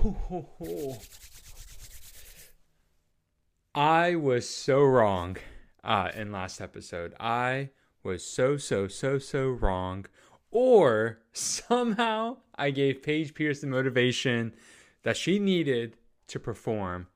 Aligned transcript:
I 3.74 4.14
was 4.14 4.48
so 4.48 4.82
wrong 4.82 5.36
uh, 5.84 6.10
in 6.14 6.32
last 6.32 6.58
episode. 6.60 7.14
I 7.20 7.68
was 8.02 8.24
so, 8.24 8.56
so, 8.56 8.88
so, 8.88 9.18
so 9.18 9.48
wrong. 9.48 10.06
Or 10.50 11.18
somehow 11.32 12.38
I 12.56 12.70
gave 12.70 13.02
Paige 13.02 13.34
Pierce 13.34 13.60
the 13.60 13.66
motivation 13.66 14.54
that 15.02 15.18
she 15.18 15.38
needed 15.38 15.96
to 16.28 16.40
perform. 16.40 17.08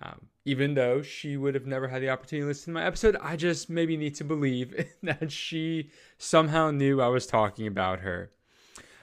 Um, 0.00 0.28
even 0.44 0.74
though 0.74 1.02
she 1.02 1.36
would 1.36 1.54
have 1.54 1.66
never 1.66 1.88
had 1.88 2.00
the 2.00 2.10
opportunity 2.10 2.44
to 2.44 2.48
listen 2.48 2.72
to 2.72 2.80
my 2.80 2.86
episode, 2.86 3.16
I 3.20 3.34
just 3.36 3.68
maybe 3.68 3.96
need 3.96 4.14
to 4.16 4.24
believe 4.24 4.86
that 5.02 5.32
she 5.32 5.90
somehow 6.16 6.70
knew 6.70 7.00
I 7.00 7.08
was 7.08 7.26
talking 7.26 7.66
about 7.66 8.00
her. 8.00 8.30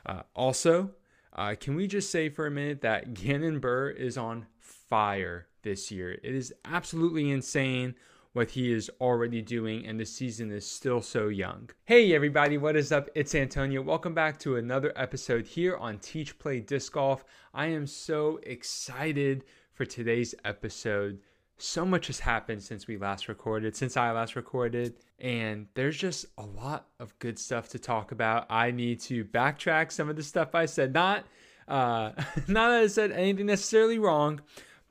Uh, 0.06 0.22
also, 0.34 0.92
uh, 1.38 1.56
can 1.60 1.76
we 1.76 1.88
just 1.88 2.10
say 2.10 2.30
for 2.30 2.48
a 2.48 2.52
minute 2.52 2.82
that 2.82 3.14
Gannon 3.14 3.60
Buhr 3.60 3.90
is 3.90 4.18
on 4.18 4.48
fire 4.60 5.48
this 5.62 5.92
year? 5.92 6.14
It 6.24 6.34
is 6.34 6.54
absolutely 6.66 7.30
insane 7.30 7.96
what 8.34 8.52
he 8.52 8.72
is 8.72 8.90
already 9.02 9.42
doing, 9.42 9.86
and 9.88 10.00
the 10.00 10.06
season 10.06 10.52
is 10.52 10.66
still 10.66 11.02
so 11.02 11.28
young. 11.28 11.70
Hey, 11.86 12.14
everybody, 12.14 12.58
what 12.58 12.76
is 12.76 12.92
up? 12.92 13.10
It's 13.16 13.34
Antonio. 13.34 13.82
Welcome 13.82 14.14
back 14.14 14.38
to 14.40 14.58
another 14.58 14.94
episode 14.96 15.46
here 15.46 15.76
on 15.78 15.98
Teach 16.00 16.38
Play 16.38 16.60
Disc 16.60 16.92
Golf. 16.94 17.26
I 17.54 17.68
am 17.68 17.88
so 17.88 18.40
excited 18.44 19.44
for 19.74 19.86
today's 19.86 20.36
episode. 20.46 21.20
So 21.58 21.84
much 21.84 22.08
has 22.08 22.20
happened 22.20 22.62
since 22.62 22.86
we 22.86 22.98
last 22.98 23.28
recorded, 23.28 23.76
since 23.76 23.98
I 23.98 24.12
last 24.12 24.36
recorded, 24.36 24.94
and 25.18 25.66
there's 25.74 25.98
just 25.98 26.28
a 26.38 26.46
lot 26.46 26.90
of 27.00 27.18
good 27.18 27.40
stuff 27.40 27.70
to 27.70 27.80
talk 27.80 28.12
about. 28.12 28.46
I 28.52 28.70
need 28.70 29.00
to 29.02 29.26
backtrack 29.26 29.92
some 29.92 30.10
of 30.10 30.16
the 30.16 30.22
stuff 30.22 30.54
I 30.54 30.68
said. 30.68 30.94
Not 30.94 31.26
uh 31.68 32.12
not 32.48 32.70
that 32.70 32.82
I 32.82 32.88
said 32.88 33.12
anything 33.12 33.48
necessarily 33.48 34.00
wrong, 34.00 34.42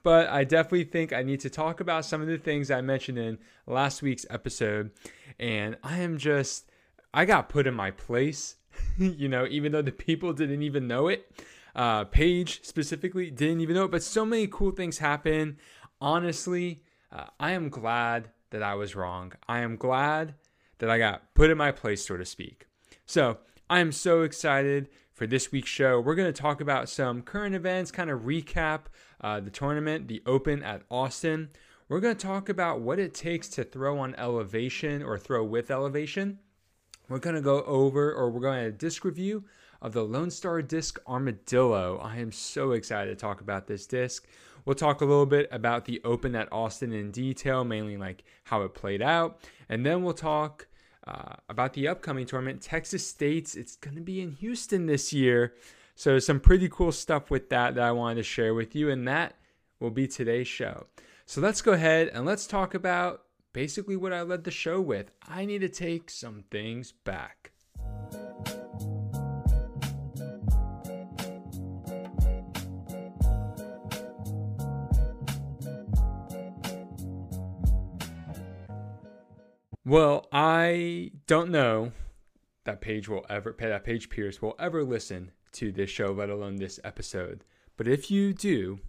but 0.03 0.29
I 0.29 0.45
definitely 0.45 0.84
think 0.84 1.12
I 1.12 1.23
need 1.23 1.41
to 1.41 1.51
talk 1.51 1.81
about 1.81 2.05
some 2.05 2.20
of 2.20 2.28
the 2.28 2.39
things 2.39 2.70
I 2.70 2.81
mentioned 2.81 3.19
in 3.19 3.39
last 3.67 4.03
week's 4.03 4.27
episode. 4.31 4.91
And 5.39 5.77
I 5.83 5.98
am 5.98 6.19
just 6.19 6.70
I 7.12 7.25
got 7.25 7.48
put 7.48 7.67
in 7.67 7.75
my 7.75 7.91
place, 7.91 8.56
you 8.98 9.28
know, 9.28 9.47
even 9.48 9.73
though 9.73 9.83
the 9.83 9.92
people 9.92 10.33
didn't 10.33 10.62
even 10.62 10.87
know 10.87 11.09
it. 11.09 11.31
Uh, 11.75 12.05
Paige 12.05 12.65
specifically 12.65 13.31
didn't 13.31 13.61
even 13.61 13.75
know 13.75 13.84
it, 13.84 13.91
but 13.91 14.03
so 14.03 14.25
many 14.25 14.47
cool 14.47 14.70
things 14.70 14.97
happen 14.97 15.59
honestly, 16.00 16.83
uh, 17.12 17.25
I 17.39 17.53
am 17.53 17.69
glad 17.69 18.31
that 18.50 18.62
I 18.62 18.75
was 18.75 18.95
wrong. 18.95 19.33
I 19.48 19.61
am 19.61 19.77
glad 19.77 20.34
that 20.78 20.91
I 20.91 20.98
got 20.98 21.34
put 21.34 21.50
in 21.50 21.59
my 21.59 21.72
place, 21.72 22.06
so 22.06 22.17
to 22.17 22.25
speak. 22.25 22.67
So 23.06 23.39
I 23.69 23.81
am 23.81 23.93
so 23.93 24.22
excited 24.22 24.89
for 25.17 25.27
this 25.27 25.50
week's 25.50 25.70
show. 25.70 25.98
We're 25.98 26.14
going 26.14 26.33
to 26.33 26.41
talk 26.41 26.61
about 26.61 26.91
some 26.91 27.22
current 27.22 27.55
events, 27.55 27.91
kind 27.91 28.11
of 28.11 28.22
recap 28.22 28.81
uh, 29.22 29.41
the 29.41 29.50
tournament, 29.50 30.09
the 30.09 30.22
Open 30.27 30.62
at 30.62 30.83
Austin. 30.91 31.48
We're 31.89 32.00
going 32.00 32.14
to 32.14 32.27
talk 32.27 32.50
about 32.50 32.83
what 32.83 32.98
it 32.98 33.14
takes 33.14 33.48
to 33.50 33.64
throw 33.64 33.98
on 33.98 34.14
elevation 34.17 35.03
or 35.03 35.17
throw 35.17 35.42
with 35.42 35.70
elevation. 35.70 36.39
We're 37.09 37.19
going 37.19 37.34
to 37.34 37.41
go 37.41 37.62
over, 37.62 38.12
or 38.12 38.31
we're 38.31 38.41
going 38.41 38.64
to 38.64 38.72
disc 38.72 39.06
review 39.06 39.44
of 39.81 39.94
the 39.94 40.05
Lone 40.05 40.31
Star 40.31 40.61
Disc 40.61 40.98
Armadillo. 41.09 41.98
I 42.03 42.19
am 42.19 42.31
so 42.31 42.72
excited 42.72 43.11
to 43.11 43.17
talk 43.17 43.41
about 43.41 43.67
this 43.67 43.87
disc. 43.87 44.27
We'll 44.67 44.75
talk 44.75 45.00
a 45.00 45.06
little 45.06 45.25
bit 45.25 45.48
about 45.50 45.87
the 45.87 46.03
Open 46.05 46.34
at 46.34 46.53
Austin 46.53 46.92
in 46.92 47.11
detail, 47.11 47.64
mainly 47.64 47.97
like 47.97 48.25
how 48.44 48.62
it 48.62 48.75
played 48.75 49.00
out. 49.00 49.41
And 49.70 49.87
then 49.87 50.03
we'll 50.03 50.12
talk 50.12 50.67
uh, 51.07 51.35
about 51.49 51.75
the 51.75 51.89
upcoming 51.89 52.27
tournament, 52.27 52.61
Texas 52.61 53.07
States. 53.07 53.55
It's 53.55 53.77
going 53.77 53.97
to 53.97 54.03
be 54.03 54.21
in 54.21 54.33
Houston 54.33 54.87
this 54.87 55.12
year. 55.12 55.55
So, 55.95 56.19
some 56.19 56.41
pretty 56.41 56.69
cool 56.69 56.93
stuff 56.93 57.31
with 57.31 57.49
that 57.51 57.75
that 57.75 57.85
I 57.85 57.93
wanted 57.93 58.17
to 58.17 58.23
share 58.23 58.55
with 58.55 58.75
you. 58.75 58.91
And 58.91 59.07
that 59.09 59.37
will 59.81 59.91
be 59.91 60.07
today's 60.07 60.49
show. 60.49 60.87
So, 61.25 61.41
let's 61.41 61.62
go 61.62 61.73
ahead 61.73 62.09
and 62.09 62.27
let's 62.27 62.47
talk 62.47 62.75
about 62.75 63.23
basically 63.53 63.97
what 63.97 64.12
I 64.12 64.23
led 64.23 64.45
the 64.45 64.51
show 64.51 64.81
with. 64.81 65.11
I 65.27 65.45
need 65.45 65.61
to 65.61 65.69
take 65.69 66.11
some 66.11 66.45
things 66.50 66.93
back. 66.93 67.53
Well, 79.86 80.26
I 80.32 81.12
don't 81.28 81.52
know 81.52 81.92
that 82.64 82.80
Paige 82.80 83.08
will 83.08 83.24
ever 83.30 83.54
that 83.56 83.84
Paige 83.84 84.10
Pierce 84.10 84.42
will 84.42 84.56
ever 84.58 84.82
listen 84.82 85.30
to 85.52 85.70
this 85.70 85.91
show, 85.91 86.10
let 86.10 86.28
alone 86.28 86.56
this 86.56 86.80
episode. 86.82 87.44
But 87.76 87.86
if 87.86 88.10
you 88.10 88.34
do, 88.34 88.80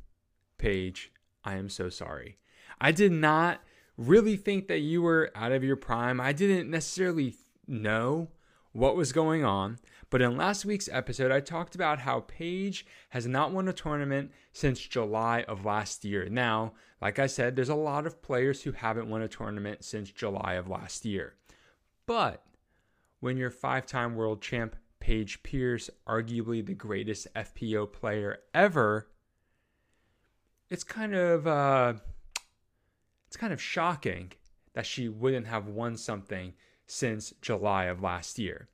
Paige, 0.57 1.11
I 1.43 1.57
am 1.57 1.69
so 1.69 1.89
sorry. 1.89 2.39
I 2.81 2.91
did 2.91 3.11
not 3.11 3.61
really 3.95 4.37
think 4.37 4.67
that 4.69 4.79
you 4.79 5.03
were 5.03 5.29
out 5.35 5.51
of 5.51 5.63
your 5.63 5.75
prime. 5.75 6.19
I 6.19 6.33
didn't 6.33 6.71
necessarily 6.71 7.35
know 7.67 8.29
what 8.77 8.95
was 8.95 9.11
going 9.11 9.43
on. 9.43 9.79
But 10.11 10.21
in 10.21 10.37
last 10.37 10.63
week's 10.63 10.87
episode, 10.91 11.31
I 11.31 11.39
talked 11.39 11.73
about 11.73 11.99
how 11.99 12.21
Paige 12.21 12.85
has 13.09 13.25
not 13.25 13.51
won 13.51 13.67
a 13.67 13.73
tournament 13.73 14.31
since 14.53 14.79
July 14.79 15.43
of 15.47 15.65
last 15.65 16.05
year. 16.05 16.29
Now, 16.29 16.73
like 17.01 17.17
I 17.17 17.25
said, 17.25 17.55
there's 17.55 17.69
a 17.69 17.75
lot 17.75 18.05
of 18.05 18.21
players 18.21 18.61
who 18.61 18.71
haven't 18.71 19.09
won 19.09 19.23
a 19.23 19.27
tournament 19.27 19.83
since 19.83 20.11
July 20.11 20.53
of 20.53 20.69
last 20.69 21.05
year. 21.05 21.33
But 22.05 22.45
when 23.19 23.35
you're 23.35 23.49
five 23.49 23.87
time 23.87 24.15
world 24.15 24.43
champ 24.43 24.75
Paige 24.99 25.41
Pierce, 25.41 25.89
arguably 26.07 26.63
the 26.63 26.75
greatest 26.75 27.27
FPO 27.33 27.91
player 27.91 28.37
ever, 28.53 29.09
it's 30.69 30.83
kind 30.83 31.15
of 31.15 31.47
uh, 31.47 31.93
it's 33.25 33.37
kind 33.37 33.53
of 33.53 33.61
shocking 33.61 34.33
that 34.73 34.85
she 34.85 35.09
wouldn't 35.09 35.47
have 35.47 35.67
won 35.67 35.97
something 35.97 36.53
since 36.87 37.33
July 37.41 37.85
of 37.85 38.01
last 38.01 38.39
year. 38.39 38.69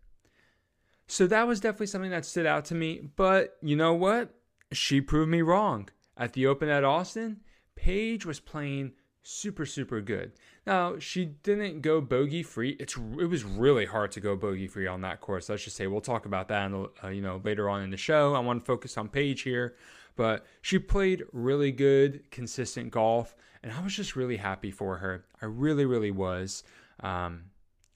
So 1.08 1.28
that 1.28 1.48
was 1.48 1.60
definitely 1.60 1.88
something 1.88 2.12
that 2.12 2.26
stood 2.26 2.46
out 2.46 2.66
to 2.66 2.76
me. 2.76 3.10
But 3.16 3.58
you 3.62 3.76
know 3.76 3.94
what? 3.94 4.34
She 4.72 5.02
proved 5.02 5.30
me 5.30 5.42
wrong. 5.42 5.90
At 6.16 6.34
the 6.34 6.48
Open 6.48 6.70
at 6.70 6.84
Austin, 6.84 7.42
Paige 7.76 8.26
was 8.26 8.40
playing 8.40 8.94
super 9.24 9.66
super 9.66 10.02
good. 10.02 10.34
Now 10.68 11.00
she 11.00 11.26
didn't 11.26 11.82
go 11.82 12.02
bogey 12.02 12.44
free. 12.44 12.72
It's 12.80 12.96
it 12.96 13.30
was 13.30 13.44
really 13.44 13.86
hard 13.86 14.12
to 14.12 14.20
go 14.20 14.36
bogey 14.36 14.68
free 14.68 14.88
on 14.88 15.02
that 15.02 15.22
course. 15.22 15.50
Let's 15.50 15.64
just 15.64 15.76
say 15.76 15.88
we'll 15.88 16.02
talk 16.02 16.26
about 16.26 16.50
that 16.50 16.72
uh, 17.04 17.08
you 17.08 17.22
know 17.22 17.42
later 17.44 17.70
on 17.70 17.82
in 17.82 17.90
the 17.90 17.98
show. 17.98 18.36
I 18.36 18.40
want 18.40 18.60
to 18.60 18.66
focus 18.66 18.98
on 18.98 19.10
Paige 19.10 19.42
here, 19.42 19.76
but 20.16 20.46
she 20.62 20.78
played 20.78 21.24
really 21.32 21.72
good, 21.72 22.30
consistent 22.32 22.92
golf, 22.92 23.36
and 23.64 23.72
I 23.72 23.82
was 23.82 23.96
just 23.96 24.16
really 24.16 24.38
happy 24.38 24.72
for 24.72 24.98
her. 24.98 25.26
I 25.42 25.46
really 25.46 25.86
really 25.86 26.12
was. 26.12 26.64
Um, 27.00 27.46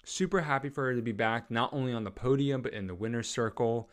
super 0.07 0.41
happy 0.41 0.69
for 0.69 0.85
her 0.85 0.95
to 0.95 1.01
be 1.01 1.11
back, 1.11 1.51
not 1.51 1.73
only 1.73 1.93
on 1.93 2.03
the 2.03 2.11
podium, 2.11 2.61
but 2.61 2.73
in 2.73 2.87
the 2.87 2.95
winner's 2.95 3.29
circle. 3.29 3.89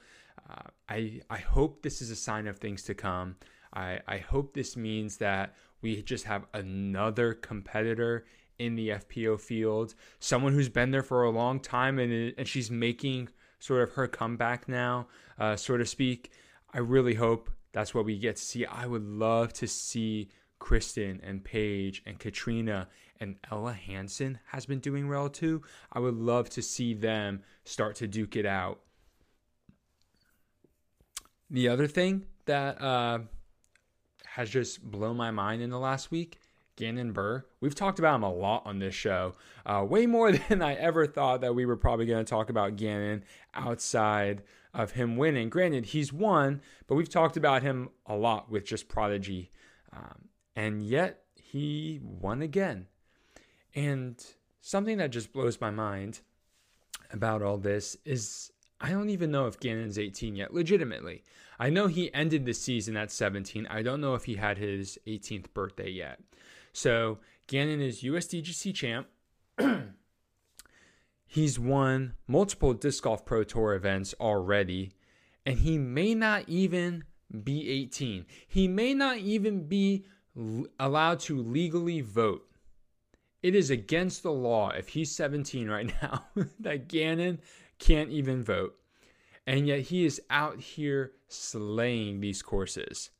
Uh, 0.48 0.68
I, 0.88 1.20
I 1.28 1.38
hope 1.38 1.82
this 1.82 2.00
is 2.00 2.10
a 2.10 2.16
sign 2.16 2.46
of 2.46 2.58
things 2.58 2.82
to 2.84 2.94
come. 2.94 3.36
I, 3.72 4.00
I 4.06 4.18
hope 4.18 4.54
this 4.54 4.76
means 4.76 5.16
that 5.18 5.54
we 5.82 6.02
just 6.02 6.24
have 6.24 6.46
another 6.54 7.34
competitor 7.34 8.24
in 8.58 8.76
the 8.76 8.90
FPO 8.90 9.40
field, 9.40 9.94
someone 10.20 10.52
who's 10.52 10.68
been 10.68 10.92
there 10.92 11.02
for 11.02 11.24
a 11.24 11.30
long 11.30 11.58
time 11.58 11.98
and, 11.98 12.32
and 12.38 12.46
she's 12.46 12.70
making 12.70 13.28
sort 13.58 13.82
of 13.82 13.92
her 13.94 14.06
comeback 14.06 14.68
now, 14.68 15.08
uh, 15.38 15.56
so 15.56 15.76
to 15.76 15.84
speak. 15.84 16.30
I 16.72 16.78
really 16.78 17.14
hope 17.14 17.50
that's 17.72 17.92
what 17.94 18.04
we 18.04 18.18
get 18.18 18.36
to 18.36 18.42
see. 18.42 18.64
I 18.64 18.86
would 18.86 19.04
love 19.04 19.52
to 19.54 19.66
see 19.66 20.28
Kristin 20.64 21.20
and 21.22 21.44
Paige 21.44 22.02
and 22.06 22.18
Katrina 22.18 22.88
and 23.20 23.36
Ella 23.50 23.74
Hansen 23.74 24.38
has 24.46 24.64
been 24.64 24.78
doing 24.78 25.08
well 25.08 25.28
too. 25.28 25.62
I 25.92 25.98
would 25.98 26.14
love 26.16 26.48
to 26.50 26.62
see 26.62 26.94
them 26.94 27.42
start 27.64 27.96
to 27.96 28.08
duke 28.08 28.34
it 28.34 28.46
out. 28.46 28.80
The 31.50 31.68
other 31.68 31.86
thing 31.86 32.24
that 32.46 32.80
uh, 32.80 33.18
has 34.24 34.48
just 34.48 34.82
blown 34.82 35.18
my 35.18 35.30
mind 35.30 35.60
in 35.60 35.68
the 35.68 35.78
last 35.78 36.10
week 36.10 36.38
Gannon 36.76 37.12
Buhr. 37.12 37.44
We've 37.60 37.74
talked 37.74 37.98
about 37.98 38.16
him 38.16 38.24
a 38.24 38.32
lot 38.32 38.62
on 38.66 38.80
this 38.80 38.94
show, 38.94 39.34
uh, 39.64 39.84
way 39.88 40.06
more 40.06 40.32
than 40.48 40.62
I 40.62 40.74
ever 40.74 41.06
thought 41.06 41.42
that 41.42 41.54
we 41.54 41.66
were 41.66 41.76
probably 41.76 42.06
going 42.06 42.24
to 42.24 42.28
talk 42.28 42.50
about 42.50 42.76
Gannon 42.76 43.22
outside 43.54 44.42
of 44.72 44.92
him 44.92 45.16
winning. 45.16 45.50
Granted, 45.50 45.86
he's 45.86 46.12
won, 46.12 46.62
but 46.88 46.96
we've 46.96 47.08
talked 47.08 47.36
about 47.36 47.62
him 47.62 47.90
a 48.06 48.16
lot 48.16 48.50
with 48.50 48.64
just 48.64 48.88
Prodigy. 48.88 49.52
Um, 49.92 50.30
and 50.56 50.82
yet 50.82 51.24
he 51.34 52.00
won 52.02 52.42
again. 52.42 52.86
And 53.74 54.24
something 54.60 54.98
that 54.98 55.10
just 55.10 55.32
blows 55.32 55.60
my 55.60 55.70
mind 55.70 56.20
about 57.10 57.42
all 57.42 57.58
this 57.58 57.96
is 58.04 58.52
I 58.80 58.90
don't 58.90 59.10
even 59.10 59.30
know 59.30 59.46
if 59.46 59.60
Gannon's 59.60 59.98
18 59.98 60.36
yet, 60.36 60.52
legitimately. 60.52 61.22
I 61.58 61.70
know 61.70 61.86
he 61.86 62.12
ended 62.12 62.44
the 62.44 62.52
season 62.52 62.96
at 62.96 63.10
17. 63.10 63.66
I 63.70 63.82
don't 63.82 64.00
know 64.00 64.14
if 64.14 64.24
he 64.24 64.34
had 64.34 64.58
his 64.58 64.98
18th 65.06 65.54
birthday 65.54 65.90
yet. 65.90 66.20
So 66.72 67.18
Gannon 67.46 67.80
is 67.80 68.02
USDGC 68.02 68.74
champ. 68.74 69.06
He's 71.26 71.58
won 71.58 72.14
multiple 72.26 72.74
Disc 72.74 73.04
Golf 73.04 73.24
Pro 73.24 73.44
Tour 73.44 73.74
events 73.74 74.14
already, 74.20 74.92
and 75.46 75.58
he 75.58 75.78
may 75.78 76.14
not 76.14 76.48
even 76.48 77.04
be 77.42 77.70
18. 77.70 78.26
He 78.46 78.68
may 78.68 78.94
not 78.94 79.18
even 79.18 79.66
be 79.66 80.04
allowed 80.78 81.20
to 81.20 81.36
legally 81.36 82.00
vote. 82.00 82.46
It 83.42 83.54
is 83.54 83.70
against 83.70 84.22
the 84.22 84.32
law 84.32 84.70
if 84.70 84.88
he's 84.88 85.14
17 85.14 85.68
right 85.68 85.92
now 86.02 86.24
that 86.60 86.88
Gannon 86.88 87.40
can't 87.78 88.10
even 88.10 88.42
vote. 88.42 88.76
And 89.46 89.66
yet 89.66 89.80
he 89.80 90.06
is 90.06 90.20
out 90.30 90.60
here 90.60 91.12
slaying 91.28 92.20
these 92.20 92.40
courses. 92.42 93.10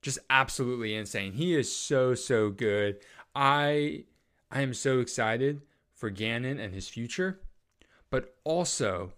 Just 0.00 0.18
absolutely 0.30 0.94
insane. 0.94 1.32
He 1.32 1.54
is 1.54 1.74
so 1.74 2.14
so 2.14 2.50
good. 2.50 2.98
I 3.34 4.04
I 4.50 4.62
am 4.62 4.72
so 4.72 5.00
excited 5.00 5.62
for 5.92 6.10
Gannon 6.10 6.58
and 6.58 6.72
his 6.72 6.88
future, 6.88 7.40
but 8.08 8.36
also 8.44 9.12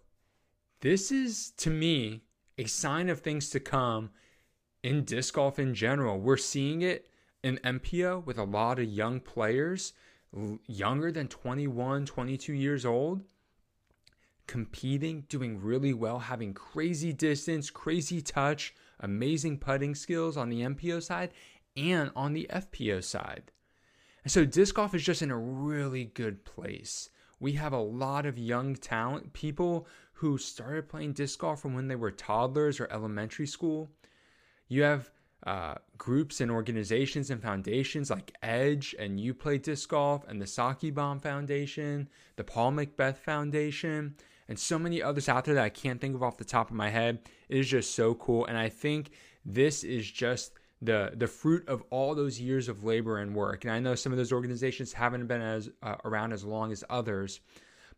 this 0.81 1.13
is 1.13 1.51
to 1.59 1.71
me 1.71 2.23
a 2.57 2.65
sign 2.65 3.09
of 3.09 3.21
things 3.21 3.51
to 3.51 3.61
come 3.61 4.11
in 4.89 5.05
disc 5.05 5.35
golf 5.35 5.59
in 5.59 5.75
general. 5.75 6.19
We're 6.19 6.39
seeing 6.39 6.81
it 6.81 7.11
in 7.43 7.59
MPO 7.59 8.25
with 8.25 8.39
a 8.39 8.45
lot 8.45 8.79
of 8.79 8.87
young 8.87 9.21
players, 9.21 9.93
younger 10.67 11.13
than 11.13 11.29
21, 11.29 12.07
22 12.07 12.55
years 12.55 12.87
old, 12.87 13.21
competing, 14.47 15.27
doing 15.29 15.61
really 15.61 15.93
well, 15.93 16.19
having 16.19 16.55
crazy 16.55 17.13
distance, 17.13 17.69
crazy 17.69 18.23
touch, 18.23 18.75
amazing 18.99 19.59
putting 19.59 19.95
skills 19.95 20.39
on 20.39 20.49
the 20.49 20.63
MPO 20.63 21.03
side 21.03 21.33
and 21.77 22.11
on 22.17 22.33
the 22.33 22.49
FPO 22.51 23.05
side. 23.05 23.53
And 24.25 24.33
so 24.33 24.47
disc 24.47 24.75
golf 24.75 24.95
is 24.95 25.05
just 25.05 25.21
in 25.21 25.31
a 25.31 25.37
really 25.37 26.07
good 26.07 26.47
place. 26.47 27.11
We 27.39 27.53
have 27.53 27.75
a 27.75 27.79
lot 27.79 28.25
of 28.25 28.39
young 28.39 28.75
talent, 28.75 29.35
people 29.35 29.87
who 30.15 30.39
started 30.39 30.89
playing 30.89 31.13
disc 31.13 31.39
golf 31.39 31.61
from 31.61 31.75
when 31.75 31.89
they 31.89 31.95
were 31.95 32.11
toddlers 32.11 32.81
or 32.81 32.91
elementary 32.91 33.47
school. 33.47 33.91
You 34.69 34.83
have 34.83 35.11
uh, 35.47 35.75
groups 35.97 36.41
and 36.41 36.51
organizations 36.51 37.31
and 37.31 37.43
foundations 37.43 38.11
like 38.11 38.33
Edge 38.43 38.95
and 38.99 39.19
You 39.19 39.35
Play 39.35 39.59
Disc 39.59 39.89
Golf 39.89 40.27
and 40.29 40.41
the 40.41 40.47
Sockibomb 40.47 41.23
Foundation, 41.23 42.09
the 42.37 42.45
Paul 42.45 42.73
McBeth 42.73 43.17
Foundation, 43.17 44.15
and 44.49 44.59
so 44.59 44.79
many 44.79 45.03
others 45.03 45.29
out 45.29 45.45
there 45.45 45.55
that 45.55 45.65
I 45.65 45.69
can't 45.69 46.01
think 46.01 46.15
of 46.15 46.23
off 46.23 46.39
the 46.39 46.45
top 46.45 46.71
of 46.71 46.77
my 46.77 46.91
head. 46.91 47.21
It 47.49 47.59
is 47.59 47.69
just 47.69 47.95
so 47.95 48.15
cool. 48.15 48.47
And 48.47 48.59
I 48.59 48.69
think 48.69 49.11
this 49.45 49.85
is 49.85 50.11
just 50.11 50.53
the 50.81 51.13
the 51.17 51.27
fruit 51.27 51.69
of 51.69 51.83
all 51.91 52.15
those 52.15 52.41
years 52.41 52.69
of 52.69 52.85
labor 52.85 53.19
and 53.19 53.35
work. 53.35 53.65
And 53.65 53.73
I 53.73 53.79
know 53.79 53.95
some 53.95 54.13
of 54.13 54.19
those 54.19 54.33
organizations 54.33 54.93
haven't 54.93 55.27
been 55.27 55.41
as 55.41 55.71
uh, 55.83 55.97
around 56.05 56.33
as 56.33 56.45
long 56.45 56.73
as 56.73 56.85
others, 56.89 57.41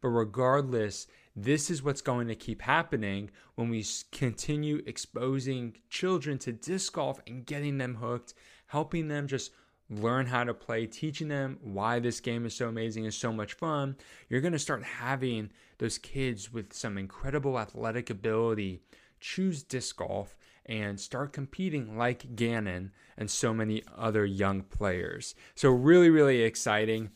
but 0.01 0.09
regardless, 0.09 1.07
this 1.37 1.71
is 1.71 1.83
what's 1.83 2.01
going 2.01 2.29
to 2.29 2.35
keep 2.35 2.63
happening 2.63 3.31
when 3.55 3.69
we 3.69 3.85
continue 4.13 4.83
exposing 4.87 5.77
children 5.89 6.39
to 6.39 6.53
disc 6.53 6.93
golf 6.93 7.21
and 7.27 7.47
getting 7.47 7.79
them 7.79 7.97
hooked, 7.97 8.35
helping 8.67 9.09
them 9.09 9.27
just 9.27 9.53
learn 9.89 10.27
how 10.27 10.45
to 10.45 10.55
play, 10.55 10.87
teaching 10.87 11.29
them 11.29 11.59
why 11.63 11.99
this 11.99 12.21
game 12.21 12.47
is 12.47 12.55
so 12.55 12.69
amazing 12.69 13.05
and 13.05 13.15
so 13.15 13.33
much 13.33 13.55
fun. 13.55 13.97
You're 14.29 14.41
going 14.41 14.53
to 14.53 14.59
start 14.59 14.83
having 14.85 15.51
those 15.79 15.99
kids 15.99 16.53
with 16.53 16.73
some 16.73 16.97
incredible 16.97 17.59
athletic 17.59 18.11
ability 18.11 18.83
choose 19.21 19.63
disc 19.63 19.97
golf 19.97 20.37
and 20.67 20.99
start 20.99 21.33
competing 21.33 21.97
like 21.97 22.37
Gannon 22.37 22.93
and 23.17 23.31
so 23.31 23.53
many 23.53 23.83
other 23.97 24.25
young 24.25 24.63
players. 24.63 25.35
So, 25.55 25.71
really, 25.71 26.11
really 26.11 26.43
exciting. 26.43 27.11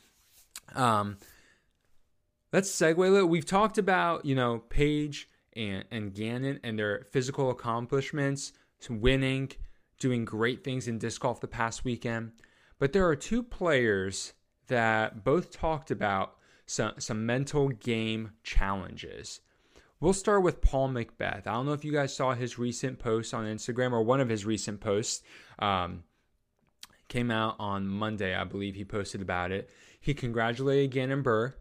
Um, 0.75 1.19
let's 2.55 2.71
segue 2.71 2.97
a 2.97 3.11
little. 3.11 3.29
We've 3.29 3.45
talked 3.45 3.79
about, 3.79 4.25
you 4.25 4.37
know, 4.37 4.61
Paige 4.69 5.29
and, 5.57 5.85
and 5.91 6.15
Gannon 6.15 6.61
and 6.63 6.79
their 6.79 7.05
physical 7.11 7.51
accomplishments, 7.51 8.53
to 8.83 8.95
winning, 8.95 9.51
doing 9.99 10.25
great 10.25 10.63
things 10.63 10.87
in 10.87 10.99
disc 10.99 11.21
golf 11.21 11.41
the 11.41 11.49
past 11.49 11.85
weekend. 11.85 12.31
But 12.79 12.93
there 12.93 13.09
are 13.09 13.17
two 13.17 13.43
players 13.43 14.35
that 14.69 15.25
both 15.25 15.51
talked 15.51 15.91
about 15.91 16.37
some, 16.65 16.93
some 16.99 17.27
mental 17.27 17.71
game 17.71 18.35
challenges. 18.45 19.41
We'll 19.99 20.13
start 20.13 20.43
with 20.45 20.61
Paul 20.61 20.91
McBeth. 20.91 21.49
I 21.49 21.55
don't 21.55 21.67
know 21.67 21.73
if 21.73 21.85
you 21.85 21.93
guys 21.93 22.15
saw 22.15 22.35
his 22.35 22.57
recent 22.57 23.01
post 23.01 23.35
on 23.35 23.47
Instagram 23.47 23.91
or 23.91 24.03
one 24.03 24.21
of 24.21 24.29
his 24.29 24.47
recent 24.47 24.81
posts. 24.81 25.23
Um, 25.59 26.05
came 27.09 27.33
out 27.33 27.57
on 27.59 27.89
Monday, 27.89 28.33
I 28.33 28.45
believe 28.45 28.77
he 28.77 28.85
posted 28.85 29.23
about 29.23 29.51
it. 29.51 29.71
He 30.01 30.15
congratulated 30.15 30.93
Gannon 30.93 31.23
Buhr. 31.25 31.55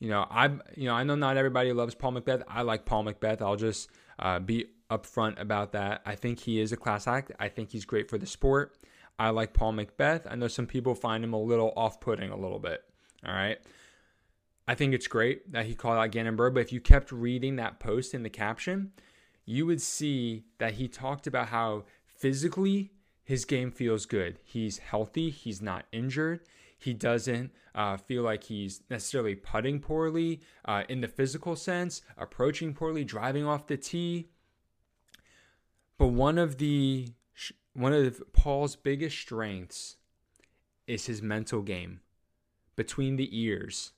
You 0.00 0.10
know, 0.10 0.26
I 0.30 0.46
you 0.76 0.86
know 0.86 0.94
I 0.94 1.04
know 1.04 1.14
not 1.14 1.36
everybody 1.36 1.72
loves 1.72 1.94
Paul 1.94 2.12
McBeth. 2.12 2.42
I 2.48 2.62
like 2.62 2.84
Paul 2.84 3.04
McBeth. 3.04 3.40
I'll 3.40 3.56
just 3.56 3.88
uh, 4.18 4.38
be 4.38 4.66
upfront 4.90 5.40
about 5.40 5.72
that. 5.72 6.02
I 6.04 6.14
think 6.14 6.40
he 6.40 6.60
is 6.60 6.72
a 6.72 6.76
class 6.76 7.06
act. 7.06 7.32
I 7.38 7.48
think 7.48 7.70
he's 7.70 7.84
great 7.84 8.08
for 8.10 8.18
the 8.18 8.26
sport. 8.26 8.76
I 9.18 9.30
like 9.30 9.52
Paul 9.52 9.72
McBeth. 9.72 10.26
I 10.28 10.34
know 10.34 10.48
some 10.48 10.66
people 10.66 10.94
find 10.94 11.22
him 11.22 11.32
a 11.32 11.40
little 11.40 11.72
off-putting 11.76 12.30
a 12.30 12.36
little 12.36 12.58
bit. 12.58 12.82
All 13.26 13.32
right. 13.32 13.58
I 14.66 14.74
think 14.74 14.94
it's 14.94 15.06
great 15.06 15.52
that 15.52 15.66
he 15.66 15.74
called 15.74 15.98
out 15.98 16.10
Gannon 16.10 16.36
Buhr, 16.36 16.50
but 16.50 16.60
if 16.60 16.72
you 16.72 16.80
kept 16.80 17.12
reading 17.12 17.56
that 17.56 17.80
post 17.80 18.14
in 18.14 18.22
the 18.22 18.30
caption, 18.30 18.92
you 19.44 19.66
would 19.66 19.80
see 19.82 20.44
that 20.58 20.74
he 20.74 20.88
talked 20.88 21.26
about 21.26 21.48
how 21.48 21.84
physically 22.06 22.92
his 23.22 23.44
game 23.44 23.70
feels 23.70 24.06
good. 24.06 24.38
He's 24.42 24.78
healthy, 24.78 25.30
he's 25.30 25.60
not 25.60 25.84
injured, 25.92 26.40
he 26.84 26.94
doesn't 26.94 27.52
uh, 27.74 27.96
feel 27.96 28.22
like 28.22 28.44
he's 28.44 28.82
necessarily 28.88 29.34
putting 29.34 29.80
poorly 29.80 30.40
uh, 30.64 30.84
in 30.88 31.00
the 31.00 31.08
physical 31.08 31.56
sense, 31.56 32.02
approaching 32.16 32.74
poorly, 32.74 33.04
driving 33.04 33.44
off 33.44 33.66
the 33.66 33.76
tee. 33.76 34.28
But 35.98 36.08
one 36.08 36.38
of 36.38 36.58
the 36.58 37.08
one 37.72 37.92
of 37.92 38.22
Paul's 38.32 38.76
biggest 38.76 39.18
strengths 39.18 39.96
is 40.86 41.06
his 41.06 41.22
mental 41.22 41.62
game 41.62 42.00
between 42.76 43.16
the 43.16 43.28
ears 43.36 43.92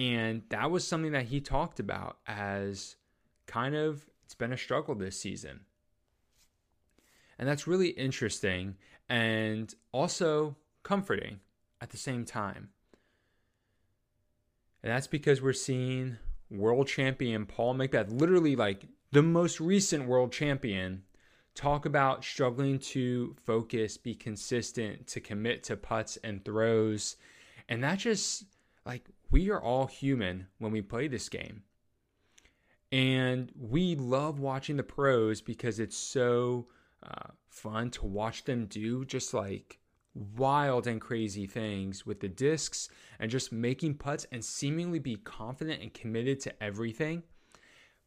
and 0.00 0.44
that 0.48 0.70
was 0.70 0.88
something 0.88 1.12
that 1.12 1.26
he 1.26 1.42
talked 1.42 1.78
about 1.78 2.16
as 2.26 2.96
kind 3.46 3.74
of 3.74 4.08
it's 4.24 4.34
been 4.34 4.50
a 4.50 4.56
struggle 4.56 4.94
this 4.94 5.20
season. 5.20 5.60
And 7.38 7.46
that's 7.46 7.66
really 7.66 7.88
interesting 7.88 8.76
and 9.10 9.74
also 9.92 10.56
comforting 10.84 11.40
at 11.80 11.90
the 11.90 11.96
same 11.96 12.24
time. 12.24 12.70
And 14.82 14.92
that's 14.92 15.06
because 15.06 15.42
we're 15.42 15.52
seeing 15.52 16.18
world 16.50 16.88
champion 16.88 17.46
Paul 17.46 17.74
McBeth, 17.74 18.18
literally 18.18 18.56
like 18.56 18.86
the 19.12 19.22
most 19.22 19.60
recent 19.60 20.06
world 20.06 20.32
champion, 20.32 21.02
talk 21.54 21.84
about 21.84 22.24
struggling 22.24 22.78
to 22.78 23.36
focus, 23.44 23.96
be 23.96 24.14
consistent, 24.14 25.06
to 25.08 25.20
commit 25.20 25.62
to 25.64 25.76
putts 25.76 26.16
and 26.24 26.44
throws. 26.44 27.16
And 27.68 27.82
that 27.84 27.98
just 27.98 28.44
like 28.86 29.04
we 29.30 29.50
are 29.50 29.60
all 29.60 29.86
human 29.86 30.46
when 30.58 30.72
we 30.72 30.82
play 30.82 31.08
this 31.08 31.28
game. 31.28 31.62
And 32.92 33.52
we 33.56 33.94
love 33.94 34.40
watching 34.40 34.76
the 34.76 34.82
pros 34.82 35.40
because 35.40 35.78
it's 35.78 35.96
so 35.96 36.66
uh, 37.02 37.30
fun 37.48 37.90
to 37.90 38.06
watch 38.06 38.44
them 38.44 38.66
do 38.66 39.04
just 39.04 39.32
like 39.32 39.79
wild 40.14 40.86
and 40.86 41.00
crazy 41.00 41.46
things 41.46 42.04
with 42.04 42.20
the 42.20 42.28
discs 42.28 42.88
and 43.18 43.30
just 43.30 43.52
making 43.52 43.94
putts 43.94 44.26
and 44.32 44.44
seemingly 44.44 44.98
be 44.98 45.16
confident 45.16 45.82
and 45.82 45.94
committed 45.94 46.40
to 46.40 46.62
everything. 46.62 47.22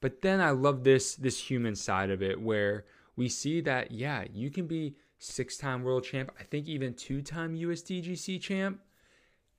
But 0.02 0.22
then 0.22 0.42
I 0.42 0.50
love 0.50 0.84
this 0.84 1.16
this 1.16 1.40
human 1.40 1.76
side 1.76 2.10
of 2.10 2.22
it 2.22 2.42
where 2.42 2.86
we 3.16 3.30
see 3.30 3.62
that 3.62 3.92
yeah, 3.92 4.26
you 4.34 4.50
can 4.50 4.68
be 4.68 4.96
six-time 5.18 5.84
world 5.84 6.04
champ, 6.04 6.32
I 6.38 6.44
think 6.44 6.68
even 6.68 6.94
two-time 6.94 7.56
USDGC 7.56 8.42
champ. 8.42 8.82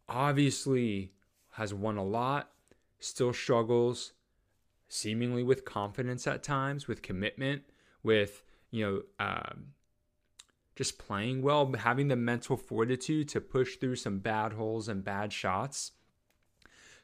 Obviously, 0.08 1.12
has 1.52 1.72
won 1.72 1.96
a 1.96 2.04
lot, 2.04 2.50
still 2.98 3.32
struggles, 3.32 4.12
seemingly 4.88 5.42
with 5.42 5.64
confidence 5.64 6.26
at 6.26 6.42
times, 6.42 6.86
with 6.86 7.00
commitment, 7.00 7.62
with, 8.02 8.42
you 8.70 8.84
know, 8.84 9.02
um, 9.24 9.68
just 10.76 10.98
playing 10.98 11.42
well, 11.42 11.72
having 11.72 12.08
the 12.08 12.16
mental 12.16 12.56
fortitude 12.56 13.28
to 13.28 13.40
push 13.40 13.76
through 13.76 13.96
some 13.96 14.18
bad 14.18 14.52
holes 14.52 14.88
and 14.88 15.04
bad 15.04 15.32
shots. 15.32 15.92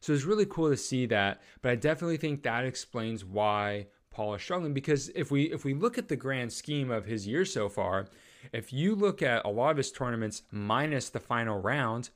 So 0.00 0.12
it's 0.12 0.24
really 0.24 0.46
cool 0.46 0.70
to 0.70 0.76
see 0.76 1.06
that, 1.06 1.42
but 1.60 1.70
I 1.70 1.74
definitely 1.76 2.16
think 2.16 2.42
that 2.42 2.64
explains 2.64 3.24
why 3.24 3.86
Paul 4.10 4.34
is 4.34 4.42
struggling 4.42 4.74
because 4.74 5.08
if 5.10 5.30
we 5.30 5.44
if 5.52 5.64
we 5.64 5.74
look 5.74 5.98
at 5.98 6.08
the 6.08 6.16
grand 6.16 6.52
scheme 6.52 6.90
of 6.90 7.04
his 7.04 7.26
year 7.26 7.44
so 7.44 7.68
far, 7.68 8.08
if 8.52 8.72
you 8.72 8.94
look 8.94 9.22
at 9.22 9.44
a 9.44 9.50
lot 9.50 9.70
of 9.70 9.76
his 9.76 9.92
tournaments 9.92 10.42
minus 10.50 11.10
the 11.10 11.20
final 11.20 11.60
round, 11.60 12.10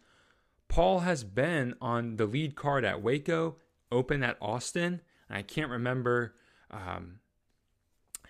Paul 0.68 1.00
has 1.00 1.23
been 1.25 1.75
on 1.80 2.16
the 2.16 2.26
lead 2.26 2.56
card 2.56 2.84
at 2.84 3.02
Waco, 3.02 3.56
Open 3.92 4.23
at 4.23 4.38
Austin, 4.40 5.02
and 5.28 5.38
I 5.38 5.42
can't 5.42 5.70
remember 5.70 6.34
um, 6.70 7.20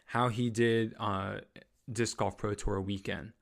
how 0.06 0.28
he 0.28 0.50
did 0.50 0.94
uh, 0.98 1.38
Disc 1.90 2.16
Golf 2.16 2.36
Pro 2.36 2.54
Tour 2.54 2.80
weekend. 2.80 3.32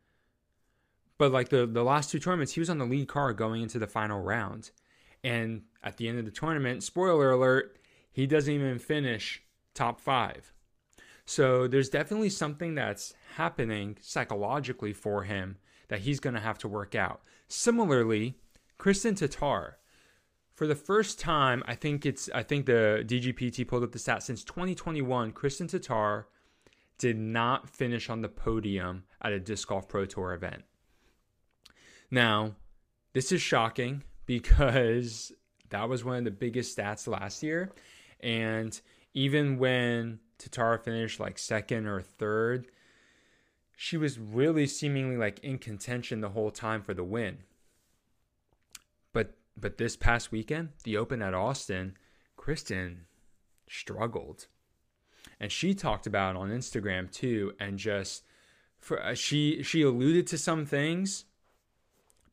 But 1.19 1.33
like 1.33 1.51
the, 1.51 1.67
the 1.67 1.85
last 1.85 2.11
two 2.11 2.19
tournaments, 2.19 2.55
he 2.55 2.61
was 2.61 2.71
on 2.71 2.79
the 2.79 2.85
lead 2.85 3.09
card 3.09 3.37
going 3.37 3.63
into 3.63 3.79
the 3.79 3.87
final 3.87 4.21
round. 4.21 4.71
And 5.23 5.63
at 5.83 5.97
the 5.97 6.09
end 6.09 6.19
of 6.19 6.25
the 6.25 6.31
tournament, 6.31 6.83
spoiler 6.83 7.31
alert, 7.31 7.79
he 8.11 8.27
doesn't 8.27 8.53
even 8.53 8.79
finish 8.79 9.43
top 9.75 10.01
five. 10.01 10.53
So 11.25 11.69
there's 11.69 11.89
definitely 11.89 12.31
something 12.31 12.75
that's 12.75 13.15
happening 13.37 13.97
psychologically 14.01 14.93
for 14.93 15.23
him 15.23 15.59
that 15.89 16.01
he's 16.01 16.21
going 16.21 16.35
to 16.35 16.41
have 16.41 16.59
to 16.59 16.69
work 16.69 16.95
out. 16.95 17.23
Similarly, 17.49 18.35
Kristin 18.79 19.13
Tattar, 19.13 19.75
for 20.55 20.67
the 20.67 20.75
first 20.75 21.21
time, 21.21 21.63
I 21.67 21.75
think 21.75 22.05
it's 22.05 22.29
I 22.35 22.43
think 22.43 22.67
the 22.67 23.05
DGPT 23.07 23.67
pulled 23.67 23.85
up 23.85 23.93
the 23.93 23.99
stat 23.99 24.23
since 24.23 24.45
2021. 24.45 25.33
Kristin 25.33 25.71
Tattar 25.71 26.25
did 27.03 27.19
not 27.19 27.69
finish 27.69 28.09
on 28.09 28.23
the 28.23 28.29
podium 28.29 29.03
at 29.21 29.33
a 29.33 29.41
disc 29.41 29.67
golf 29.67 29.89
pro 29.89 30.07
tour 30.07 30.35
event. 30.35 30.63
Now, 32.13 32.55
this 33.13 33.33
is 33.33 33.43
shocking 33.43 34.05
because 34.27 35.33
that 35.71 35.89
was 35.89 36.05
one 36.05 36.19
of 36.19 36.25
the 36.25 36.31
biggest 36.31 36.79
stats 36.79 37.09
last 37.09 37.43
year, 37.43 37.73
and 38.21 38.81
even 39.15 39.59
when 39.59 40.21
Tattar 40.39 40.81
finished 40.81 41.19
like 41.19 41.39
second 41.39 41.89
or 41.89 42.01
third, 42.01 42.69
she 43.77 43.97
was 43.97 44.21
really 44.21 44.69
seemingly 44.69 45.17
like 45.17 45.41
in 45.41 45.59
contention 45.59 46.21
the 46.21 46.29
whole 46.29 46.53
time 46.53 46.83
for 46.83 46.95
the 46.95 47.03
win. 47.03 47.39
But 49.13 49.35
but 49.57 49.77
this 49.77 49.97
past 49.97 50.31
weekend, 50.31 50.69
the 50.85 50.97
Open 50.97 51.21
at 51.21 51.35
Austin, 51.35 51.97
Kristin 52.39 53.07
struggled. 53.69 54.47
And 55.43 55.53
she 55.53 55.75
talked 55.75 56.07
about 56.07 56.37
on 56.37 56.49
Instagram 56.49 57.13
too 57.13 57.53
and 57.61 57.79
just 57.79 58.25
for 58.79 59.03
uh, 59.03 59.15
she 59.15 59.63
she 59.63 59.83
alluded 59.83 60.27
to 60.29 60.39
some 60.39 60.65
things 60.65 61.27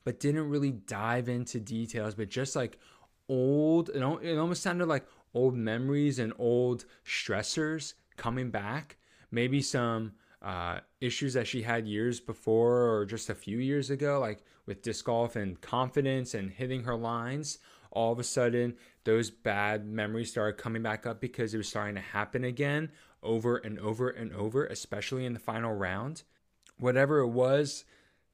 but 0.05 0.19
didn't 0.19 0.47
really 0.47 0.71
dive 0.71 1.27
into 1.27 1.59
details 1.59 2.15
but 2.15 2.29
just 2.29 2.55
like 2.55 2.79
old 3.27 3.89
it, 3.89 4.01
it 4.23 4.37
almost 4.37 4.63
sounded 4.63 4.85
like 4.87 5.05
old 5.33 5.55
memories 5.55 6.19
and 6.19 6.33
old 6.37 6.85
stressors 7.05 7.93
coming 8.17 8.49
back. 8.49 8.97
Maybe 9.31 9.61
some 9.61 10.13
uh, 10.41 10.79
issues 11.01 11.33
that 11.33 11.47
she 11.47 11.61
had 11.61 11.87
years 11.87 12.19
before 12.19 12.89
or 12.89 13.05
just 13.05 13.29
a 13.29 13.35
few 13.35 13.59
years 13.59 13.89
ago, 13.89 14.19
like 14.19 14.43
with 14.65 14.81
disc 14.81 15.05
golf 15.05 15.35
and 15.35 15.59
confidence 15.61 16.33
and 16.33 16.51
hitting 16.51 16.83
her 16.83 16.95
lines, 16.95 17.59
all 17.91 18.11
of 18.11 18.19
a 18.19 18.23
sudden 18.23 18.75
those 19.09 19.31
bad 19.31 19.87
memories 19.87 20.29
started 20.29 20.61
coming 20.61 20.83
back 20.83 21.07
up 21.07 21.19
because 21.19 21.51
it 21.51 21.57
was 21.57 21.67
starting 21.67 21.95
to 21.95 22.01
happen 22.01 22.43
again 22.43 22.91
over 23.23 23.57
and 23.57 23.79
over 23.79 24.07
and 24.07 24.31
over, 24.33 24.67
especially 24.67 25.25
in 25.25 25.33
the 25.33 25.39
final 25.39 25.73
round. 25.73 26.21
Whatever 26.77 27.17
it 27.17 27.29
was, 27.29 27.85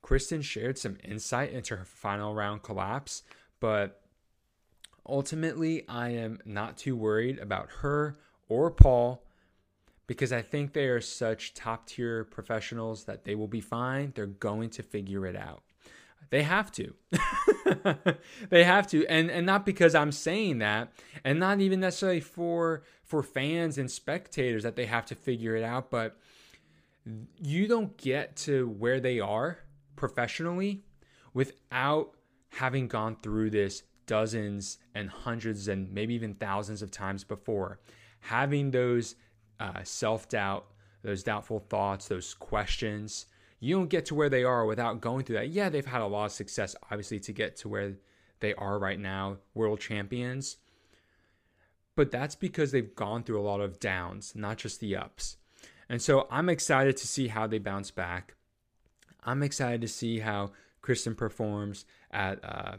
Kristin 0.03 0.43
shared 0.43 0.77
some 0.77 0.97
insight 1.01 1.53
into 1.53 1.77
her 1.77 1.85
final 1.85 2.35
round 2.35 2.61
collapse, 2.61 3.23
but 3.61 4.01
ultimately, 5.07 5.87
I 5.87 6.09
am 6.09 6.39
not 6.43 6.75
too 6.75 6.97
worried 6.97 7.39
about 7.39 7.69
her 7.79 8.19
or 8.49 8.69
Paul 8.69 9.23
because 10.07 10.33
I 10.33 10.41
think 10.41 10.73
they 10.73 10.87
are 10.87 10.99
such 10.99 11.53
top 11.53 11.87
tier 11.87 12.25
professionals 12.25 13.05
that 13.05 13.23
they 13.23 13.35
will 13.35 13.47
be 13.47 13.61
fine. 13.61 14.11
They're 14.13 14.25
going 14.25 14.71
to 14.71 14.83
figure 14.83 15.25
it 15.25 15.37
out. 15.37 15.63
They 16.29 16.43
have 16.43 16.71
to. 16.73 16.93
they 18.49 18.63
have 18.63 18.87
to. 18.87 19.05
And 19.07 19.29
and 19.29 19.45
not 19.45 19.65
because 19.65 19.95
I'm 19.95 20.11
saying 20.11 20.59
that 20.59 20.91
and 21.23 21.39
not 21.39 21.61
even 21.61 21.79
necessarily 21.79 22.19
for 22.19 22.83
for 23.03 23.23
fans 23.23 23.77
and 23.77 23.89
spectators 23.89 24.63
that 24.63 24.75
they 24.75 24.85
have 24.85 25.05
to 25.07 25.15
figure 25.15 25.55
it 25.55 25.63
out, 25.63 25.91
but 25.91 26.17
you 27.39 27.67
don't 27.67 27.95
get 27.97 28.35
to 28.35 28.67
where 28.67 28.99
they 28.99 29.19
are 29.19 29.59
professionally 29.95 30.83
without 31.33 32.15
having 32.49 32.87
gone 32.87 33.17
through 33.21 33.49
this 33.51 33.83
dozens 34.07 34.77
and 34.93 35.09
hundreds 35.09 35.67
and 35.67 35.91
maybe 35.91 36.13
even 36.13 36.33
thousands 36.35 36.81
of 36.81 36.91
times 36.91 37.23
before. 37.23 37.79
Having 38.21 38.71
those 38.71 39.15
uh, 39.59 39.83
self 39.83 40.27
doubt, 40.29 40.65
those 41.03 41.23
doubtful 41.23 41.59
thoughts, 41.59 42.07
those 42.07 42.33
questions. 42.33 43.27
You 43.65 43.77
don't 43.77 43.89
get 43.89 44.05
to 44.07 44.15
where 44.15 44.29
they 44.29 44.43
are 44.43 44.63
without 44.63 45.01
going 45.01 45.25
through 45.25 45.37
that. 45.37 45.49
Yeah, 45.49 45.69
they've 45.69 45.83
had 45.83 46.01
a 46.01 46.05
lot 46.05 46.25
of 46.25 46.31
success, 46.31 46.75
obviously, 46.83 47.19
to 47.21 47.33
get 47.33 47.55
to 47.57 47.67
where 47.67 47.95
they 48.39 48.53
are 48.53 48.77
right 48.77 48.99
now, 48.99 49.37
world 49.55 49.79
champions. 49.79 50.57
But 51.95 52.11
that's 52.11 52.35
because 52.35 52.71
they've 52.71 52.93
gone 52.95 53.23
through 53.23 53.41
a 53.41 53.41
lot 53.41 53.61
of 53.61 53.79
downs, 53.79 54.33
not 54.35 54.57
just 54.57 54.81
the 54.81 54.95
ups. 54.95 55.37
And 55.89 55.99
so 55.99 56.27
I'm 56.29 56.47
excited 56.47 56.95
to 56.97 57.07
see 57.07 57.29
how 57.29 57.47
they 57.47 57.57
bounce 57.57 57.89
back. 57.89 58.35
I'm 59.23 59.41
excited 59.41 59.81
to 59.81 59.87
see 59.87 60.19
how 60.19 60.51
Kristin 60.83 61.17
performs 61.17 61.85
at 62.11 62.45
uh, 62.45 62.75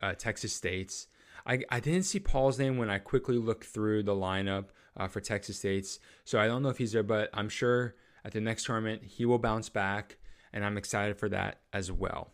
uh, 0.00 0.14
Texas 0.14 0.54
State's. 0.54 1.08
I, 1.46 1.60
I 1.70 1.78
didn't 1.78 2.04
see 2.04 2.20
Paul's 2.20 2.58
name 2.58 2.78
when 2.78 2.88
I 2.88 3.00
quickly 3.00 3.36
looked 3.36 3.64
through 3.64 4.04
the 4.04 4.14
lineup 4.14 4.68
uh, 4.96 5.08
for 5.08 5.20
Texas 5.20 5.58
State's. 5.58 5.98
So 6.24 6.40
I 6.40 6.46
don't 6.46 6.62
know 6.62 6.70
if 6.70 6.78
he's 6.78 6.92
there, 6.92 7.02
but 7.02 7.28
I'm 7.34 7.50
sure 7.50 7.96
at 8.26 8.32
the 8.32 8.40
next 8.40 8.66
tournament 8.66 9.02
he 9.04 9.24
will 9.24 9.38
bounce 9.38 9.68
back, 9.68 10.18
and 10.52 10.64
I'm 10.64 10.76
excited 10.76 11.16
for 11.16 11.28
that 11.28 11.60
as 11.72 11.92
well. 11.92 12.32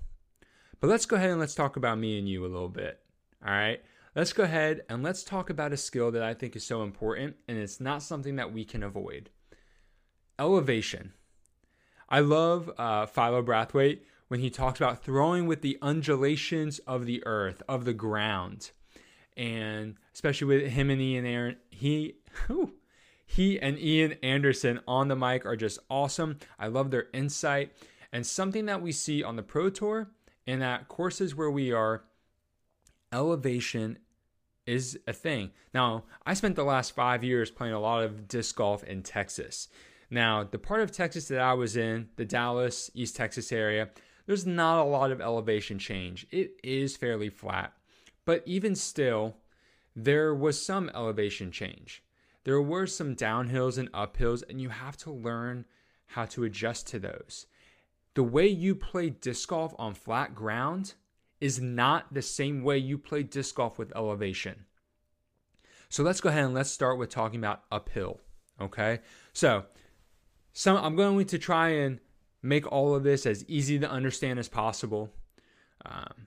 But 0.80 0.88
let's 0.88 1.06
go 1.06 1.16
ahead 1.16 1.30
and 1.30 1.38
let's 1.38 1.54
talk 1.54 1.76
about 1.76 1.99
me 1.99 2.18
and 2.18 2.28
you 2.28 2.44
a 2.44 2.49
little 2.49 2.68
bit. 2.68 2.99
All 3.46 3.52
right. 3.52 3.80
Let's 4.16 4.32
go 4.32 4.42
ahead 4.42 4.82
and 4.88 5.02
let's 5.02 5.22
talk 5.22 5.49
about 5.50 5.72
a 5.72 5.76
skill 5.76 6.11
that 6.11 6.22
I 6.22 6.34
think 6.34 6.56
is 6.56 6.64
so 6.64 6.82
important, 6.82 7.37
and 7.46 7.56
it's 7.56 7.80
not 7.80 8.02
something 8.02 8.37
that 8.37 8.52
we 8.52 8.64
can 8.64 8.82
avoid 8.82 9.30
elevation. 10.38 11.12
I 12.08 12.20
love 12.20 12.70
uh, 12.78 13.06
Philo 13.06 13.42
Brathwaite 13.42 14.00
when 14.28 14.40
he 14.40 14.50
talks 14.50 14.80
about 14.80 15.04
throwing 15.04 15.46
with 15.46 15.62
the 15.62 15.78
undulations 15.80 16.78
of 16.80 17.06
the 17.06 17.22
earth, 17.26 17.62
of 17.68 17.84
the 17.84 17.94
ground 17.94 18.72
and 19.37 19.96
especially 20.14 20.46
with 20.46 20.70
him 20.70 20.90
and 20.90 21.00
Ian 21.00 21.26
Aaron, 21.26 21.56
he 21.70 22.16
whew, 22.46 22.75
he 23.34 23.58
and 23.58 23.78
Ian 23.78 24.12
Anderson 24.22 24.80
on 24.86 25.08
the 25.08 25.16
mic 25.16 25.46
are 25.46 25.56
just 25.56 25.78
awesome. 25.88 26.38
I 26.58 26.66
love 26.66 26.90
their 26.90 27.06
insight 27.14 27.72
and 28.12 28.26
something 28.26 28.66
that 28.66 28.82
we 28.82 28.92
see 28.92 29.22
on 29.22 29.36
the 29.36 29.42
Pro 29.42 29.70
Tour 29.70 30.10
and 30.46 30.62
at 30.62 30.88
courses 30.88 31.34
where 31.34 31.50
we 31.50 31.72
are 31.72 32.04
elevation 33.10 33.98
is 34.66 34.98
a 35.06 35.14
thing. 35.14 35.50
Now, 35.72 36.04
I 36.26 36.34
spent 36.34 36.56
the 36.56 36.64
last 36.64 36.94
5 36.94 37.24
years 37.24 37.50
playing 37.50 37.72
a 37.72 37.80
lot 37.80 38.04
of 38.04 38.28
disc 38.28 38.54
golf 38.54 38.84
in 38.84 39.02
Texas. 39.02 39.68
Now, 40.10 40.44
the 40.44 40.58
part 40.58 40.82
of 40.82 40.92
Texas 40.92 41.28
that 41.28 41.40
I 41.40 41.54
was 41.54 41.74
in, 41.74 42.10
the 42.16 42.26
Dallas, 42.26 42.90
East 42.92 43.16
Texas 43.16 43.50
area, 43.50 43.88
there's 44.26 44.46
not 44.46 44.78
a 44.78 44.84
lot 44.84 45.10
of 45.10 45.22
elevation 45.22 45.78
change. 45.78 46.26
It 46.30 46.52
is 46.62 46.98
fairly 46.98 47.30
flat. 47.30 47.72
But 48.26 48.42
even 48.44 48.74
still, 48.74 49.36
there 49.96 50.34
was 50.34 50.64
some 50.64 50.90
elevation 50.94 51.50
change. 51.50 52.02
There 52.44 52.61
were 52.61 52.87
some 52.87 53.14
downhills 53.14 53.78
and 53.78 53.90
uphills, 53.92 54.42
and 54.49 54.61
you 54.61 54.68
have 54.70 54.96
to 54.99 55.12
learn 55.12 55.64
how 56.06 56.26
to 56.26 56.44
adjust 56.44 56.87
to 56.88 56.99
those. 56.99 57.46
The 58.14 58.22
way 58.22 58.46
you 58.46 58.75
play 58.75 59.11
disc 59.11 59.49
golf 59.49 59.75
on 59.78 59.94
flat 59.94 60.34
ground 60.34 60.94
is 61.40 61.61
not 61.61 62.12
the 62.12 62.22
same 62.22 62.62
way 62.62 62.78
you 62.78 62.99
play 62.99 63.22
disc 63.22 63.54
golf 63.54 63.78
with 63.78 63.94
elevation. 63.96 64.66
So 65.88 66.02
let's 66.02 66.20
go 66.20 66.28
ahead 66.28 66.44
and 66.44 66.54
let's 66.54 66.70
start 66.70 66.99
with 66.99 67.11
talking 67.11 67.38
about 67.38 67.64
uphill. 67.70 68.20
Okay. 68.61 69.00
So 69.32 69.64
some 70.52 70.76
I'm 70.76 70.96
going 70.96 71.26
to 71.26 71.38
try 71.38 71.70
and 71.70 72.00
make 72.42 72.70
all 72.70 72.94
of 72.94 73.02
this 73.02 73.26
as 73.26 73.44
easy 73.49 73.78
to 73.78 73.90
understand 73.90 74.38
as 74.38 74.49
possible. 74.49 75.11
Um, 75.84 76.26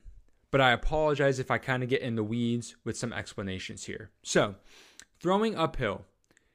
but 0.51 0.61
I 0.61 0.71
apologize 0.71 1.39
if 1.39 1.51
I 1.51 1.57
kind 1.57 1.83
of 1.83 1.89
get 1.89 2.01
in 2.01 2.15
the 2.15 2.23
weeds 2.23 2.75
with 2.83 2.97
some 2.97 3.11
explanations 3.11 3.85
here. 3.85 4.11
So, 4.23 4.55
throwing 5.19 5.55
uphill. 5.55 6.05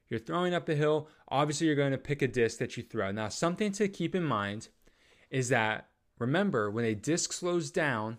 You're 0.08 0.20
throwing 0.20 0.54
up 0.54 0.66
the 0.66 0.74
hill, 0.74 1.08
obviously, 1.28 1.68
you're 1.68 1.76
going 1.76 1.92
to 1.92 1.98
pick 1.98 2.20
a 2.20 2.28
disc 2.28 2.58
that 2.58 2.76
you 2.76 2.82
throw. 2.82 3.12
Now, 3.12 3.28
something 3.28 3.70
to 3.72 3.88
keep 3.88 4.14
in 4.14 4.24
mind 4.24 4.68
is 5.30 5.48
that 5.50 5.88
remember, 6.18 6.70
when 6.70 6.84
a 6.84 6.94
disc 6.94 7.32
slows 7.32 7.70
down, 7.70 8.18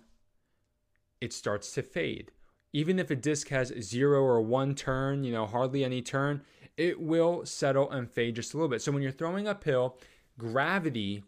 it 1.19 1.33
starts 1.33 1.73
to 1.73 1.83
fade. 1.83 2.31
Even 2.73 2.97
if 2.97 3.11
a 3.11 3.15
disc 3.15 3.49
has 3.49 3.73
zero 3.81 4.21
or 4.21 4.41
one 4.41 4.73
turn, 4.73 5.25
you 5.25 5.33
know, 5.33 5.45
hardly 5.45 5.83
any 5.83 6.01
turn, 6.01 6.41
it 6.77 6.99
will 7.01 7.45
settle 7.45 7.91
and 7.91 8.09
fade 8.09 8.35
just 8.35 8.53
a 8.53 8.57
little 8.57 8.69
bit. 8.69 8.81
So 8.81 8.93
when 8.93 9.01
you're 9.01 9.11
throwing 9.11 9.47
uphill, 9.47 9.97
gravity 10.37 11.23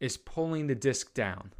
is 0.00 0.16
pulling 0.16 0.66
the 0.66 0.74
disc 0.74 1.14
down. 1.14 1.52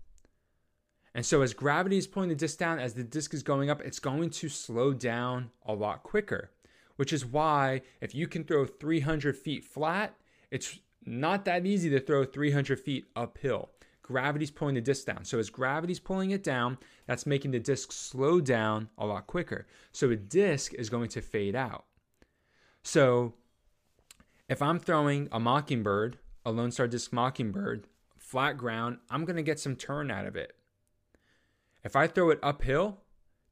And 1.14 1.24
so, 1.24 1.42
as 1.42 1.52
gravity 1.52 1.98
is 1.98 2.06
pulling 2.06 2.30
the 2.30 2.34
disc 2.34 2.58
down, 2.58 2.78
as 2.78 2.94
the 2.94 3.04
disc 3.04 3.34
is 3.34 3.42
going 3.42 3.68
up, 3.68 3.82
it's 3.82 3.98
going 3.98 4.30
to 4.30 4.48
slow 4.48 4.92
down 4.92 5.50
a 5.64 5.74
lot 5.74 6.02
quicker. 6.02 6.50
Which 6.96 7.12
is 7.12 7.24
why, 7.24 7.82
if 8.00 8.14
you 8.14 8.26
can 8.26 8.44
throw 8.44 8.66
300 8.66 9.36
feet 9.36 9.64
flat, 9.64 10.14
it's 10.50 10.78
not 11.04 11.44
that 11.46 11.66
easy 11.66 11.90
to 11.90 12.00
throw 12.00 12.24
300 12.24 12.78
feet 12.78 13.06
uphill. 13.16 13.70
Gravity's 14.02 14.50
pulling 14.50 14.74
the 14.74 14.80
disc 14.80 15.06
down. 15.06 15.24
So, 15.24 15.38
as 15.38 15.48
gravity's 15.48 16.00
pulling 16.00 16.32
it 16.32 16.42
down, 16.42 16.78
that's 17.06 17.26
making 17.26 17.52
the 17.52 17.60
disc 17.60 17.92
slow 17.92 18.40
down 18.40 18.88
a 18.98 19.06
lot 19.06 19.26
quicker. 19.26 19.66
So, 19.92 20.10
a 20.10 20.16
disc 20.16 20.74
is 20.74 20.90
going 20.90 21.08
to 21.10 21.22
fade 21.22 21.54
out. 21.54 21.84
So, 22.82 23.34
if 24.48 24.60
I'm 24.60 24.78
throwing 24.78 25.28
a 25.32 25.40
Mockingbird, 25.40 26.18
a 26.44 26.50
Lone 26.50 26.72
Star 26.72 26.88
Disc 26.88 27.12
Mockingbird, 27.12 27.86
flat 28.18 28.58
ground, 28.58 28.98
I'm 29.08 29.24
going 29.24 29.36
to 29.36 29.42
get 29.42 29.60
some 29.60 29.76
turn 29.76 30.10
out 30.10 30.26
of 30.26 30.36
it. 30.36 30.56
If 31.84 31.96
I 31.96 32.06
throw 32.06 32.30
it 32.30 32.40
uphill, 32.42 32.98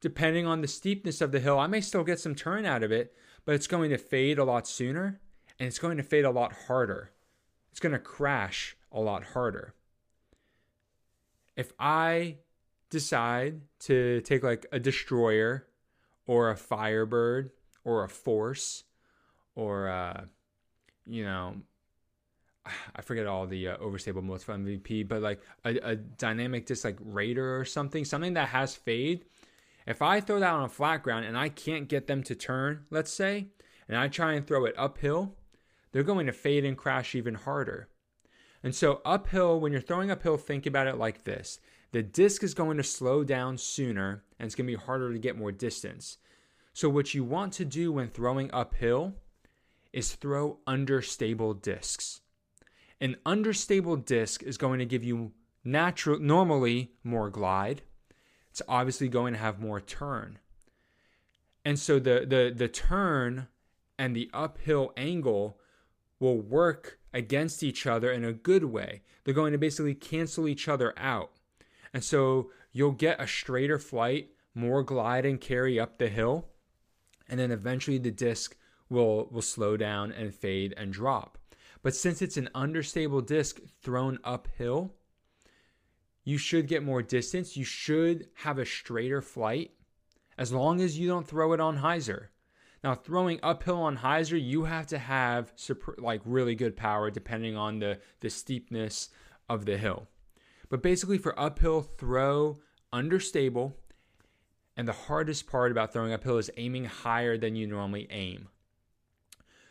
depending 0.00 0.46
on 0.46 0.60
the 0.60 0.68
steepness 0.68 1.20
of 1.20 1.32
the 1.32 1.40
hill, 1.40 1.58
I 1.58 1.68
may 1.68 1.80
still 1.80 2.04
get 2.04 2.20
some 2.20 2.34
turn 2.34 2.66
out 2.66 2.82
of 2.82 2.92
it, 2.92 3.14
but 3.44 3.54
it's 3.54 3.66
going 3.66 3.90
to 3.90 3.98
fade 3.98 4.38
a 4.38 4.44
lot 4.44 4.66
sooner 4.66 5.20
and 5.58 5.66
it's 5.66 5.78
going 5.78 5.96
to 5.96 6.02
fade 6.02 6.24
a 6.24 6.30
lot 6.30 6.52
harder. 6.66 7.10
It's 7.70 7.80
going 7.80 7.92
to 7.92 7.98
crash 7.98 8.76
a 8.92 9.00
lot 9.00 9.24
harder. 9.24 9.74
If 11.56 11.72
I 11.78 12.36
decide 12.90 13.60
to 13.80 14.20
take 14.22 14.42
like 14.42 14.66
a 14.72 14.80
destroyer 14.80 15.66
or 16.26 16.50
a 16.50 16.56
firebird 16.56 17.50
or 17.84 18.04
a 18.04 18.08
force 18.08 18.84
or 19.54 19.88
uh, 19.88 20.24
you 21.06 21.24
know 21.24 21.56
I 22.96 23.02
forget 23.02 23.26
all 23.26 23.46
the 23.46 23.68
uh, 23.68 23.76
overstable 23.78 24.22
modes 24.22 24.44
for 24.44 24.54
MVP, 24.54 25.08
but 25.08 25.22
like 25.22 25.40
a, 25.64 25.76
a 25.82 25.96
Dynamic 25.96 26.66
Discs 26.66 26.84
like 26.84 26.98
Raider 27.00 27.58
or 27.58 27.64
something, 27.64 28.04
something 28.04 28.34
that 28.34 28.48
has 28.48 28.74
fade. 28.74 29.24
If 29.90 30.02
I 30.02 30.20
throw 30.20 30.38
that 30.38 30.52
on 30.54 30.62
a 30.62 30.68
flat 30.68 31.02
ground 31.02 31.24
and 31.24 31.36
I 31.36 31.48
can't 31.48 31.88
get 31.88 32.06
them 32.06 32.22
to 32.22 32.36
turn, 32.36 32.84
let's 32.90 33.12
say, 33.12 33.48
and 33.88 33.98
I 33.98 34.06
try 34.06 34.34
and 34.34 34.46
throw 34.46 34.64
it 34.64 34.78
uphill, 34.78 35.34
they're 35.90 36.04
going 36.04 36.26
to 36.26 36.32
fade 36.32 36.64
and 36.64 36.78
crash 36.78 37.16
even 37.16 37.34
harder. 37.34 37.88
And 38.62 38.72
so, 38.72 39.00
uphill, 39.04 39.58
when 39.58 39.72
you're 39.72 39.80
throwing 39.80 40.08
uphill, 40.08 40.36
think 40.36 40.64
about 40.64 40.86
it 40.86 40.96
like 40.96 41.24
this 41.24 41.58
the 41.90 42.04
disc 42.04 42.44
is 42.44 42.54
going 42.54 42.76
to 42.76 42.84
slow 42.84 43.24
down 43.24 43.58
sooner 43.58 44.22
and 44.38 44.46
it's 44.46 44.54
going 44.54 44.68
to 44.68 44.76
be 44.76 44.80
harder 44.80 45.12
to 45.12 45.18
get 45.18 45.36
more 45.36 45.50
distance. 45.50 46.18
So, 46.72 46.88
what 46.88 47.12
you 47.12 47.24
want 47.24 47.52
to 47.54 47.64
do 47.64 47.90
when 47.90 48.10
throwing 48.10 48.48
uphill 48.52 49.14
is 49.92 50.14
throw 50.14 50.60
understable 50.68 51.52
discs. 51.52 52.20
An 53.00 53.16
understable 53.26 53.96
disc 53.96 54.44
is 54.44 54.56
going 54.56 54.78
to 54.78 54.86
give 54.86 55.02
you 55.02 55.32
natural 55.64 56.20
normally 56.20 56.92
more 57.02 57.28
glide. 57.28 57.82
It's 58.60 58.68
obviously 58.68 59.08
going 59.08 59.32
to 59.32 59.38
have 59.38 59.58
more 59.58 59.80
turn. 59.80 60.38
And 61.64 61.78
so 61.78 61.98
the 61.98 62.26
the 62.28 62.52
the 62.54 62.68
turn 62.68 63.48
and 63.98 64.14
the 64.14 64.28
uphill 64.34 64.92
angle 64.98 65.58
will 66.18 66.38
work 66.38 66.98
against 67.14 67.62
each 67.62 67.86
other 67.86 68.12
in 68.12 68.22
a 68.22 68.34
good 68.34 68.64
way. 68.64 69.00
They're 69.24 69.32
going 69.32 69.52
to 69.52 69.58
basically 69.58 69.94
cancel 69.94 70.46
each 70.46 70.68
other 70.68 70.92
out. 70.98 71.30
And 71.94 72.04
so 72.04 72.50
you'll 72.70 72.92
get 72.92 73.18
a 73.18 73.26
straighter 73.26 73.78
flight, 73.78 74.32
more 74.54 74.82
glide 74.82 75.24
and 75.24 75.40
carry 75.40 75.80
up 75.80 75.96
the 75.96 76.08
hill, 76.08 76.48
and 77.30 77.40
then 77.40 77.50
eventually 77.50 77.96
the 77.96 78.10
disc 78.10 78.58
will 78.90 79.26
will 79.30 79.40
slow 79.40 79.78
down 79.78 80.12
and 80.12 80.34
fade 80.34 80.74
and 80.76 80.92
drop. 80.92 81.38
But 81.82 81.94
since 81.94 82.20
it's 82.20 82.36
an 82.36 82.50
understable 82.54 83.22
disc 83.22 83.58
thrown 83.80 84.18
uphill, 84.22 84.92
you 86.24 86.38
should 86.38 86.66
get 86.66 86.82
more 86.82 87.02
distance. 87.02 87.56
You 87.56 87.64
should 87.64 88.28
have 88.34 88.58
a 88.58 88.66
straighter 88.66 89.22
flight 89.22 89.72
as 90.38 90.52
long 90.52 90.80
as 90.80 90.98
you 90.98 91.08
don't 91.08 91.26
throw 91.26 91.52
it 91.52 91.60
on 91.60 91.78
hyzer. 91.78 92.26
Now, 92.82 92.94
throwing 92.94 93.40
uphill 93.42 93.82
on 93.82 93.98
hyzer, 93.98 94.42
you 94.42 94.64
have 94.64 94.86
to 94.88 94.98
have 94.98 95.52
like 95.98 96.22
really 96.24 96.54
good 96.54 96.76
power 96.76 97.10
depending 97.10 97.56
on 97.56 97.78
the, 97.78 97.98
the 98.20 98.30
steepness 98.30 99.10
of 99.48 99.66
the 99.66 99.76
hill. 99.76 100.08
But 100.70 100.82
basically, 100.82 101.18
for 101.18 101.38
uphill, 101.38 101.82
throw 101.82 102.60
understable. 102.92 103.76
And 104.76 104.88
the 104.88 104.92
hardest 104.92 105.46
part 105.46 105.72
about 105.72 105.92
throwing 105.92 106.12
uphill 106.12 106.38
is 106.38 106.50
aiming 106.56 106.86
higher 106.86 107.36
than 107.36 107.54
you 107.54 107.66
normally 107.66 108.06
aim. 108.10 108.48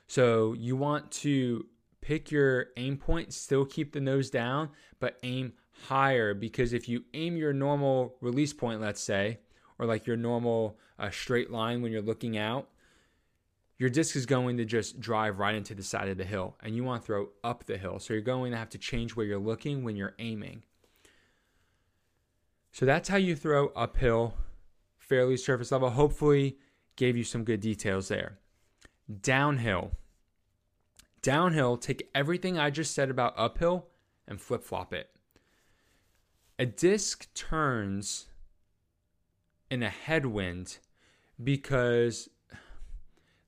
So 0.06 0.54
you 0.54 0.76
want 0.76 1.10
to 1.12 1.66
pick 2.02 2.32
your 2.32 2.68
aim 2.78 2.98
point, 2.98 3.34
still 3.34 3.66
keep 3.66 3.92
the 3.92 4.00
nose 4.00 4.30
down, 4.30 4.70
but 5.00 5.18
aim 5.24 5.54
higher 5.88 6.34
because 6.34 6.74
if 6.74 6.88
you 6.88 7.04
aim 7.14 7.38
your 7.38 7.54
normal 7.54 8.16
release 8.22 8.54
point, 8.54 8.82
let's 8.82 9.02
say, 9.02 9.40
or 9.78 9.86
like 9.86 10.06
your 10.06 10.18
normal 10.18 10.78
uh, 10.98 11.10
straight 11.10 11.52
line 11.52 11.82
when 11.82 11.92
you're 11.92 12.02
looking 12.02 12.38
out, 12.38 12.70
your 13.78 13.90
disc 13.90 14.16
is 14.16 14.26
going 14.26 14.58
to 14.58 14.66
just 14.66 15.00
drive 15.00 15.40
right 15.40 15.56
into 15.56 15.74
the 15.74 15.84
side 15.84 16.10
of 16.10 16.18
the 16.18 16.26
hill 16.26 16.58
and 16.62 16.76
you 16.76 16.84
want 16.84 17.02
to 17.02 17.06
throw 17.06 17.30
up 17.44 17.66
the 17.66 17.78
hill. 17.78 17.98
So 18.00 18.14
you're 18.14 18.22
going 18.22 18.52
to 18.52 18.58
have 18.58 18.70
to 18.72 18.78
change 18.78 19.16
where 19.16 19.26
you're 19.26 19.40
looking 19.40 19.84
when 19.84 19.96
you're 19.96 20.16
aiming. 20.20 20.64
So 22.72 22.86
that's 22.86 23.10
how 23.10 23.18
you 23.18 23.36
throw 23.36 23.70
uphill, 23.70 24.36
fairly 24.98 25.38
surface 25.38 25.72
level. 25.72 25.90
Hopefully, 25.90 26.58
gave 26.98 27.16
you 27.16 27.24
some 27.24 27.46
good 27.46 27.62
details 27.62 28.10
there. 28.10 28.38
Downhill. 29.22 29.92
Downhill, 31.22 31.78
take 31.78 32.10
everything 32.14 32.60
I 32.60 32.70
just 32.70 32.94
said 32.94 33.10
about 33.10 33.34
uphill 33.38 33.88
and 34.28 34.40
flip 34.40 34.64
flop 34.64 34.94
it. 34.94 35.10
A 36.60 36.66
disc 36.66 37.34
turns 37.34 38.28
in 39.72 39.82
a 39.82 39.90
headwind 39.90 40.80
because 41.42 42.28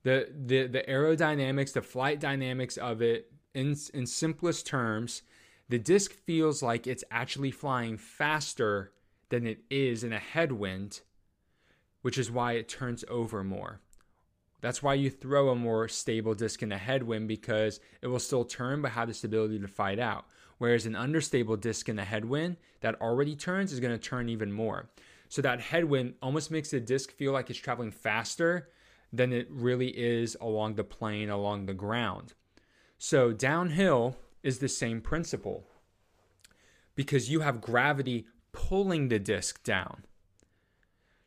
the 0.02 0.32
the 0.34 0.66
the 0.66 0.82
aerodynamics, 0.88 1.74
the 1.74 1.82
flight 1.82 2.20
dynamics 2.20 2.78
of 2.78 3.02
it, 3.02 3.30
in 3.52 3.76
in 3.92 4.06
simplest 4.06 4.66
terms, 4.66 5.20
the 5.68 5.78
disc 5.78 6.10
feels 6.10 6.62
like 6.62 6.86
it's 6.86 7.04
actually 7.10 7.50
flying 7.50 7.98
faster 7.98 8.92
than 9.28 9.46
it 9.46 9.58
is 9.68 10.02
in 10.04 10.14
a 10.14 10.18
headwind, 10.18 11.02
which 12.00 12.16
is 12.16 12.30
why 12.30 12.52
it 12.52 12.66
turns 12.66 13.04
over 13.08 13.44
more. 13.44 13.80
That's 14.62 14.82
why 14.82 14.94
you 14.94 15.10
throw 15.10 15.50
a 15.50 15.54
more 15.54 15.86
stable 15.86 16.34
disc 16.34 16.62
in 16.62 16.72
a 16.72 16.78
headwind 16.78 17.28
because 17.28 17.78
it 18.00 18.06
will 18.06 18.20
still 18.20 18.46
turn 18.46 18.80
but 18.80 18.92
have 18.92 19.08
the 19.08 19.14
stability 19.14 19.58
to 19.58 19.68
fight 19.68 19.98
out. 19.98 20.24
Whereas 20.62 20.86
an 20.86 20.94
understable 20.94 21.56
disc 21.56 21.88
in 21.88 21.96
the 21.96 22.04
headwind 22.04 22.56
that 22.82 23.00
already 23.00 23.34
turns 23.34 23.72
is 23.72 23.80
going 23.80 23.98
to 23.98 23.98
turn 23.98 24.28
even 24.28 24.52
more. 24.52 24.90
So 25.28 25.42
that 25.42 25.60
headwind 25.60 26.14
almost 26.22 26.52
makes 26.52 26.70
the 26.70 26.78
disc 26.78 27.10
feel 27.10 27.32
like 27.32 27.50
it's 27.50 27.58
traveling 27.58 27.90
faster 27.90 28.68
than 29.12 29.32
it 29.32 29.48
really 29.50 29.88
is 29.88 30.36
along 30.40 30.76
the 30.76 30.84
plane, 30.84 31.30
along 31.30 31.66
the 31.66 31.74
ground. 31.74 32.34
So 32.96 33.32
downhill 33.32 34.14
is 34.44 34.60
the 34.60 34.68
same 34.68 35.00
principle 35.00 35.66
because 36.94 37.28
you 37.28 37.40
have 37.40 37.60
gravity 37.60 38.28
pulling 38.52 39.08
the 39.08 39.18
disc 39.18 39.64
down. 39.64 40.04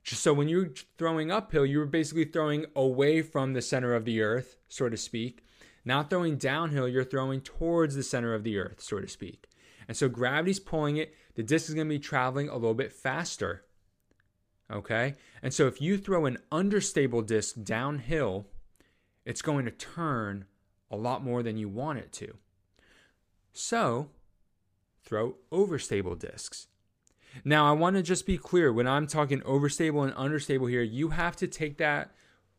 So 0.05 0.33
when 0.33 0.47
you're 0.47 0.71
throwing 0.97 1.29
uphill, 1.29 1.65
you're 1.65 1.85
basically 1.85 2.23
throwing 2.23 2.67
away 2.73 3.21
from 3.21 3.51
the 3.51 3.61
center 3.61 3.95
of 3.95 4.05
the 4.05 4.21
earth, 4.21 4.55
so 4.69 4.87
to 4.87 4.95
speak. 4.95 5.44
Now 5.85 6.03
throwing 6.03 6.37
downhill, 6.37 6.87
you're 6.87 7.03
throwing 7.03 7.41
towards 7.41 7.95
the 7.95 8.03
center 8.03 8.33
of 8.33 8.43
the 8.43 8.57
earth, 8.57 8.81
so 8.81 8.99
to 8.99 9.07
speak. 9.07 9.47
And 9.87 9.95
so 9.95 10.09
gravity's 10.09 10.59
pulling 10.59 10.97
it. 10.97 11.13
The 11.35 11.43
disc 11.43 11.69
is 11.69 11.75
going 11.75 11.87
to 11.87 11.93
be 11.93 11.99
traveling 11.99 12.49
a 12.49 12.55
little 12.55 12.73
bit 12.73 12.91
faster. 12.91 13.63
Okay? 14.71 15.13
And 15.43 15.53
so 15.53 15.67
if 15.67 15.79
you 15.79 15.97
throw 15.97 16.25
an 16.25 16.39
understable 16.51 17.21
disc 17.21 17.55
downhill, 17.63 18.47
it's 19.25 19.43
going 19.43 19.65
to 19.65 19.71
turn 19.71 20.45
a 20.89 20.95
lot 20.95 21.23
more 21.23 21.43
than 21.43 21.57
you 21.57 21.69
want 21.69 21.99
it 21.99 22.11
to. 22.13 22.35
So 23.53 24.09
throw 25.03 25.35
overstable 25.51 26.17
discs. 26.17 26.67
Now, 27.43 27.67
I 27.67 27.73
want 27.73 27.95
to 27.97 28.01
just 28.01 28.25
be 28.25 28.37
clear 28.37 28.71
when 28.71 28.87
I'm 28.87 29.07
talking 29.07 29.41
overstable 29.41 30.03
and 30.03 30.13
understable 30.13 30.67
here, 30.67 30.81
you 30.81 31.09
have 31.09 31.35
to 31.37 31.47
take 31.47 31.77
that 31.77 32.11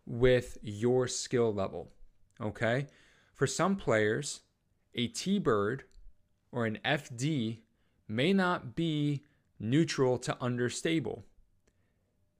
with 0.05 0.59
your 0.63 1.09
skill 1.09 1.53
level. 1.53 1.91
Okay? 2.41 2.87
For 3.37 3.47
some 3.47 3.77
players, 3.77 4.41
a 4.95 5.07
T 5.09 5.39
bird 5.39 5.85
or 6.51 6.67
an 6.67 6.79
FD 6.85 7.59
may 8.09 8.33
not 8.33 8.75
be 8.75 9.23
neutral 9.61 10.19
to 10.19 10.37
understable. 10.41 11.25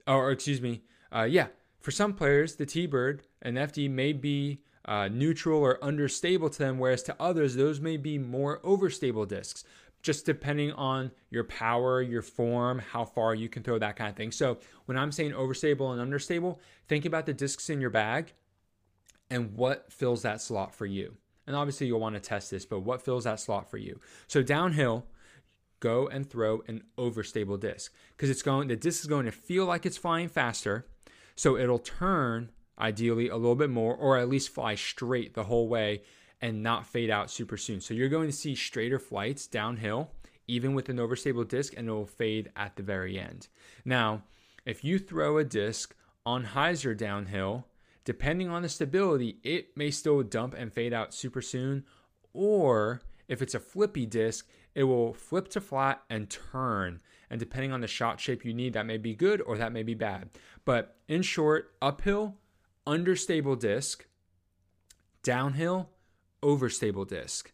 Or, 0.07 0.31
excuse 0.31 0.61
me, 0.61 0.81
uh, 1.15 1.23
yeah, 1.23 1.47
for 1.79 1.91
some 1.91 2.13
players, 2.13 2.55
the 2.55 2.65
T 2.65 2.87
bird 2.87 3.21
and 3.41 3.57
FD 3.57 3.89
may 3.89 4.11
be 4.11 4.63
uh, 4.85 5.07
neutral 5.07 5.61
or 5.61 5.83
understable 5.83 6.49
to 6.49 6.57
them, 6.57 6.79
whereas 6.79 7.03
to 7.03 7.15
others, 7.19 7.55
those 7.55 7.79
may 7.79 7.97
be 7.97 8.17
more 8.17 8.59
overstable 8.61 9.27
discs 9.27 9.63
just 10.01 10.25
depending 10.25 10.71
on 10.73 11.11
your 11.29 11.43
power, 11.43 12.01
your 12.01 12.21
form, 12.21 12.79
how 12.79 13.03
far 13.03 13.35
you 13.35 13.49
can 13.49 13.63
throw 13.63 13.77
that 13.79 13.95
kind 13.95 14.09
of 14.09 14.15
thing. 14.15 14.31
So 14.31 14.57
when 14.85 14.97
I'm 14.97 15.11
saying 15.11 15.31
overstable 15.31 15.91
and 15.91 15.99
understable, 15.99 16.59
think 16.87 17.05
about 17.05 17.25
the 17.25 17.33
discs 17.33 17.69
in 17.69 17.81
your 17.81 17.89
bag 17.89 18.33
and 19.29 19.53
what 19.55 19.91
fills 19.91 20.21
that 20.23 20.41
slot 20.41 20.73
for 20.73 20.85
you. 20.85 21.15
And 21.45 21.55
obviously 21.55 21.87
you'll 21.87 21.99
want 21.99 22.15
to 22.15 22.21
test 22.21 22.51
this, 22.51 22.65
but 22.65 22.81
what 22.81 23.01
fills 23.01 23.23
that 23.23 23.39
slot 23.39 23.69
for 23.69 23.77
you? 23.77 23.99
So 24.27 24.43
downhill, 24.43 25.05
go 25.79 26.07
and 26.07 26.29
throw 26.29 26.61
an 26.67 26.83
overstable 26.97 27.59
disc 27.59 27.93
because 28.15 28.29
it's 28.29 28.41
going 28.41 28.67
the 28.67 28.75
disc 28.75 29.01
is 29.01 29.07
going 29.07 29.25
to 29.25 29.31
feel 29.31 29.65
like 29.65 29.85
it's 29.85 29.97
flying 29.97 30.27
faster, 30.27 30.87
so 31.35 31.57
it'll 31.57 31.79
turn 31.79 32.51
ideally 32.79 33.29
a 33.29 33.35
little 33.35 33.55
bit 33.55 33.69
more 33.69 33.95
or 33.95 34.17
at 34.17 34.29
least 34.29 34.49
fly 34.49 34.75
straight 34.75 35.33
the 35.33 35.43
whole 35.43 35.67
way 35.67 36.01
and 36.41 36.61
not 36.61 36.85
fade 36.85 37.09
out 37.09 37.31
super 37.31 37.57
soon. 37.57 37.81
So 37.81 37.93
you're 37.93 38.09
going 38.09 38.27
to 38.27 38.35
see 38.35 38.55
straighter 38.55 38.99
flights 38.99 39.47
downhill, 39.47 40.11
even 40.47 40.73
with 40.73 40.89
an 40.89 40.97
overstable 40.97 41.47
disc, 41.47 41.73
and 41.75 41.87
it 41.87 41.91
will 41.91 42.05
fade 42.05 42.51
at 42.55 42.75
the 42.75 42.83
very 42.83 43.19
end. 43.19 43.47
Now, 43.83 44.23
if 44.65 44.83
you 44.83 44.99
throw 44.99 45.37
a 45.37 45.43
disc 45.43 45.95
on 46.25 46.45
hyzer 46.45 46.95
downhill, 46.95 47.65
depending 48.07 48.47
on 48.47 48.61
the 48.61 48.69
stability, 48.69 49.37
it 49.43 49.75
may 49.75 49.91
still 49.91 50.23
dump 50.23 50.53
and 50.57 50.71
fade 50.71 50.93
out 50.93 51.13
super 51.13 51.41
soon. 51.41 51.83
Or 52.31 53.01
if 53.27 53.41
it's 53.41 53.53
a 53.53 53.59
flippy 53.59 54.05
disc, 54.05 54.47
it 54.73 54.83
will 54.83 55.13
flip 55.13 55.49
to 55.49 55.59
flat 55.59 56.01
and 56.09 56.29
turn. 56.29 57.01
And 57.29 57.37
depending 57.37 57.73
on 57.73 57.81
the 57.81 57.87
shot 57.87 58.21
shape 58.21 58.45
you 58.45 58.53
need, 58.53 58.71
that 58.71 58.85
may 58.85 58.95
be 58.95 59.13
good 59.13 59.41
or 59.41 59.57
that 59.57 59.73
may 59.73 59.83
be 59.83 59.93
bad. 59.93 60.29
But 60.63 60.95
in 61.09 61.21
short, 61.21 61.73
uphill, 61.81 62.35
understable 62.85 63.57
disc, 63.57 64.05
downhill, 65.21 65.89
overstable 66.41 67.05
disc. 67.05 67.51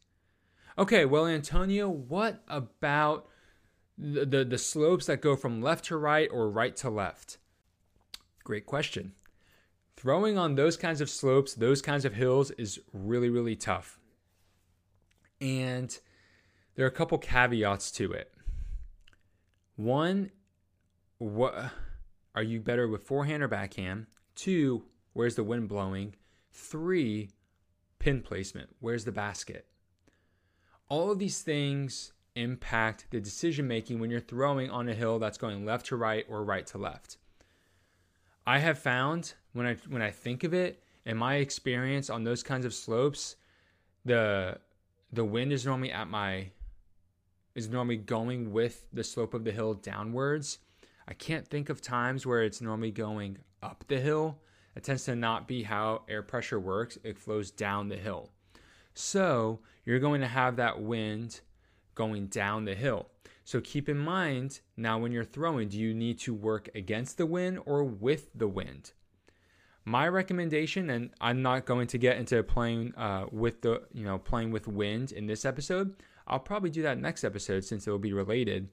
Okay, 0.77 1.03
well, 1.03 1.25
Antonio, 1.25 1.89
what 1.89 2.43
about 2.47 3.27
the, 3.97 4.23
the, 4.23 4.45
the 4.45 4.59
slopes 4.59 5.07
that 5.07 5.19
go 5.19 5.35
from 5.35 5.63
left 5.63 5.85
to 5.85 5.97
right 5.97 6.29
or 6.31 6.47
right 6.47 6.75
to 6.75 6.91
left? 6.91 7.39
Great 8.43 8.67
question. 8.67 9.13
Throwing 10.03 10.37
on 10.37 10.55
those 10.55 10.75
kinds 10.75 10.99
of 10.99 11.09
slopes, 11.09 11.53
those 11.53 11.81
kinds 11.81 12.03
of 12.03 12.13
hills 12.13 12.51
is 12.51 12.77
really, 12.91 13.29
really 13.29 13.55
tough. 13.55 14.01
And 15.39 15.97
there 16.75 16.83
are 16.85 16.89
a 16.89 16.91
couple 16.91 17.17
caveats 17.17 17.89
to 17.91 18.11
it. 18.11 18.33
One, 19.77 20.31
what 21.19 21.55
are 22.35 22.43
you 22.43 22.59
better 22.59 22.85
with 22.85 23.03
forehand 23.03 23.43
or 23.43 23.47
backhand? 23.47 24.07
Two, 24.35 24.83
where's 25.13 25.35
the 25.35 25.43
wind 25.45 25.69
blowing? 25.69 26.15
Three, 26.51 27.29
pin 27.97 28.21
placement. 28.21 28.75
Where's 28.81 29.05
the 29.05 29.13
basket? 29.13 29.67
All 30.89 31.13
of 31.13 31.19
these 31.19 31.39
things 31.39 32.11
impact 32.35 33.05
the 33.09 33.21
decision 33.21 33.69
making 33.69 34.01
when 34.01 34.09
you're 34.09 34.19
throwing 34.19 34.69
on 34.69 34.89
a 34.89 34.93
hill 34.93 35.17
that's 35.17 35.37
going 35.37 35.65
left 35.65 35.85
to 35.85 35.95
right 35.95 36.25
or 36.27 36.43
right 36.43 36.67
to 36.67 36.77
left. 36.77 37.15
I 38.45 38.59
have 38.59 38.79
found 38.79 39.33
when 39.53 39.65
I 39.65 39.75
when 39.87 40.01
I 40.01 40.11
think 40.11 40.43
of 40.43 40.53
it, 40.53 40.83
in 41.05 41.17
my 41.17 41.35
experience 41.35 42.09
on 42.09 42.23
those 42.23 42.43
kinds 42.43 42.65
of 42.65 42.73
slopes, 42.73 43.35
the 44.05 44.57
the 45.11 45.23
wind 45.23 45.53
is 45.53 45.65
normally 45.65 45.91
at 45.91 46.09
my 46.09 46.51
is 47.55 47.69
normally 47.69 47.97
going 47.97 48.51
with 48.51 48.85
the 48.91 49.03
slope 49.03 49.33
of 49.33 49.43
the 49.43 49.51
hill 49.51 49.75
downwards. 49.75 50.59
I 51.07 51.13
can't 51.13 51.47
think 51.47 51.69
of 51.69 51.81
times 51.81 52.25
where 52.25 52.43
it's 52.43 52.61
normally 52.61 52.91
going 52.91 53.37
up 53.61 53.85
the 53.87 53.99
hill. 53.99 54.39
It 54.75 54.83
tends 54.83 55.05
to 55.05 55.15
not 55.15 55.47
be 55.47 55.63
how 55.63 56.01
air 56.09 56.23
pressure 56.23 56.59
works. 56.59 56.97
It 57.03 57.17
flows 57.17 57.51
down 57.51 57.89
the 57.89 57.97
hill. 57.97 58.31
So 58.95 59.59
you're 59.85 59.99
going 59.99 60.21
to 60.21 60.27
have 60.27 60.55
that 60.55 60.81
wind 60.81 61.41
going 61.95 62.27
down 62.27 62.65
the 62.65 62.75
hill. 62.75 63.07
So 63.43 63.59
keep 63.61 63.89
in 63.89 63.97
mind 63.97 64.61
now 64.77 64.97
when 64.97 65.11
you're 65.11 65.23
throwing, 65.23 65.69
do 65.69 65.77
you 65.77 65.93
need 65.93 66.19
to 66.19 66.33
work 66.33 66.69
against 66.75 67.17
the 67.17 67.25
wind 67.25 67.59
or 67.65 67.83
with 67.83 68.29
the 68.33 68.47
wind? 68.47 68.93
My 69.85 70.07
recommendation, 70.07 70.89
and 70.89 71.09
I'm 71.19 71.41
not 71.41 71.65
going 71.65 71.87
to 71.87 71.97
get 71.97 72.17
into 72.17 72.41
playing 72.41 72.95
uh, 72.95 73.25
with 73.31 73.61
the 73.61 73.83
you 73.93 74.05
know 74.05 74.17
playing 74.17 74.51
with 74.51 74.65
wind 74.67 75.11
in 75.11 75.27
this 75.27 75.43
episode. 75.43 75.95
I'll 76.25 76.39
probably 76.39 76.69
do 76.69 76.83
that 76.83 76.97
next 76.97 77.25
episode 77.25 77.65
since 77.65 77.85
it 77.85 77.91
will 77.91 77.99
be 77.99 78.13
related. 78.13 78.69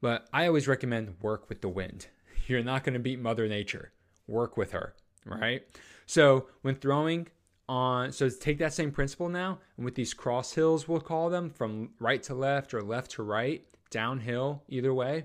But 0.00 0.28
I 0.32 0.46
always 0.46 0.68
recommend 0.68 1.16
work 1.20 1.48
with 1.48 1.62
the 1.62 1.68
wind. 1.68 2.06
You're 2.46 2.62
not 2.62 2.84
going 2.84 2.94
to 2.94 3.00
beat 3.00 3.18
Mother 3.18 3.48
Nature. 3.48 3.92
Work 4.28 4.56
with 4.56 4.70
her, 4.70 4.94
right? 5.26 5.62
So 6.06 6.46
when 6.62 6.76
throwing, 6.76 7.26
on 7.68 8.10
so 8.12 8.28
take 8.28 8.58
that 8.58 8.72
same 8.72 8.90
principle 8.90 9.28
now 9.28 9.58
and 9.76 9.84
with 9.84 9.94
these 9.94 10.12
cross 10.12 10.52
hills 10.54 10.88
we'll 10.88 11.00
call 11.00 11.30
them 11.30 11.48
from 11.48 11.90
right 12.00 12.22
to 12.22 12.34
left 12.34 12.74
or 12.74 12.82
left 12.82 13.12
to 13.12 13.22
right 13.22 13.64
downhill 13.90 14.62
either 14.68 14.92
way 14.92 15.24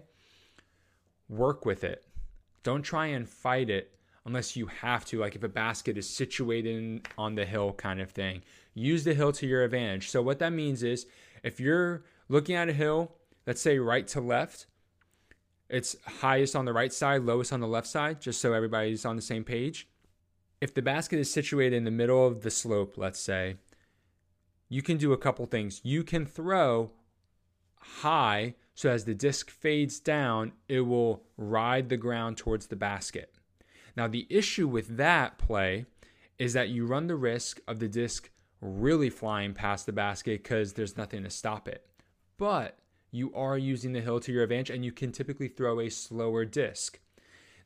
work 1.29 1.65
with 1.65 1.83
it. 1.83 2.03
Don't 2.63 2.83
try 2.83 3.07
and 3.07 3.27
fight 3.27 3.69
it 3.69 3.93
unless 4.25 4.55
you 4.55 4.67
have 4.67 5.05
to 5.05 5.19
like 5.19 5.35
if 5.35 5.43
a 5.43 5.49
basket 5.49 5.97
is 5.97 6.09
situated 6.09 7.07
on 7.17 7.35
the 7.35 7.45
hill 7.45 7.73
kind 7.73 8.01
of 8.01 8.11
thing. 8.11 8.41
Use 8.73 9.03
the 9.03 9.13
hill 9.13 9.31
to 9.33 9.47
your 9.47 9.63
advantage. 9.63 10.09
So 10.09 10.21
what 10.21 10.39
that 10.39 10.51
means 10.51 10.83
is 10.83 11.05
if 11.43 11.59
you're 11.59 12.03
looking 12.27 12.55
at 12.55 12.69
a 12.69 12.73
hill 12.73 13.13
let's 13.45 13.61
say 13.61 13.79
right 13.79 14.07
to 14.09 14.19
left 14.19 14.65
it's 15.69 15.95
highest 16.05 16.55
on 16.57 16.65
the 16.65 16.73
right 16.73 16.91
side 16.91 17.21
lowest 17.21 17.53
on 17.53 17.61
the 17.61 17.67
left 17.67 17.87
side 17.87 18.19
just 18.19 18.41
so 18.41 18.51
everybody's 18.51 19.05
on 19.05 19.15
the 19.15 19.21
same 19.21 19.45
page 19.45 19.87
if 20.59 20.73
the 20.73 20.81
basket 20.81 21.19
is 21.19 21.31
situated 21.31 21.75
in 21.75 21.83
the 21.83 21.91
middle 21.91 22.25
of 22.25 22.41
the 22.41 22.51
slope, 22.51 22.95
let's 22.97 23.19
say, 23.19 23.57
you 24.69 24.81
can 24.81 24.97
do 24.97 25.13
a 25.13 25.17
couple 25.17 25.45
things. 25.45 25.81
You 25.83 26.03
can 26.03 26.25
throw 26.25 26.91
high, 27.79 28.55
so 28.73 28.89
as 28.89 29.05
the 29.05 29.13
disc 29.13 29.49
fades 29.49 29.99
down, 29.99 30.51
it 30.67 30.81
will 30.81 31.23
ride 31.37 31.89
the 31.89 31.97
ground 31.97 32.37
towards 32.37 32.67
the 32.67 32.75
basket. 32.75 33.33
Now, 33.95 34.07
the 34.07 34.27
issue 34.29 34.67
with 34.67 34.97
that 34.97 35.37
play 35.37 35.85
is 36.37 36.53
that 36.53 36.69
you 36.69 36.85
run 36.85 37.07
the 37.07 37.15
risk 37.15 37.59
of 37.67 37.79
the 37.79 37.87
disc 37.87 38.29
really 38.61 39.09
flying 39.09 39.53
past 39.53 39.85
the 39.85 39.91
basket 39.91 40.43
because 40.43 40.73
there's 40.73 40.97
nothing 40.97 41.23
to 41.23 41.29
stop 41.29 41.67
it. 41.67 41.87
But 42.37 42.77
you 43.11 43.33
are 43.33 43.57
using 43.57 43.93
the 43.93 44.01
hill 44.01 44.19
to 44.19 44.31
your 44.31 44.43
advantage 44.43 44.69
and 44.69 44.83
you 44.83 44.91
can 44.91 45.11
typically 45.11 45.47
throw 45.47 45.79
a 45.79 45.89
slower 45.89 46.45
disc. 46.45 46.99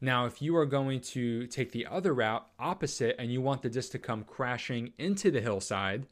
Now, 0.03 0.25
if 0.25 0.41
you 0.41 0.57
are 0.57 0.65
going 0.65 0.99
to 1.01 1.45
take 1.47 1.71
the 1.71 1.85
other 1.85 2.13
route 2.15 2.47
opposite 2.57 3.15
and 3.19 3.31
you 3.31 3.39
want 3.39 3.61
the 3.61 3.69
disc 3.69 3.91
to 3.91 3.99
come 3.99 4.23
crashing 4.23 4.93
into 4.97 5.29
the 5.29 5.41
hillside, 5.41 6.07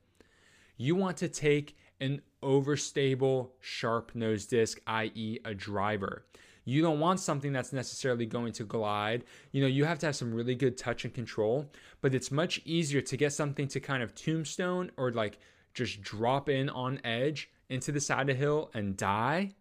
you 0.78 0.96
want 0.96 1.18
to 1.18 1.28
take 1.28 1.76
an 2.00 2.22
overstable 2.44 3.50
sharp 3.60 4.14
nose 4.14 4.46
disc, 4.46 4.80
i.e., 4.86 5.40
a 5.44 5.56
driver. 5.56 6.24
You 6.66 6.84
don't 6.84 7.00
want 7.00 7.20
something 7.20 7.52
that's 7.52 7.74
necessarily 7.74 8.28
going 8.28 8.54
to 8.54 8.64
glide. 8.64 9.24
You 9.52 9.62
know, 9.62 9.68
you 9.68 9.86
have 9.86 9.98
to 10.00 10.06
have 10.06 10.16
some 10.16 10.36
really 10.36 10.54
good 10.54 10.78
touch 10.78 11.04
and 11.04 11.14
control, 11.14 11.66
but 12.02 12.14
it's 12.14 12.32
much 12.32 12.62
easier 12.66 13.02
to 13.02 13.18
get 13.18 13.34
something 13.34 13.68
to 13.70 13.80
kind 13.80 14.04
of 14.04 14.14
tombstone 14.14 14.92
or 14.98 15.12
like 15.12 15.40
just 15.74 16.02
drop 16.02 16.48
in 16.48 16.70
on 16.70 17.02
edge 17.04 17.50
into 17.70 17.92
the 17.92 18.00
side 18.00 18.22
of 18.22 18.28
the 18.28 18.34
hill 18.36 18.70
and 18.76 18.98
die 18.98 19.52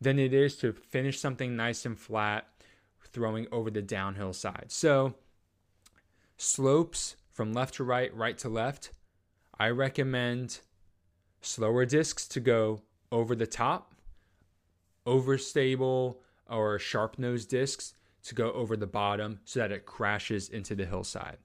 than 0.00 0.18
it 0.18 0.34
is 0.34 0.56
to 0.56 0.72
finish 0.72 1.18
something 1.18 1.56
nice 1.56 1.86
and 1.86 1.98
flat 1.98 2.46
throwing 3.12 3.46
over 3.52 3.70
the 3.70 3.82
downhill 3.82 4.32
side. 4.32 4.66
So, 4.68 5.14
slopes 6.36 7.16
from 7.30 7.52
left 7.52 7.74
to 7.74 7.84
right, 7.84 8.14
right 8.14 8.36
to 8.38 8.48
left, 8.48 8.90
I 9.58 9.70
recommend 9.70 10.60
slower 11.40 11.84
discs 11.84 12.26
to 12.28 12.40
go 12.40 12.82
over 13.12 13.34
the 13.34 13.46
top, 13.46 13.94
overstable 15.06 16.16
or 16.48 16.78
sharp 16.78 17.18
nose 17.18 17.46
discs 17.46 17.94
to 18.24 18.34
go 18.34 18.52
over 18.52 18.76
the 18.76 18.86
bottom 18.86 19.40
so 19.44 19.60
that 19.60 19.72
it 19.72 19.86
crashes 19.86 20.48
into 20.48 20.74
the 20.74 20.84
hillside. 20.84 21.38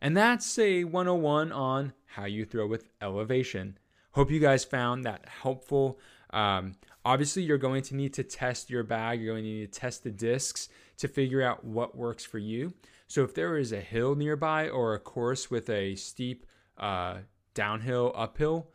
And 0.00 0.16
that's 0.16 0.58
a 0.58 0.84
101 0.84 1.52
on 1.52 1.92
how 2.06 2.24
you 2.24 2.44
throw 2.44 2.66
with 2.66 2.88
elevation. 3.00 3.78
Hope 4.12 4.30
you 4.30 4.40
guys 4.40 4.64
found 4.64 5.04
that 5.04 5.24
helpful. 5.42 5.98
Um, 6.30 6.74
obviously, 7.04 7.42
you're 7.42 7.58
going 7.58 7.82
to 7.84 7.96
need 7.96 8.14
to 8.14 8.22
test 8.22 8.70
your 8.70 8.82
bag, 8.82 9.20
you're 9.20 9.34
going 9.34 9.44
to 9.44 9.50
need 9.50 9.72
to 9.72 9.80
test 9.80 10.04
the 10.04 10.10
discs 10.10 10.68
to 10.98 11.08
figure 11.08 11.42
out 11.42 11.64
what 11.64 11.96
works 11.96 12.24
for 12.24 12.38
you. 12.38 12.74
So 13.06 13.22
if 13.24 13.34
there 13.34 13.58
is 13.58 13.72
a 13.72 13.80
hill 13.80 14.14
nearby 14.14 14.68
or 14.68 14.94
a 14.94 14.98
course 14.98 15.50
with 15.50 15.68
a 15.68 15.94
steep 15.96 16.46
uh, 16.78 17.18
downhill, 17.54 18.12
uphill, 18.14 18.70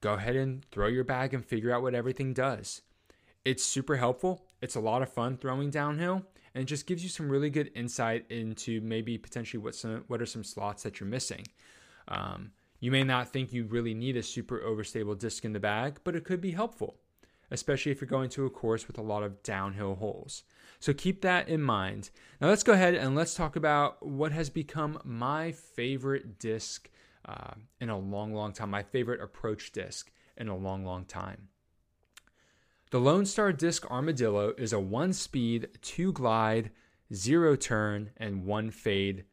go 0.00 0.14
ahead 0.14 0.36
and 0.36 0.64
throw 0.70 0.88
your 0.88 1.04
bag 1.04 1.32
and 1.34 1.44
figure 1.44 1.72
out 1.72 1.82
what 1.82 1.94
everything 1.94 2.34
does. 2.34 2.82
It's 3.44 3.64
super 3.64 3.96
helpful. 3.96 4.44
It's 4.60 4.74
a 4.74 4.80
lot 4.80 5.02
of 5.02 5.10
fun 5.10 5.38
throwing 5.38 5.70
downhill 5.70 6.26
and 6.54 6.62
it 6.62 6.66
just 6.66 6.86
gives 6.86 7.02
you 7.02 7.08
some 7.08 7.28
really 7.28 7.50
good 7.50 7.70
insight 7.74 8.26
into 8.30 8.80
maybe 8.80 9.16
potentially 9.16 9.62
what 9.62 9.74
some 9.74 10.04
what 10.08 10.20
are 10.20 10.26
some 10.26 10.44
slots 10.44 10.82
that 10.82 11.00
you're 11.00 11.08
missing. 11.08 11.46
Um, 12.08 12.50
you 12.80 12.90
may 12.90 13.04
not 13.04 13.32
think 13.32 13.52
you 13.52 13.64
really 13.64 13.94
need 13.94 14.16
a 14.16 14.22
super 14.22 14.58
overstable 14.58 15.18
disc 15.18 15.44
in 15.44 15.52
the 15.52 15.60
bag, 15.60 16.00
but 16.02 16.16
it 16.16 16.24
could 16.24 16.40
be 16.40 16.50
helpful, 16.50 16.96
especially 17.50 17.92
if 17.92 18.00
you're 18.00 18.08
going 18.08 18.30
to 18.30 18.46
a 18.46 18.50
course 18.50 18.86
with 18.86 18.98
a 18.98 19.02
lot 19.02 19.22
of 19.22 19.42
downhill 19.42 19.96
holes. 19.96 20.44
So 20.78 20.92
keep 20.92 21.22
that 21.22 21.48
in 21.48 21.62
mind. 21.62 22.10
Now 22.40 22.48
let's 22.48 22.62
go 22.62 22.72
ahead 22.72 22.94
and 22.94 23.14
let's 23.14 23.34
talk 23.34 23.56
about 23.56 24.06
what 24.06 24.32
has 24.32 24.50
become 24.50 24.98
my 25.04 25.52
favorite 25.52 26.38
disc 26.38 26.90
uh, 27.26 27.54
in 27.80 27.90
a 27.90 27.98
long, 27.98 28.32
long 28.32 28.52
time, 28.52 28.70
my 28.70 28.82
favorite 28.82 29.20
approach 29.20 29.72
disc 29.72 30.10
in 30.36 30.48
a 30.48 30.56
long, 30.56 30.84
long 30.84 31.04
time. 31.04 31.48
The 32.90 33.00
Lone 33.00 33.26
Star 33.26 33.52
Disc 33.52 33.88
Armadillo 33.90 34.52
is 34.58 34.72
a 34.72 34.80
one 34.80 35.12
speed, 35.12 35.68
two 35.82 36.12
glide, 36.12 36.70
zero 37.12 37.54
turn, 37.54 38.10
and 38.16 38.46
one 38.46 38.70
fade 38.70 39.24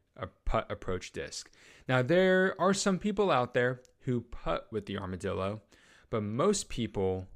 putt 0.48 0.72
approach 0.72 1.12
disc. 1.12 1.52
Now, 1.88 2.02
there 2.02 2.56
are 2.60 2.74
some 2.74 2.98
people 2.98 3.32
out 3.32 3.54
there 3.54 3.82
who 4.02 4.22
putt 4.22 4.68
with 4.72 4.86
the 4.86 4.98
Armadillo, 4.98 5.62
but 6.10 6.24
most 6.24 6.70
people 6.70 7.28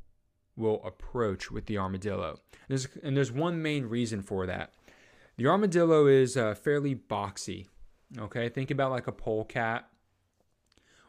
will 0.56 0.84
approach 0.86 1.52
with 1.52 1.66
the 1.66 1.78
armadillo. 1.78 2.40
There's, 2.68 2.88
and 3.04 3.16
there's 3.16 3.32
one 3.32 3.62
main 3.62 3.86
reason 3.86 4.22
for 4.22 4.46
that. 4.46 4.74
The 5.38 5.48
armadillo 5.48 6.08
is 6.08 6.38
uh, 6.38 6.56
fairly 6.56 6.96
boxy. 6.96 7.68
Okay, 8.18 8.50
think 8.50 8.72
about 8.72 8.92
like 8.92 9.08
a 9.08 9.12
polecat 9.12 9.88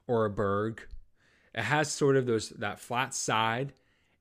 or 0.07 0.24
a 0.24 0.31
berg. 0.31 0.87
It 1.55 1.64
has 1.64 1.90
sort 1.90 2.16
of 2.16 2.26
those 2.26 2.50
that 2.50 2.81
flat 2.81 3.14
side, 3.14 3.72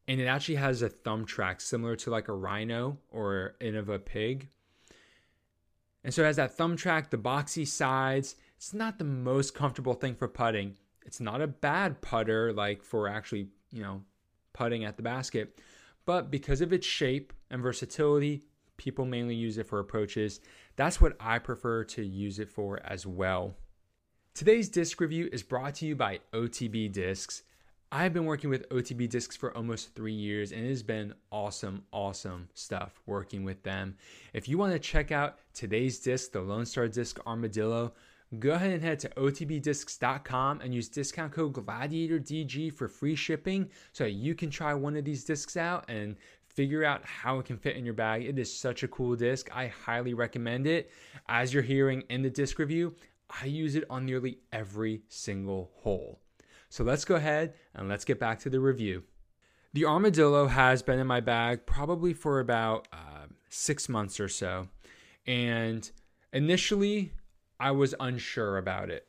and 0.08 0.20
it 0.20 0.26
actually 0.26 0.56
has 0.56 0.82
a 0.82 0.90
thumb 0.90 1.26
track 1.26 1.62
similar 1.62 1.96
to 1.98 2.10
like 2.10 2.28
a 2.28 2.34
rhino 2.34 2.98
or 3.10 3.56
in 3.62 3.76
of 3.76 3.90
a 3.90 4.00
pig. 4.00 4.50
And 6.04 6.14
so 6.14 6.24
it 6.24 6.26
has 6.26 6.36
that 6.38 6.58
thumb 6.58 6.76
track, 6.76 7.10
the 7.12 7.18
boxy 7.18 7.68
sides. 7.68 8.36
It's 8.58 8.74
not 8.74 8.98
the 8.98 9.06
most 9.06 9.54
comfortable 9.54 9.94
thing 9.94 10.16
for 10.16 10.28
putting. 10.28 10.78
It's 11.06 11.20
not 11.20 11.42
a 11.42 11.48
bad 11.48 12.02
putter 12.02 12.52
like 12.54 12.84
for 12.84 13.08
actually, 13.08 13.50
you 13.72 13.84
know, 13.84 14.02
putting 14.54 14.84
at 14.86 14.98
the 14.98 15.04
basket. 15.04 15.60
But 16.06 16.32
because 16.32 16.62
of 16.62 16.74
its 16.74 16.86
shape 16.86 17.34
and 17.50 17.62
versatility, 17.62 18.44
people 18.78 19.06
mainly 19.06 19.36
use 19.36 19.58
it 19.58 19.68
for 19.68 19.80
approaches. 19.80 20.40
That's 20.76 21.00
what 21.00 21.16
I 21.20 21.40
prefer 21.40 21.84
to 21.86 22.04
use 22.04 22.40
it 22.40 22.50
for 22.50 22.80
as 22.84 23.06
well. 23.06 23.56
Today's 24.34 24.70
disc 24.70 25.00
review 25.00 25.30
is 25.32 25.44
brought 25.44 25.76
to 25.76 25.86
you 25.86 25.96
by 25.96 26.20
OTB 26.34 26.92
Discs. 26.92 27.44
I've 27.92 28.14
been 28.14 28.26
working 28.26 28.50
with 28.50 28.70
OTB 28.70 29.10
Discs 29.10 29.36
for 29.36 29.56
almost 29.56 29.94
three 29.94 30.14
years, 30.14 30.54
and 30.54 30.66
it 30.66 30.70
has 30.70 30.82
been 30.82 31.14
awesome, 31.30 31.84
awesome 31.92 32.48
stuff 32.54 33.02
working 33.06 33.44
with 33.44 33.62
them. 33.64 33.98
If 34.34 34.48
you 34.48 34.58
want 34.58 34.72
to 34.72 34.80
check 34.80 35.12
out 35.12 35.40
today's 35.54 36.00
disc, 36.00 36.32
the 36.32 36.40
Lone 36.40 36.66
Star 36.66 36.88
Disc 36.88 37.20
Armadillo, 37.28 37.94
go 38.40 38.52
ahead 38.52 38.72
and 38.72 38.82
head 38.82 39.00
to 39.00 39.10
otbdiscs.com 39.10 40.62
and 40.62 40.74
use 40.74 40.88
discount 40.88 41.34
code 41.34 41.54
GLADIATORDG 41.54 42.74
for 42.74 42.88
free 42.88 43.16
shipping 43.16 43.70
so 43.92 44.06
you 44.06 44.36
can 44.36 44.50
try 44.50 44.74
one 44.74 44.96
of 44.96 45.04
these 45.04 45.24
discs 45.24 45.58
out 45.58 45.86
and 45.90 46.16
figure 46.48 46.84
out 46.84 47.04
how 47.06 47.40
it 47.40 47.46
can 47.46 47.58
fit 47.58 47.76
in 47.76 47.86
your 47.86 47.94
bag. 47.94 48.24
It 48.24 48.38
is 48.38 48.54
such 48.54 48.84
a 48.84 48.88
cool 48.88 49.16
disc. 49.16 49.50
I 49.54 49.68
highly 49.68 50.14
recommend 50.14 50.68
it. 50.68 50.92
As 51.28 51.54
you're 51.54 51.64
hearing 51.64 52.04
in 52.10 52.22
the 52.22 52.30
disc 52.30 52.60
review, 52.60 52.96
I 53.42 53.46
use 53.46 53.76
it 53.76 53.86
on 53.90 54.06
nearly 54.06 54.40
every 54.52 55.04
single 55.08 55.72
hole. 55.76 56.20
So 56.70 56.84
let's 56.84 57.06
go 57.06 57.16
ahead 57.16 57.54
and 57.76 57.90
let's 57.90 58.06
get 58.06 58.20
back 58.20 58.40
to 58.40 58.50
the 58.50 58.60
review. 58.60 59.04
The 59.74 59.86
Armadillo 59.86 60.48
has 60.48 60.82
been 60.82 61.00
in 61.00 61.08
my 61.08 61.22
bag 61.22 61.66
probably 61.66 62.14
for 62.14 62.40
about 62.40 62.88
uh, 62.92 63.28
six 63.50 63.88
months 63.88 64.20
or 64.20 64.28
so. 64.28 64.68
And 65.26 65.90
initially, 66.34 67.14
I 67.62 67.70
was 67.70 67.94
unsure 68.00 68.58
about 68.58 68.90
it. 68.90 69.06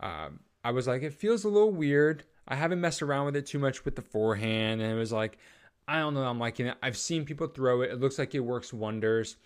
Um, 0.00 0.40
I 0.64 0.70
was 0.70 0.86
like, 0.86 1.02
it 1.02 1.12
feels 1.12 1.44
a 1.44 1.48
little 1.48 1.70
weird. 1.70 2.24
I 2.48 2.56
haven't 2.56 2.80
messed 2.80 3.02
around 3.02 3.26
with 3.26 3.36
it 3.36 3.44
too 3.44 3.58
much 3.58 3.84
with 3.84 3.96
the 3.96 4.02
forehand. 4.02 4.80
And 4.80 4.90
it 4.90 4.96
was 4.96 5.12
like, 5.12 5.36
I 5.86 5.98
don't 5.98 6.14
know, 6.14 6.24
I'm 6.24 6.38
liking 6.38 6.66
it. 6.66 6.78
I've 6.82 6.96
seen 6.96 7.26
people 7.26 7.48
throw 7.48 7.82
it, 7.82 7.90
it 7.90 8.00
looks 8.00 8.18
like 8.18 8.34
it 8.34 8.40
works 8.40 8.72
wonders. 8.72 9.36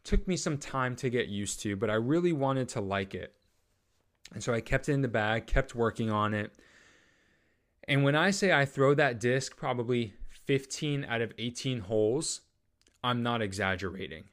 It 0.00 0.04
took 0.04 0.26
me 0.26 0.36
some 0.36 0.58
time 0.58 0.96
to 0.96 1.08
get 1.08 1.28
used 1.28 1.60
to, 1.60 1.76
but 1.76 1.88
I 1.88 1.94
really 1.94 2.32
wanted 2.32 2.68
to 2.70 2.80
like 2.80 3.14
it. 3.14 3.32
And 4.34 4.42
so 4.42 4.52
I 4.52 4.60
kept 4.60 4.88
it 4.88 4.92
in 4.92 5.02
the 5.02 5.08
bag, 5.08 5.46
kept 5.46 5.76
working 5.76 6.10
on 6.10 6.34
it. 6.34 6.52
And 7.86 8.02
when 8.02 8.16
I 8.16 8.32
say 8.32 8.52
I 8.52 8.64
throw 8.64 8.94
that 8.94 9.20
disc 9.20 9.56
probably 9.56 10.14
15 10.46 11.04
out 11.04 11.20
of 11.20 11.32
18 11.38 11.78
holes, 11.80 12.40
I'm 13.04 13.22
not 13.22 13.42
exaggerating. 13.42 14.24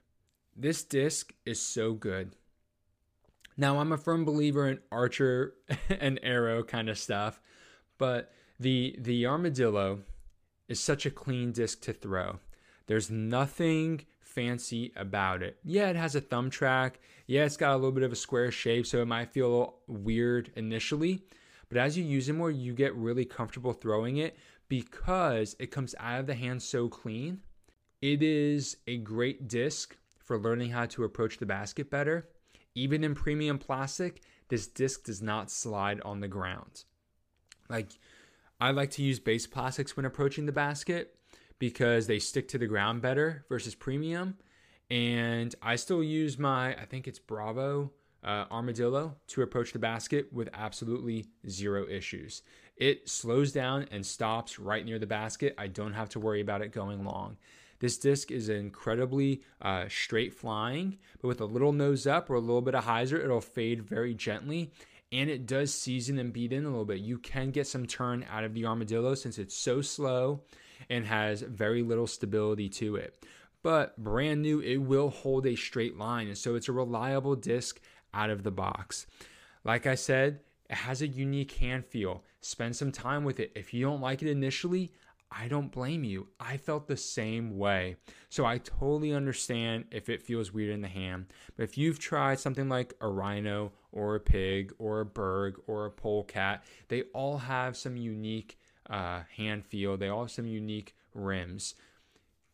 This 0.56 0.84
disc 0.84 1.34
is 1.46 1.62
so 1.62 1.94
good. 1.94 2.36
Now, 3.58 3.80
I'm 3.80 3.92
a 3.92 3.98
firm 3.98 4.26
believer 4.26 4.68
in 4.68 4.80
archer 4.92 5.54
and 5.90 6.20
arrow 6.24 6.64
kind 6.64 6.90
of 6.90 6.98
stuff, 6.98 7.40
but 7.98 8.32
the 8.60 8.96
the 9.00 9.26
armadillo 9.26 10.00
is 10.68 10.80
such 10.80 11.06
a 11.06 11.12
clean 11.12 11.52
disc 11.52 11.82
to 11.82 11.94
throw. 11.94 12.40
There's 12.88 13.10
nothing 13.10 14.06
fancy 14.20 14.92
about 14.96 15.44
it. 15.44 15.58
Yeah, 15.64 15.90
it 15.90 15.96
has 15.96 16.16
a 16.16 16.22
thumb 16.22 16.50
track. 16.50 17.00
Yeah, 17.28 17.46
it's 17.46 17.58
got 17.58 17.74
a 17.74 17.76
little 17.76 17.92
bit 17.92 18.04
of 18.04 18.12
a 18.12 18.16
square 18.16 18.52
shape, 18.52 18.86
so 18.86 19.02
it 19.02 19.08
might 19.08 19.32
feel 19.32 19.76
weird 19.88 20.52
initially. 20.56 21.24
But 21.70 21.78
as 21.78 21.98
you 21.98 22.04
use 22.04 22.30
it 22.30 22.34
more, 22.34 22.52
you 22.52 22.74
get 22.74 22.96
really 22.96 23.26
comfortable 23.26 23.74
throwing 23.74 24.18
it 24.18 24.38
because 24.68 25.56
it 25.60 25.72
comes 25.72 25.96
out 26.00 26.20
of 26.20 26.28
the 26.28 26.36
hand 26.36 26.62
so 26.62 26.88
clean. 26.90 27.42
It 28.02 28.22
is 28.22 28.78
a 28.88 28.98
great 28.98 29.48
disc 29.48 29.96
for 30.18 30.38
learning 30.38 30.72
how 30.72 30.86
to 30.88 31.04
approach 31.04 31.38
the 31.38 31.46
basket 31.46 31.90
better. 31.90 32.28
Even 32.76 33.04
in 33.04 33.16
premium 33.16 33.60
plastic, 33.60 34.22
this 34.50 34.68
disc 34.68 35.06
does 35.06 35.22
not 35.22 35.52
slide 35.52 36.02
on 36.02 36.20
the 36.20 36.28
ground. 36.28 36.84
Like, 37.70 37.92
I 38.60 38.72
like 38.72 38.92
to 38.92 39.04
use 39.04 39.20
base 39.20 39.48
plastics 39.48 39.96
when 39.96 40.06
approaching 40.06 40.46
the 40.46 40.52
basket 40.52 41.16
because 41.60 42.08
they 42.08 42.20
stick 42.20 42.48
to 42.50 42.58
the 42.58 42.68
ground 42.68 43.02
better 43.02 43.46
versus 43.50 43.76
premium. 43.76 44.38
And 44.90 45.54
I 45.62 45.76
still 45.76 46.04
use 46.04 46.38
my, 46.38 46.74
I 46.76 46.86
think 46.86 47.08
it's 47.08 47.20
Bravo 47.20 47.92
uh, 48.24 48.46
Armadillo 48.52 49.16
to 49.28 49.42
approach 49.42 49.74
the 49.74 49.80
basket 49.80 50.32
with 50.32 50.50
absolutely 50.54 51.28
zero 51.50 51.88
issues. 51.88 52.42
It 52.76 53.10
slows 53.10 53.52
down 53.52 53.88
and 53.92 54.06
stops 54.06 54.60
right 54.60 54.86
near 54.86 55.00
the 55.00 55.08
basket. 55.08 55.56
I 55.58 55.68
don't 55.68 55.94
have 55.94 56.10
to 56.10 56.20
worry 56.20 56.42
about 56.42 56.62
it 56.62 56.72
going 56.72 57.04
long. 57.04 57.38
This 57.84 57.98
disc 57.98 58.32
is 58.32 58.48
incredibly 58.48 59.42
uh, 59.62 59.90
straight 59.90 60.34
flying, 60.34 61.00
but 61.22 61.28
with 61.28 61.42
a 61.42 61.46
little 61.46 61.74
nose 61.74 62.08
up 62.08 62.30
or 62.30 62.36
a 62.36 62.40
little 62.40 62.62
bit 62.62 62.76
of 62.76 62.86
hyzer, 62.86 63.22
it'll 63.22 63.42
fade 63.42 63.84
very 63.84 64.14
gently. 64.14 64.72
And 65.12 65.30
it 65.30 65.46
does 65.46 65.74
season 65.74 66.18
and 66.18 66.32
beat 66.32 66.54
in 66.54 66.64
a 66.64 66.70
little 66.70 66.86
bit. 66.86 67.02
You 67.02 67.18
can 67.18 67.52
get 67.52 67.68
some 67.68 67.86
turn 67.86 68.26
out 68.32 68.46
of 68.46 68.54
the 68.54 68.66
Armadillo 68.66 69.16
since 69.16 69.38
it's 69.38 69.54
so 69.54 69.82
slow 69.82 70.44
and 70.90 71.06
has 71.06 71.42
very 71.42 71.84
little 71.84 72.08
stability 72.08 72.70
to 72.70 72.96
it. 72.96 73.22
But 73.64 74.02
brand 74.02 74.42
new, 74.42 74.62
it 74.62 74.78
will 74.78 75.10
hold 75.10 75.46
a 75.46 75.58
straight 75.58 75.98
line. 75.98 76.28
And 76.28 76.38
so 76.38 76.56
it's 76.56 76.70
a 76.70 76.72
reliable 76.72 77.36
disc 77.36 77.82
out 78.14 78.30
of 78.30 78.44
the 78.44 78.52
box. 78.52 79.08
Like 79.66 79.88
I 79.88 79.96
said, 79.96 80.40
it 80.70 80.78
has 80.78 81.02
a 81.02 81.08
unique 81.08 81.52
hand 81.52 81.86
feel. 81.86 82.24
Spend 82.40 82.78
some 82.78 82.94
time 82.94 83.26
with 83.26 83.42
it. 83.42 83.52
If 83.56 83.74
you 83.74 83.84
don't 83.84 84.00
like 84.00 84.22
it 84.22 84.30
initially, 84.30 84.94
I 85.36 85.48
don't 85.48 85.72
blame 85.72 86.04
you. 86.04 86.28
I 86.40 86.58
felt 86.58 86.88
the 86.88 86.98
same 86.98 87.58
way. 87.58 87.96
So 88.30 88.46
I 88.46 88.60
totally 88.60 89.14
understand 89.14 89.86
if 89.92 90.10
it 90.10 90.22
feels 90.22 90.54
weird 90.54 90.72
in 90.72 90.82
the 90.82 90.88
hand. 90.88 91.28
But 91.56 91.64
if 91.64 91.78
you've 91.78 92.00
tried 92.00 92.40
something 92.40 92.70
like 92.70 92.94
a 93.02 93.08
rhino 93.08 93.72
or 93.92 94.16
a 94.16 94.20
pig 94.20 94.74
or 94.78 95.00
a 95.00 95.06
berg 95.06 95.56
or 95.66 95.86
a 95.86 95.92
polecat, 95.92 96.64
they 96.88 97.04
all 97.14 97.38
have 97.38 97.76
some 97.76 97.98
unique 97.98 98.60
uh, 98.90 99.22
hand 99.36 99.66
feel. 99.66 99.98
They 99.98 100.10
all 100.10 100.22
have 100.22 100.32
some 100.32 100.48
unique 100.48 100.96
rims. 101.14 101.76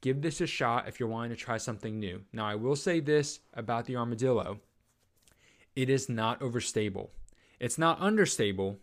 Give 0.02 0.22
this 0.22 0.40
a 0.40 0.48
shot 0.48 0.88
if 0.88 1.00
you're 1.00 1.10
wanting 1.10 1.32
to 1.32 1.36
try 1.36 1.58
something 1.58 2.00
new. 2.00 2.22
Now, 2.32 2.46
I 2.46 2.56
will 2.56 2.78
say 2.78 3.02
this 3.02 3.42
about 3.54 3.86
the 3.86 3.98
armadillo 3.98 4.60
it 5.76 5.90
is 5.90 6.10
not 6.10 6.40
overstable. 6.42 7.10
It's 7.60 7.78
not 7.78 8.00
understable, 8.00 8.80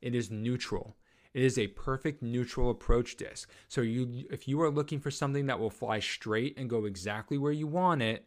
it 0.00 0.14
is 0.14 0.30
neutral. 0.30 0.96
It 1.38 1.44
is 1.44 1.56
a 1.56 1.68
perfect 1.68 2.20
neutral 2.20 2.68
approach 2.68 3.16
disc. 3.16 3.48
So 3.68 3.80
you 3.80 4.26
if 4.28 4.48
you 4.48 4.60
are 4.60 4.70
looking 4.70 4.98
for 4.98 5.12
something 5.12 5.46
that 5.46 5.60
will 5.60 5.70
fly 5.70 6.00
straight 6.00 6.58
and 6.58 6.68
go 6.68 6.84
exactly 6.84 7.38
where 7.38 7.52
you 7.52 7.68
want 7.68 8.02
it, 8.02 8.24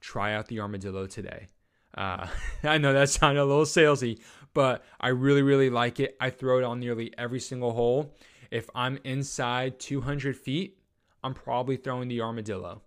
try 0.00 0.32
out 0.32 0.46
the 0.46 0.58
Armadillo 0.60 1.06
today. 1.06 1.48
Uh, 1.94 2.26
I 2.64 2.78
know 2.78 2.94
that 2.94 3.10
sounded 3.10 3.42
a 3.42 3.44
little 3.44 3.66
salesy, 3.66 4.22
but 4.54 4.82
I 4.98 5.08
really, 5.08 5.42
really 5.42 5.68
like 5.68 6.00
it. 6.00 6.16
I 6.22 6.30
throw 6.30 6.56
it 6.56 6.64
on 6.64 6.80
nearly 6.80 7.12
every 7.18 7.38
single 7.38 7.74
hole. 7.74 8.14
If 8.50 8.70
I'm 8.74 8.98
inside 9.04 9.78
200 9.78 10.34
feet, 10.34 10.78
I'm 11.22 11.34
probably 11.34 11.76
throwing 11.76 12.08
the 12.08 12.22
Armadillo 12.22 12.80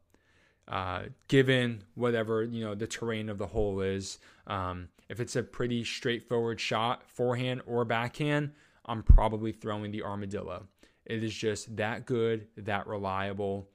uh, 0.68 1.04
given 1.28 1.84
whatever 1.94 2.42
you 2.44 2.66
know 2.66 2.74
the 2.74 2.88
terrain 2.88 3.30
of 3.30 3.38
the 3.38 3.46
hole 3.46 3.82
is. 3.82 4.18
Um, 4.48 4.90
if 5.08 5.20
it's 5.20 5.36
a 5.36 5.44
pretty 5.44 5.84
straightforward 5.84 6.60
shot, 6.60 7.08
forehand 7.08 7.62
or 7.68 7.86
backhand, 7.86 8.54
I'm 8.86 9.04
probably 9.04 9.52
throwing 9.52 9.92
the 9.92 10.04
armadillo. 10.04 10.68
It 11.06 11.24
is 11.24 11.34
just 11.34 11.76
that 11.78 12.06
good, 12.06 12.48
that 12.58 12.88
reliable, 12.88 13.70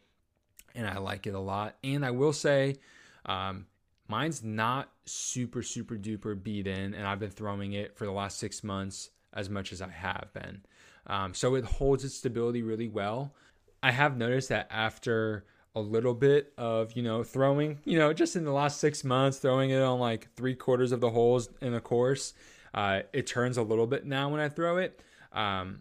and 0.75 0.87
I 0.87 0.99
like 0.99 1.27
it 1.27 1.35
a 1.35 1.41
lot. 1.41 1.77
And 1.83 2.05
I 2.05 2.11
will 2.11 2.33
say, 2.33 2.77
um, 3.25 3.67
mine's 4.09 4.43
not 4.43 4.91
super 5.05 5.63
super 5.63 5.97
duper 5.97 6.41
beat 6.41 6.67
in, 6.67 6.95
and 6.95 7.07
I've 7.07 7.21
been 7.21 7.31
throwing 7.31 7.73
it 7.73 7.97
for 7.97 8.05
the 8.05 8.13
last 8.13 8.39
six 8.39 8.63
months 8.63 9.11
as 9.33 9.51
much 9.51 9.73
as 9.73 9.83
I 9.83 9.89
have 9.89 10.29
been. 10.33 10.63
Um, 11.07 11.35
so 11.35 11.55
it 11.55 11.65
holds 11.65 12.05
its 12.05 12.15
stability 12.15 12.63
really 12.63 12.89
well. 12.89 13.35
I 13.83 13.93
have 13.93 14.17
noticed 14.17 14.49
that 14.49 14.67
after 14.71 15.45
a 15.77 15.81
little 15.81 16.15
bit 16.15 16.55
of 16.57 16.93
you 16.95 17.03
know 17.03 17.23
throwing 17.23 17.79
you 17.85 17.99
know 17.99 18.13
just 18.15 18.35
in 18.35 18.45
the 18.45 18.51
last 18.51 18.81
six 18.81 19.05
months 19.05 19.37
throwing 19.37 19.69
it 19.69 19.83
on 19.83 20.01
like 20.01 20.27
three 20.35 20.55
quarters 20.55 20.91
of 20.91 21.03
the 21.03 21.11
holes 21.11 21.51
in 21.61 21.75
a 21.75 21.81
course 21.81 22.33
uh, 22.77 23.01
it 23.13 23.27
turns 23.27 23.57
a 23.57 23.63
little 23.63 23.87
bit 23.87 24.07
now 24.07 24.29
when 24.29 24.41
i 24.41 24.49
throw 24.49 24.77
it 24.77 25.01
um, 25.33 25.81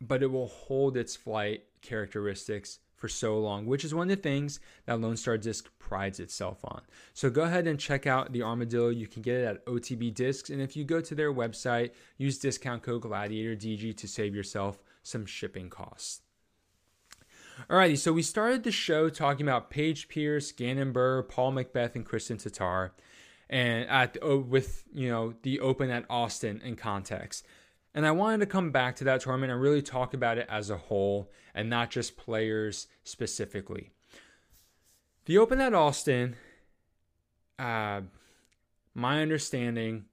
but 0.00 0.22
it 0.22 0.30
will 0.30 0.48
hold 0.48 0.96
its 0.96 1.16
flight 1.16 1.64
characteristics 1.80 2.80
for 2.96 3.08
so 3.08 3.38
long 3.38 3.66
which 3.66 3.84
is 3.84 3.94
one 3.94 4.10
of 4.10 4.16
the 4.16 4.22
things 4.22 4.60
that 4.86 5.00
lone 5.00 5.16
star 5.16 5.38
disc 5.38 5.68
prides 5.92 6.20
itself 6.20 6.58
on. 6.64 6.80
So 7.12 7.28
go 7.28 7.42
ahead 7.42 7.66
and 7.66 7.78
check 7.78 8.06
out 8.06 8.32
the 8.32 8.42
armadillo. 8.42 8.88
You 8.88 9.06
can 9.06 9.20
get 9.20 9.40
it 9.40 9.44
at 9.44 9.66
otb 9.66 10.14
discs. 10.14 10.48
And 10.48 10.62
if 10.62 10.74
you 10.74 10.84
go 10.84 11.02
to 11.02 11.14
their 11.14 11.30
website 11.30 11.90
use 12.16 12.38
discount 12.38 12.82
code 12.82 13.02
gladiator 13.02 13.54
dg 13.54 13.94
to 13.98 14.08
save 14.08 14.34
yourself 14.34 14.78
some 15.02 15.26
shipping 15.26 15.68
costs. 15.68 16.22
Alrighty, 17.68 17.98
so 17.98 18.10
we 18.10 18.22
started 18.22 18.62
the 18.62 18.72
show 18.72 19.10
talking 19.10 19.46
about 19.46 19.68
Paige 19.68 20.08
Pierce, 20.08 20.50
Gannon 20.50 20.94
Buhr, 20.94 21.28
Paul 21.28 21.52
McBeth, 21.52 21.94
and 21.94 22.06
Kristin 22.06 22.42
Tattar, 22.42 22.92
and 23.52 23.86
at 23.88 24.16
uh, 24.26 24.38
with 24.38 24.84
you 24.92 25.08
know 25.08 25.34
the 25.42 25.60
Open 25.60 25.90
at 25.90 26.06
Austin 26.10 26.60
in 26.64 26.74
context. 26.74 27.46
And 27.94 28.06
I 28.06 28.10
wanted 28.10 28.38
to 28.40 28.46
come 28.46 28.70
back 28.70 28.96
to 28.96 29.04
that 29.04 29.20
tournament 29.20 29.52
and 29.52 29.60
really 29.60 29.82
talk 29.82 30.14
about 30.14 30.38
it 30.38 30.46
as 30.48 30.70
a 30.70 30.78
whole 30.78 31.30
and 31.54 31.68
not 31.68 31.90
just 31.90 32.16
players 32.16 32.88
specifically. 33.04 33.90
The 35.26 35.36
Open 35.36 35.60
at 35.60 35.74
Austin, 35.74 36.36
uh, 37.58 38.00
my 38.94 39.20
understanding, 39.20 40.06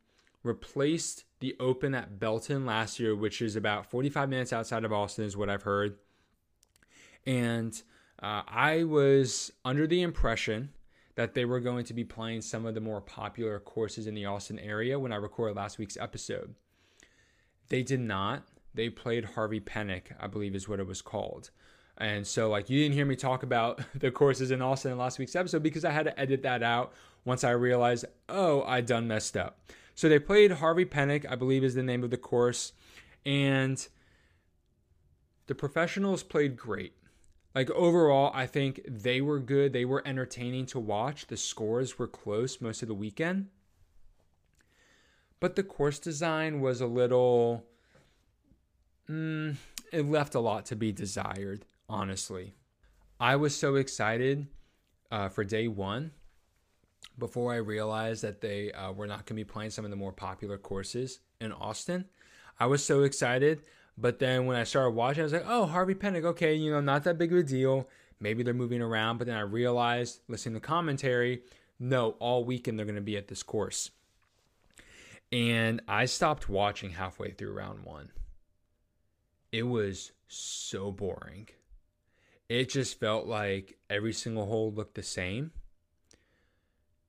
replaced 0.43 1.23
the 1.39 1.55
Open 1.57 1.95
at 1.95 2.19
Belton 2.19 2.65
last 2.65 2.99
year, 2.99 3.15
which 3.15 3.41
is 3.41 3.55
about 3.55 3.89
45 3.89 4.27
minutes 4.27 4.51
outside 4.51 4.83
of 4.83 4.91
Austin, 4.91 5.23
is 5.23 5.37
what 5.37 5.49
I've 5.49 5.63
heard. 5.63 5.95
And 7.25 7.81
uh, 8.21 8.41
I 8.45 8.83
was 8.83 9.53
under 9.63 9.87
the 9.87 10.01
impression 10.01 10.71
that 11.19 11.33
they 11.33 11.43
were 11.43 11.59
going 11.59 11.83
to 11.83 11.93
be 11.93 12.05
playing 12.05 12.39
some 12.39 12.65
of 12.65 12.73
the 12.73 12.79
more 12.79 13.01
popular 13.01 13.59
courses 13.59 14.07
in 14.07 14.13
the 14.13 14.25
Austin 14.25 14.57
area 14.57 14.97
when 14.97 15.11
I 15.11 15.17
recorded 15.17 15.57
last 15.57 15.77
week's 15.77 15.97
episode. 15.97 16.55
They 17.67 17.83
did 17.83 17.99
not. 17.99 18.43
They 18.73 18.89
played 18.89 19.25
Harvey 19.25 19.59
Penick, 19.59 20.13
I 20.17 20.27
believe 20.27 20.55
is 20.55 20.69
what 20.69 20.79
it 20.79 20.87
was 20.87 21.01
called. 21.01 21.49
And 21.97 22.25
so, 22.25 22.49
like, 22.49 22.69
you 22.69 22.81
didn't 22.81 22.95
hear 22.95 23.05
me 23.05 23.17
talk 23.17 23.43
about 23.43 23.81
the 23.95 24.11
courses 24.11 24.49
in 24.49 24.61
Austin 24.61 24.93
in 24.93 24.97
last 24.97 25.19
week's 25.19 25.35
episode 25.35 25.61
because 25.61 25.83
I 25.83 25.91
had 25.91 26.05
to 26.05 26.17
edit 26.17 26.41
that 26.43 26.63
out 26.63 26.93
once 27.25 27.43
I 27.43 27.49
realized, 27.49 28.05
oh, 28.29 28.63
I 28.63 28.79
done 28.79 29.05
messed 29.05 29.35
up. 29.35 29.59
So 29.95 30.07
they 30.07 30.19
played 30.19 30.53
Harvey 30.53 30.85
Penick, 30.85 31.29
I 31.29 31.35
believe 31.35 31.65
is 31.65 31.75
the 31.75 31.83
name 31.83 32.05
of 32.05 32.11
the 32.11 32.17
course. 32.17 32.71
And 33.25 33.85
the 35.47 35.55
professionals 35.55 36.23
played 36.23 36.55
great. 36.55 36.93
Like 37.59 37.71
overall, 37.71 38.31
I 38.33 38.45
think 38.45 38.79
they 38.87 39.19
were 39.19 39.41
good. 39.41 39.73
They 39.73 39.83
were 39.83 40.01
entertaining 40.07 40.65
to 40.67 40.79
watch. 40.79 41.27
The 41.27 41.35
scores 41.35 41.99
were 41.99 42.07
close 42.07 42.61
most 42.61 42.81
of 42.83 42.87
the 42.87 42.93
weekend. 42.93 43.49
But 45.41 45.57
the 45.57 45.63
course 45.63 45.99
design 45.99 46.61
was 46.61 46.79
a 46.79 46.85
little. 46.85 47.65
Mm, 49.09 49.57
it 49.91 50.05
left 50.05 50.35
a 50.35 50.39
lot 50.39 50.67
to 50.67 50.77
be 50.77 50.93
desired, 50.93 51.65
honestly. 51.89 52.53
I 53.19 53.35
was 53.35 53.53
so 53.57 53.75
excited 53.75 54.47
uh, 55.11 55.27
for 55.27 55.43
day 55.43 55.67
one 55.67 56.11
before 57.17 57.51
I 57.51 57.57
realized 57.57 58.23
that 58.23 58.39
they 58.39 58.71
uh, 58.71 58.93
were 58.93 59.05
not 59.05 59.25
going 59.25 59.25
to 59.25 59.33
be 59.33 59.43
playing 59.43 59.71
some 59.71 59.83
of 59.83 59.91
the 59.91 59.97
more 59.97 60.13
popular 60.13 60.57
courses 60.57 61.19
in 61.41 61.51
Austin. 61.51 62.05
I 62.57 62.67
was 62.67 62.85
so 62.85 63.03
excited. 63.03 63.63
But 63.99 64.19
then 64.19 64.45
when 64.45 64.55
I 64.55 64.63
started 64.63 64.91
watching, 64.91 65.21
I 65.21 65.23
was 65.23 65.33
like, 65.33 65.45
oh, 65.45 65.65
Harvey 65.65 65.93
Penick, 65.93 66.23
okay, 66.23 66.55
you 66.55 66.71
know, 66.71 66.79
not 66.79 67.03
that 67.03 67.17
big 67.17 67.33
of 67.33 67.39
a 67.39 67.43
deal. 67.43 67.89
Maybe 68.19 68.43
they're 68.43 68.53
moving 68.53 68.81
around. 68.81 69.17
But 69.17 69.27
then 69.27 69.35
I 69.35 69.41
realized, 69.41 70.21
listening 70.29 70.55
to 70.55 70.61
commentary, 70.61 71.41
no, 71.79 72.11
all 72.19 72.45
weekend 72.45 72.79
they're 72.79 72.85
going 72.85 72.95
to 72.95 73.01
be 73.01 73.17
at 73.17 73.27
this 73.27 73.43
course. 73.43 73.91
And 75.31 75.81
I 75.87 76.05
stopped 76.05 76.47
watching 76.47 76.91
halfway 76.91 77.31
through 77.31 77.53
round 77.53 77.83
one. 77.83 78.09
It 79.51 79.63
was 79.63 80.11
so 80.27 80.91
boring. 80.91 81.49
It 82.47 82.69
just 82.69 82.99
felt 82.99 83.27
like 83.27 83.77
every 83.89 84.13
single 84.13 84.45
hole 84.45 84.71
looked 84.71 84.95
the 84.95 85.03
same. 85.03 85.51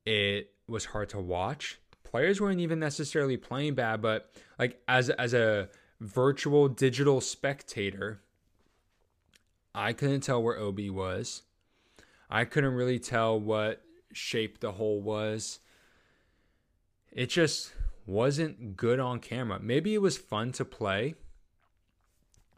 It 0.05 0.53
was 0.67 0.87
hard 0.87 1.09
to 1.11 1.21
watch. 1.21 1.79
Players 2.03 2.41
weren't 2.41 2.61
even 2.61 2.81
necessarily 2.81 3.37
playing 3.37 3.75
bad, 3.75 4.03
but 4.03 4.33
like 4.59 4.83
as 4.89 5.11
as 5.11 5.33
a 5.33 5.69
virtual 6.01 6.69
digital 6.69 7.21
spectator, 7.21 8.21
I 9.75 9.93
couldn't 9.93 10.23
tell 10.23 10.43
where 10.43 10.59
OB 10.59 10.81
was. 10.91 11.43
I 12.29 12.45
couldn't 12.45 12.75
really 12.75 12.99
tell 12.99 13.39
what 13.39 13.83
shape 14.13 14.61
the 14.61 14.73
hole 14.73 15.01
was. 15.01 15.61
It 17.13 17.27
just 17.27 17.73
wasn't 18.07 18.77
good 18.77 19.01
on 19.01 19.21
camera. 19.21 19.59
Maybe 19.61 19.95
it 19.95 20.03
was 20.03 20.17
fun 20.17 20.53
to 20.53 20.65
play. 20.65 21.15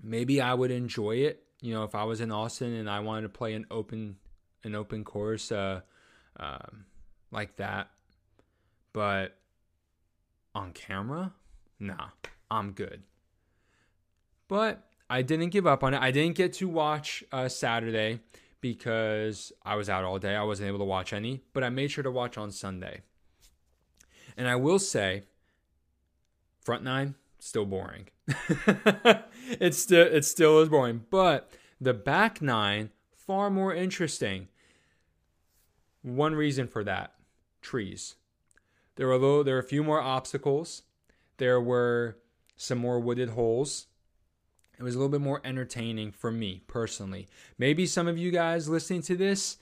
Maybe 0.03 0.41
I 0.41 0.55
would 0.55 0.71
enjoy 0.71 1.17
it. 1.17 1.45
You 1.61 1.75
know, 1.75 1.85
if 1.85 1.95
I 1.95 2.05
was 2.05 2.21
in 2.21 2.33
Austin 2.33 2.73
and 2.75 2.89
I 2.91 3.01
wanted 3.01 3.23
to 3.23 3.29
play 3.29 3.55
an 3.55 3.67
open 3.71 4.17
an 4.65 4.75
open 4.77 5.03
course 5.03 5.51
uh, 5.51 5.81
um, 6.39 6.85
like 7.33 7.57
that, 7.57 7.91
but 8.93 9.37
on 10.55 10.73
camera, 10.73 11.33
nah, 11.81 12.09
I'm 12.51 12.73
good. 12.73 13.03
But 14.53 14.87
I 15.09 15.23
didn't 15.23 15.49
give 15.49 15.67
up 15.67 15.83
on 15.83 15.95
it. 15.95 16.03
I 16.03 16.11
didn't 16.11 16.37
get 16.37 16.53
to 16.55 16.69
watch 16.69 17.25
uh, 17.33 17.49
Saturday 17.49 18.21
because 18.61 19.51
I 19.65 19.77
was 19.77 19.89
out 19.89 20.05
all 20.05 20.19
day. 20.19 20.37
I 20.37 20.43
wasn't 20.43 20.69
able 20.69 20.81
to 20.81 20.85
watch 20.85 21.15
any, 21.15 21.41
but 21.55 21.65
I 21.65 21.71
made 21.71 21.91
sure 21.91 22.05
to 22.05 22.11
watch 22.11 22.37
on 22.37 22.51
Sunday. 22.51 23.01
And 24.37 24.47
I 24.47 24.57
will 24.57 24.79
say, 24.79 25.23
front 26.61 26.85
nine 26.85 27.15
still 27.39 27.65
boring. 27.65 28.09
it's 29.49 29.79
still 29.79 30.07
it 30.07 30.27
still 30.27 30.61
is 30.61 30.69
boring, 30.69 31.07
but 31.09 31.51
the 31.81 31.95
back 31.95 32.43
nine 32.43 32.91
far 33.11 33.49
more 33.49 33.75
interesting. 33.75 34.49
One 36.03 36.35
reason 36.35 36.67
for 36.67 36.85
that: 36.85 37.15
trees. 37.63 38.17
There 38.97 39.07
were 39.07 39.15
a 39.15 39.19
little, 39.19 39.45
there 39.45 39.55
were 39.55 39.61
a 39.61 39.65
few 39.65 39.83
more 39.83 40.03
obstacles. 40.03 40.83
There 41.39 41.59
were 41.59 42.19
some 42.59 42.77
more 42.77 43.01
wooded 43.01 43.31
holes 43.31 43.87
it 44.79 44.83
was 44.83 44.95
a 44.95 44.99
little 44.99 45.11
bit 45.11 45.21
more 45.21 45.41
entertaining 45.45 46.13
for 46.13 46.31
me 46.31 46.63
personally. 46.67 47.29
Maybe 47.59 47.87
some 47.87 48.09
of 48.09 48.19
you 48.19 48.31
guys 48.31 48.69
listening 48.69 49.03
to 49.03 49.17
this, 49.17 49.59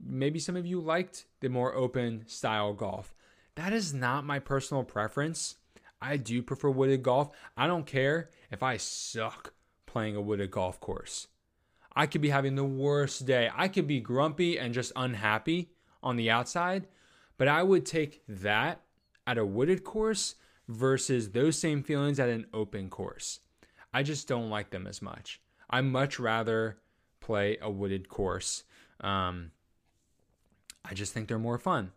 maybe 0.00 0.38
some 0.38 0.56
of 0.56 0.66
you 0.66 0.80
liked 0.80 1.26
the 1.40 1.48
more 1.48 1.74
open 1.74 2.24
style 2.26 2.72
golf. 2.72 3.14
That 3.56 3.72
is 3.72 3.92
not 3.92 4.24
my 4.24 4.38
personal 4.38 4.84
preference. 4.84 5.56
I 6.00 6.16
do 6.16 6.42
prefer 6.42 6.70
wooded 6.70 7.02
golf. 7.02 7.30
I 7.56 7.66
don't 7.66 7.86
care 7.86 8.30
if 8.50 8.62
I 8.62 8.76
suck 8.76 9.52
playing 9.86 10.16
a 10.16 10.20
wooded 10.20 10.50
golf 10.50 10.78
course. 10.80 11.26
I 11.96 12.06
could 12.06 12.20
be 12.20 12.28
having 12.28 12.54
the 12.54 12.64
worst 12.64 13.26
day. 13.26 13.50
I 13.52 13.66
could 13.66 13.88
be 13.88 13.98
grumpy 13.98 14.58
and 14.58 14.72
just 14.72 14.92
unhappy 14.94 15.70
on 16.02 16.14
the 16.14 16.30
outside, 16.30 16.86
but 17.36 17.48
I 17.48 17.64
would 17.64 17.84
take 17.84 18.22
that 18.28 18.82
at 19.26 19.38
a 19.38 19.44
wooded 19.44 19.82
course 19.82 20.36
versus 20.68 21.30
those 21.30 21.58
same 21.58 21.82
feelings 21.82 22.20
at 22.20 22.28
an 22.28 22.46
open 22.54 22.88
course. 22.88 23.40
I 23.98 24.04
just 24.04 24.28
don't 24.28 24.48
like 24.48 24.70
them 24.70 24.86
as 24.86 25.02
much. 25.02 25.40
I 25.68 25.80
much 25.80 26.20
rather 26.20 26.78
play 27.18 27.58
a 27.60 27.68
wooded 27.68 28.08
course. 28.08 28.62
Um, 29.00 29.50
I 30.84 30.94
just 30.94 31.12
think 31.12 31.26
they're 31.26 31.36
more 31.36 31.58
fun. 31.58 31.90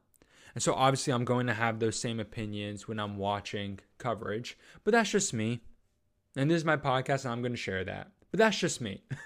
And 0.56 0.64
so 0.64 0.74
obviously 0.74 1.14
I'm 1.14 1.26
going 1.26 1.46
to 1.46 1.54
have 1.54 1.78
those 1.78 2.00
same 2.00 2.20
opinions 2.20 2.88
when 2.88 3.00
I'm 3.00 3.18
watching 3.18 3.82
coverage, 4.00 4.58
but 4.84 4.94
that's 4.94 5.12
just 5.12 5.32
me. 5.32 5.60
And 6.36 6.50
this 6.50 6.58
is 6.58 6.66
my 6.66 6.76
podcast 6.76 7.24
and 7.24 7.34
I'm 7.34 7.44
going 7.44 7.54
to 7.54 7.56
share 7.58 7.84
that. 7.84 8.08
But 8.32 8.40
that's 8.40 8.58
just 8.58 8.82
me. 8.82 9.04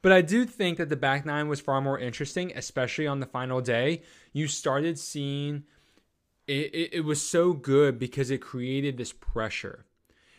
but 0.00 0.10
I 0.12 0.22
do 0.22 0.46
think 0.46 0.78
that 0.78 0.88
the 0.88 0.96
back 0.96 1.24
nine 1.24 1.46
was 1.46 1.60
far 1.60 1.80
more 1.80 2.00
interesting, 2.00 2.50
especially 2.56 3.06
on 3.06 3.20
the 3.20 3.26
final 3.26 3.60
day. 3.60 4.02
You 4.32 4.48
started 4.48 4.98
seeing 4.98 5.62
it, 6.48 6.74
it, 6.74 6.94
it 6.94 7.04
was 7.04 7.22
so 7.22 7.52
good 7.52 8.00
because 8.00 8.32
it 8.32 8.38
created 8.38 8.96
this 8.96 9.12
pressure. 9.12 9.86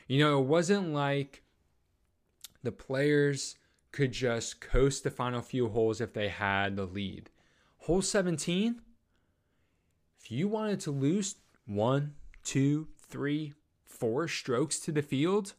You 0.07 0.19
know, 0.19 0.39
it 0.39 0.45
wasn't 0.45 0.93
like 0.93 1.43
the 2.63 2.71
players 2.71 3.55
could 3.91 4.11
just 4.11 4.61
coast 4.61 5.03
the 5.03 5.11
final 5.11 5.41
few 5.41 5.69
holes 5.69 6.01
if 6.01 6.13
they 6.13 6.29
had 6.29 6.75
the 6.75 6.85
lead. 6.85 7.29
Hole 7.79 8.01
17, 8.01 8.81
if 10.19 10.31
you 10.31 10.47
wanted 10.47 10.79
to 10.81 10.91
lose 10.91 11.35
one, 11.65 12.15
two, 12.43 12.87
three, 12.97 13.53
four 13.85 14.27
strokes 14.27 14.79
to 14.79 14.91
the 14.91 15.01
field, 15.01 15.53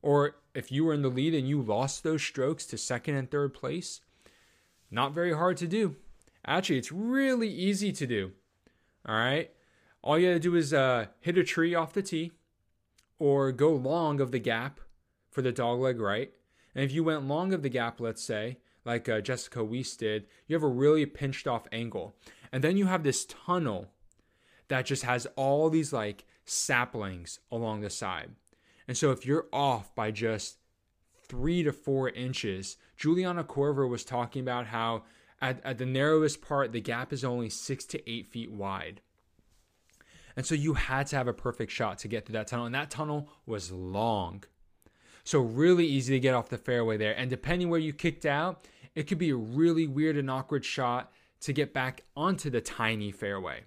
or 0.00 0.36
if 0.54 0.70
you 0.70 0.84
were 0.84 0.94
in 0.94 1.02
the 1.02 1.08
lead 1.08 1.34
and 1.34 1.48
you 1.48 1.60
lost 1.62 2.02
those 2.02 2.22
strokes 2.22 2.66
to 2.66 2.78
second 2.78 3.14
and 3.14 3.30
third 3.30 3.54
place, 3.54 4.00
not 4.90 5.12
very 5.12 5.32
hard 5.32 5.56
to 5.58 5.66
do. 5.66 5.96
Actually, 6.46 6.78
it's 6.78 6.92
really 6.92 7.48
easy 7.48 7.92
to 7.92 8.06
do. 8.06 8.32
All 9.06 9.14
right. 9.14 9.50
All 10.02 10.18
you 10.18 10.28
got 10.28 10.34
to 10.34 10.40
do 10.40 10.54
is 10.56 10.74
uh, 10.74 11.06
hit 11.20 11.38
a 11.38 11.44
tree 11.44 11.74
off 11.74 11.92
the 11.92 12.02
tee, 12.02 12.32
or 13.22 13.52
go 13.52 13.70
long 13.72 14.20
of 14.20 14.32
the 14.32 14.38
gap 14.40 14.80
for 15.30 15.42
the 15.42 15.52
dogleg 15.52 16.00
right. 16.00 16.32
And 16.74 16.84
if 16.84 16.90
you 16.90 17.04
went 17.04 17.28
long 17.28 17.52
of 17.52 17.62
the 17.62 17.68
gap, 17.68 18.00
let's 18.00 18.20
say, 18.20 18.58
like 18.84 19.08
uh, 19.08 19.20
Jessica 19.20 19.60
Weese 19.60 19.96
did, 19.96 20.26
you 20.48 20.56
have 20.56 20.64
a 20.64 20.66
really 20.66 21.06
pinched 21.06 21.46
off 21.46 21.68
angle. 21.70 22.16
And 22.50 22.64
then 22.64 22.76
you 22.76 22.86
have 22.86 23.04
this 23.04 23.24
tunnel 23.24 23.92
that 24.66 24.86
just 24.86 25.04
has 25.04 25.28
all 25.36 25.70
these 25.70 25.92
like 25.92 26.24
saplings 26.46 27.38
along 27.52 27.82
the 27.82 27.90
side. 27.90 28.30
And 28.88 28.96
so 28.96 29.12
if 29.12 29.24
you're 29.24 29.46
off 29.52 29.94
by 29.94 30.10
just 30.10 30.56
three 31.28 31.62
to 31.62 31.72
four 31.72 32.08
inches, 32.08 32.76
Juliana 32.96 33.44
Korver 33.44 33.88
was 33.88 34.04
talking 34.04 34.42
about 34.42 34.66
how 34.66 35.04
at, 35.40 35.64
at 35.64 35.78
the 35.78 35.86
narrowest 35.86 36.42
part, 36.42 36.72
the 36.72 36.80
gap 36.80 37.12
is 37.12 37.22
only 37.22 37.50
six 37.50 37.84
to 37.84 38.10
eight 38.10 38.26
feet 38.26 38.50
wide. 38.50 39.00
And 40.36 40.46
so 40.46 40.54
you 40.54 40.74
had 40.74 41.06
to 41.08 41.16
have 41.16 41.28
a 41.28 41.32
perfect 41.32 41.72
shot 41.72 41.98
to 41.98 42.08
get 42.08 42.26
through 42.26 42.34
that 42.34 42.46
tunnel. 42.46 42.66
And 42.66 42.74
that 42.74 42.90
tunnel 42.90 43.28
was 43.46 43.70
long. 43.70 44.44
So 45.24 45.40
really 45.40 45.86
easy 45.86 46.14
to 46.14 46.20
get 46.20 46.34
off 46.34 46.48
the 46.48 46.58
fairway 46.58 46.96
there. 46.96 47.16
And 47.16 47.30
depending 47.30 47.68
where 47.68 47.80
you 47.80 47.92
kicked 47.92 48.26
out, 48.26 48.66
it 48.94 49.04
could 49.04 49.18
be 49.18 49.30
a 49.30 49.36
really 49.36 49.86
weird 49.86 50.16
and 50.16 50.30
awkward 50.30 50.64
shot 50.64 51.12
to 51.40 51.52
get 51.52 51.72
back 51.72 52.02
onto 52.16 52.50
the 52.50 52.60
tiny 52.60 53.10
fairway. 53.10 53.64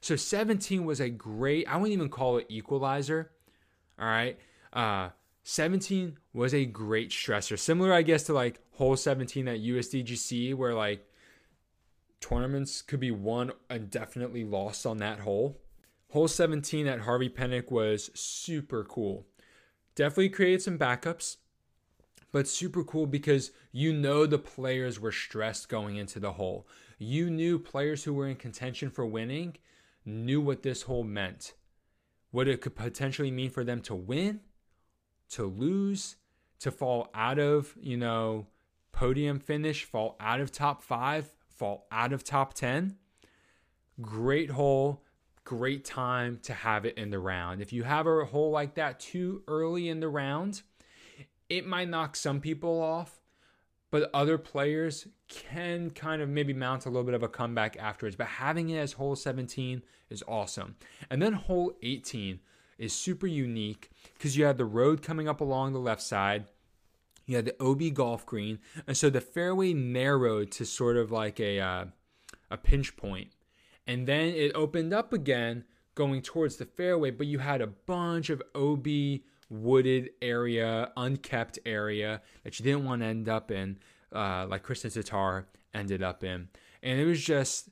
So 0.00 0.16
17 0.16 0.84
was 0.84 1.00
a 1.00 1.08
great, 1.08 1.66
I 1.68 1.76
wouldn't 1.76 1.92
even 1.92 2.08
call 2.08 2.38
it 2.38 2.46
equalizer. 2.48 3.30
All 3.98 4.06
right. 4.06 4.38
Uh, 4.72 5.10
17 5.44 6.18
was 6.32 6.52
a 6.54 6.64
great 6.64 7.10
stressor. 7.10 7.58
Similar, 7.58 7.92
I 7.92 8.02
guess, 8.02 8.24
to 8.24 8.32
like 8.32 8.60
hole 8.72 8.96
17 8.96 9.48
at 9.48 9.60
USDGC, 9.60 10.54
where 10.54 10.74
like 10.74 11.08
tournaments 12.20 12.82
could 12.82 13.00
be 13.00 13.10
won 13.10 13.52
and 13.70 13.90
definitely 13.90 14.44
lost 14.44 14.86
on 14.86 14.98
that 14.98 15.20
hole. 15.20 15.58
Hole 16.10 16.28
17 16.28 16.86
at 16.86 17.00
Harvey 17.00 17.28
Penick 17.28 17.70
was 17.70 18.10
super 18.14 18.84
cool. 18.84 19.26
Definitely 19.94 20.28
created 20.30 20.62
some 20.62 20.78
backups, 20.78 21.36
but 22.32 22.46
super 22.46 22.84
cool 22.84 23.06
because 23.06 23.50
you 23.72 23.92
know 23.92 24.26
the 24.26 24.38
players 24.38 25.00
were 25.00 25.12
stressed 25.12 25.68
going 25.68 25.96
into 25.96 26.20
the 26.20 26.32
hole. 26.32 26.68
You 26.98 27.30
knew 27.30 27.58
players 27.58 28.04
who 28.04 28.14
were 28.14 28.28
in 28.28 28.36
contention 28.36 28.90
for 28.90 29.06
winning 29.06 29.56
knew 30.04 30.40
what 30.40 30.62
this 30.62 30.82
hole 30.82 31.04
meant. 31.04 31.54
What 32.30 32.48
it 32.48 32.60
could 32.60 32.76
potentially 32.76 33.30
mean 33.30 33.50
for 33.50 33.64
them 33.64 33.80
to 33.82 33.94
win, 33.94 34.40
to 35.30 35.44
lose, 35.44 36.16
to 36.60 36.70
fall 36.70 37.10
out 37.14 37.38
of, 37.38 37.74
you 37.80 37.96
know, 37.96 38.46
podium 38.92 39.40
finish, 39.40 39.84
fall 39.84 40.16
out 40.20 40.40
of 40.40 40.52
top 40.52 40.82
five, 40.82 41.32
fall 41.48 41.86
out 41.90 42.12
of 42.12 42.24
top 42.24 42.54
10. 42.54 42.96
Great 44.00 44.50
hole, 44.50 45.02
great 45.46 45.84
time 45.84 46.38
to 46.42 46.52
have 46.52 46.84
it 46.84 46.98
in 46.98 47.08
the 47.08 47.18
round. 47.18 47.62
If 47.62 47.72
you 47.72 47.84
have 47.84 48.06
a 48.06 48.24
hole 48.26 48.50
like 48.50 48.74
that 48.74 49.00
too 49.00 49.42
early 49.48 49.88
in 49.88 50.00
the 50.00 50.08
round, 50.08 50.60
it 51.48 51.64
might 51.64 51.88
knock 51.88 52.16
some 52.16 52.40
people 52.40 52.82
off, 52.82 53.20
but 53.90 54.10
other 54.12 54.38
players 54.38 55.06
can 55.28 55.90
kind 55.90 56.20
of 56.20 56.28
maybe 56.28 56.52
mount 56.52 56.84
a 56.84 56.88
little 56.90 57.04
bit 57.04 57.14
of 57.14 57.22
a 57.22 57.28
comeback 57.28 57.76
afterwards. 57.78 58.16
But 58.16 58.26
having 58.26 58.70
it 58.70 58.78
as 58.78 58.94
hole 58.94 59.14
17 59.14 59.82
is 60.10 60.24
awesome. 60.26 60.74
And 61.08 61.22
then 61.22 61.32
hole 61.32 61.72
18 61.80 62.40
is 62.76 62.92
super 62.92 63.28
unique 63.28 63.90
because 64.14 64.36
you 64.36 64.44
have 64.44 64.58
the 64.58 64.64
road 64.64 65.00
coming 65.00 65.28
up 65.28 65.40
along 65.40 65.72
the 65.72 65.78
left 65.78 66.02
side. 66.02 66.46
You 67.24 67.36
have 67.36 67.44
the 67.44 67.60
OB 67.62 67.94
golf 67.94 68.26
green, 68.26 68.60
and 68.86 68.96
so 68.96 69.10
the 69.10 69.20
fairway 69.20 69.72
narrowed 69.72 70.52
to 70.52 70.64
sort 70.64 70.96
of 70.96 71.10
like 71.10 71.40
a 71.40 71.58
uh, 71.58 71.84
a 72.52 72.56
pinch 72.56 72.96
point, 72.96 73.30
and 73.86 74.06
then 74.06 74.34
it 74.34 74.52
opened 74.54 74.92
up 74.92 75.12
again 75.12 75.64
going 75.94 76.22
towards 76.22 76.56
the 76.56 76.64
fairway. 76.64 77.10
But 77.10 77.26
you 77.26 77.38
had 77.38 77.60
a 77.60 77.66
bunch 77.66 78.30
of 78.30 78.42
OB 78.54 78.86
wooded 79.48 80.10
area, 80.20 80.90
unkept 80.96 81.58
area 81.64 82.22
that 82.44 82.58
you 82.58 82.64
didn't 82.64 82.84
want 82.84 83.02
to 83.02 83.06
end 83.06 83.28
up 83.28 83.50
in, 83.50 83.78
uh, 84.12 84.46
like 84.48 84.64
Kristin 84.64 84.92
Tattar 84.92 85.44
ended 85.74 86.02
up 86.02 86.24
in, 86.24 86.48
and 86.82 86.98
it 86.98 87.04
was 87.04 87.22
just 87.22 87.68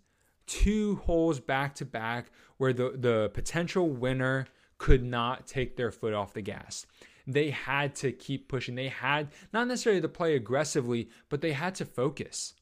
two 0.46 0.96
holes 0.96 1.40
back 1.40 1.74
to 1.76 1.84
back 1.84 2.30
where 2.58 2.72
the 2.72 2.94
the 2.96 3.30
potential 3.32 3.88
winner 3.88 4.46
could 4.78 5.02
not 5.02 5.46
take 5.46 5.76
their 5.76 5.90
foot 5.90 6.12
off 6.12 6.34
the 6.34 6.42
gas 6.42 6.86
they 7.26 7.50
had 7.50 7.94
to 7.96 8.12
keep 8.12 8.48
pushing. 8.48 8.74
They 8.74 8.88
had 8.88 9.28
not 9.52 9.68
necessarily 9.68 10.00
to 10.02 10.08
play 10.08 10.34
aggressively, 10.36 11.08
but 11.28 11.40
they 11.40 11.52
had 11.52 11.74
to 11.76 11.84
focus. 11.84 12.54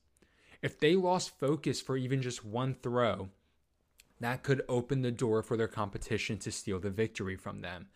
If 0.61 0.79
they 0.79 0.95
lost 0.95 1.39
focus 1.39 1.81
for 1.81 1.97
even 1.97 2.23
just 2.23 2.45
one 2.45 2.75
throw, 2.75 3.31
that 4.23 4.43
could 4.43 4.63
open 4.69 5.03
the 5.03 5.11
door 5.11 5.43
for 5.43 5.57
their 5.57 5.69
competition 5.69 6.39
to 6.39 6.51
steal 6.51 6.79
the 6.79 6.91
victory 6.91 7.37
from 7.37 7.61
them. 7.61 7.87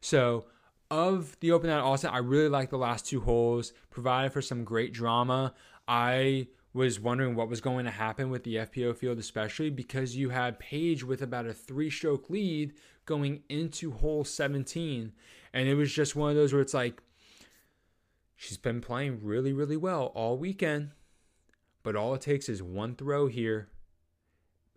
So, 0.00 0.46
of 0.90 1.36
the 1.40 1.50
Open 1.50 1.70
at 1.70 1.80
Austin, 1.80 2.10
I 2.10 2.18
really 2.18 2.48
like 2.48 2.70
the 2.70 2.78
last 2.78 3.06
two 3.06 3.20
holes, 3.20 3.72
provided 3.90 4.32
for 4.32 4.42
some 4.42 4.64
great 4.64 4.92
drama. 4.92 5.54
I 5.88 6.48
was 6.74 7.00
wondering 7.00 7.34
what 7.34 7.48
was 7.48 7.60
going 7.60 7.84
to 7.84 7.90
happen 7.90 8.30
with 8.30 8.44
the 8.44 8.56
FPO 8.56 8.96
field, 8.96 9.18
especially 9.18 9.70
because 9.70 10.16
you 10.16 10.30
had 10.30 10.58
Paige 10.58 11.04
with 11.04 11.22
about 11.22 11.46
a 11.46 11.54
three 11.54 11.88
stroke 11.88 12.28
lead 12.28 12.74
going 13.06 13.42
into 13.48 13.92
hole 13.92 14.24
17. 14.24 15.12
And 15.52 15.68
it 15.68 15.74
was 15.74 15.92
just 15.92 16.16
one 16.16 16.30
of 16.30 16.36
those 16.36 16.52
where 16.52 16.62
it's 16.62 16.74
like, 16.74 17.00
she's 18.36 18.58
been 18.58 18.80
playing 18.80 19.20
really, 19.22 19.52
really 19.52 19.76
well 19.76 20.06
all 20.14 20.36
weekend. 20.36 20.90
But 21.82 21.96
all 21.96 22.14
it 22.14 22.22
takes 22.22 22.48
is 22.48 22.62
one 22.62 22.96
throw 22.96 23.28
here. 23.28 23.68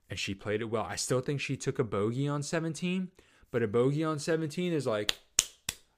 And 0.09 0.17
she 0.17 0.33
played 0.33 0.61
it 0.61 0.65
well. 0.65 0.83
I 0.83 0.95
still 0.95 1.21
think 1.21 1.41
she 1.41 1.57
took 1.57 1.79
a 1.79 1.83
bogey 1.83 2.27
on 2.27 2.41
17, 2.41 3.09
but 3.51 3.61
a 3.61 3.67
bogey 3.67 4.03
on 4.03 4.19
17 4.19 4.71
is 4.71 4.87
like, 4.87 5.15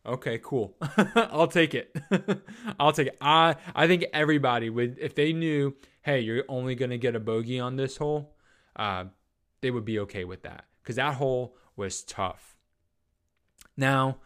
okay, 0.05 0.39
cool. 0.41 0.75
I'll 1.15 1.47
take 1.47 1.73
it. 1.73 1.95
I'll 2.79 2.91
take 2.91 3.07
it. 3.07 3.17
I 3.21 3.55
I 3.75 3.87
think 3.87 4.05
everybody 4.13 4.69
would 4.69 4.97
if 4.99 5.15
they 5.15 5.33
knew, 5.33 5.75
hey, 6.01 6.19
you're 6.19 6.43
only 6.49 6.75
gonna 6.75 6.97
get 6.97 7.15
a 7.15 7.19
bogey 7.19 7.59
on 7.59 7.75
this 7.75 7.97
hole, 7.97 8.35
uh, 8.75 9.05
they 9.61 9.71
would 9.71 9.85
be 9.85 9.99
okay 9.99 10.23
with 10.23 10.41
that 10.43 10.65
because 10.81 10.95
that 10.95 11.15
hole 11.15 11.55
was 11.75 12.03
tough. 12.03 12.55
Now, 13.77 14.17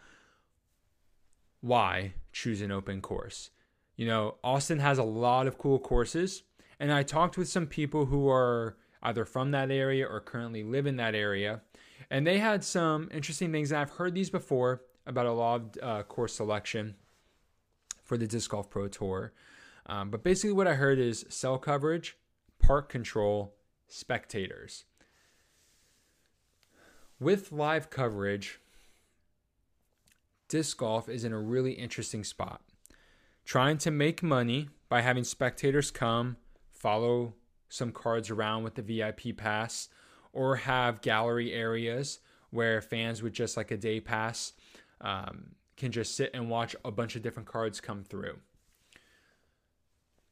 why 1.60 2.14
choose 2.32 2.60
an 2.60 2.72
open 2.72 3.00
course? 3.00 3.50
You 3.96 4.06
know, 4.06 4.36
Austin 4.42 4.80
has 4.80 4.98
a 4.98 5.04
lot 5.04 5.46
of 5.46 5.58
cool 5.58 5.78
courses, 5.78 6.42
and 6.80 6.92
I 6.92 7.04
talked 7.04 7.38
with 7.38 7.48
some 7.48 7.66
people 7.66 8.06
who 8.06 8.28
are 8.28 8.76
either 9.04 9.24
from 9.24 9.50
that 9.52 9.70
area 9.70 10.06
or 10.06 10.20
currently 10.20 10.64
live 10.64 10.86
in 10.86 10.96
that 10.96 11.14
area, 11.14 11.60
and 12.10 12.26
they 12.26 12.38
had 12.38 12.64
some 12.64 13.08
interesting 13.12 13.52
things. 13.52 13.72
I've 13.72 13.90
heard 13.90 14.14
these 14.14 14.30
before 14.30 14.82
about 15.06 15.26
a 15.26 15.32
law 15.32 15.56
of 15.56 15.62
uh, 15.82 16.02
course 16.02 16.34
selection 16.34 16.96
for 18.02 18.16
the 18.16 18.26
Disc 18.26 18.50
Golf 18.50 18.70
Pro 18.70 18.88
Tour. 18.88 19.32
Um, 19.86 20.10
but 20.10 20.22
basically, 20.22 20.52
what 20.52 20.66
I 20.66 20.74
heard 20.74 20.98
is 20.98 21.26
cell 21.28 21.58
coverage, 21.58 22.16
park 22.58 22.88
control, 22.88 23.54
spectators. 23.86 24.84
With 27.20 27.52
live 27.52 27.90
coverage, 27.90 28.60
disc 30.48 30.76
golf 30.76 31.08
is 31.08 31.24
in 31.24 31.32
a 31.32 31.40
really 31.40 31.72
interesting 31.72 32.24
spot. 32.24 32.60
Trying 33.44 33.78
to 33.78 33.90
make 33.90 34.22
money 34.22 34.68
by 34.88 35.02
having 35.02 35.24
spectators 35.24 35.90
come, 35.90 36.36
follow 36.72 37.34
some 37.68 37.92
cards 37.92 38.30
around 38.30 38.64
with 38.64 38.74
the 38.74 38.82
VIP 38.82 39.36
pass, 39.36 39.88
or 40.32 40.56
have 40.56 41.02
gallery 41.02 41.52
areas 41.52 42.20
where 42.50 42.80
fans 42.80 43.22
with 43.22 43.32
just 43.32 43.56
like 43.56 43.70
a 43.70 43.76
day 43.76 44.00
pass 44.00 44.52
um, 45.00 45.46
can 45.76 45.90
just 45.90 46.16
sit 46.16 46.30
and 46.34 46.48
watch 46.48 46.76
a 46.84 46.90
bunch 46.90 47.16
of 47.16 47.22
different 47.22 47.48
cards 47.48 47.80
come 47.80 48.04
through. 48.04 48.36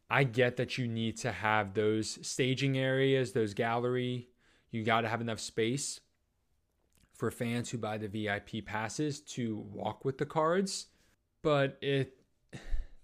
I 0.09 0.25
get 0.25 0.57
that 0.59 0.77
you 0.77 0.87
need 0.87 1.17
to 1.19 1.33
have 1.33 1.75
those 1.75 2.19
staging 2.27 2.77
areas, 2.77 3.33
those 3.33 3.55
gallery. 3.55 4.29
You 4.71 4.85
got 4.85 5.01
to 5.01 5.09
have 5.09 5.21
enough 5.21 5.41
space 5.41 6.01
for 7.15 7.31
fans 7.31 7.71
who 7.71 7.79
buy 7.79 7.99
the 7.99 8.09
VIP 8.09 8.65
passes 8.65 9.21
to 9.21 9.65
walk 9.73 10.05
with 10.05 10.19
the 10.19 10.27
cards, 10.27 10.87
but 11.43 11.79
it 11.81 12.15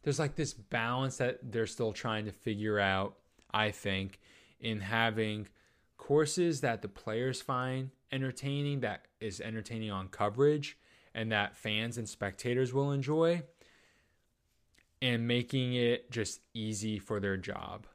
there's 0.03 0.19
like 0.19 0.37
this 0.37 0.53
balance 0.53 1.17
that 1.19 1.39
they're 1.53 1.67
still 1.67 1.93
trying 1.93 2.25
to 2.25 2.33
figure 2.33 2.79
out, 2.79 3.17
I 3.51 3.71
think, 3.71 4.19
in 4.61 4.81
having 4.81 5.49
courses 5.97 6.61
that 6.63 6.83
the 6.83 6.89
players 6.89 7.41
find 7.41 7.91
entertaining 8.11 8.81
that 8.81 9.07
is 9.21 9.41
entertaining 9.41 9.91
on 9.91 10.09
coverage 10.09 10.79
and 11.15 11.33
that 11.33 11.57
fans 11.57 11.99
and 11.99 12.09
spectators 12.09 12.73
will 12.73 12.93
enjoy 12.93 13.43
and 15.03 15.29
making 15.29 15.75
it 15.75 16.11
just 16.11 16.41
easy 16.55 16.99
for 16.99 17.21
their 17.21 17.37
job. 17.37 17.87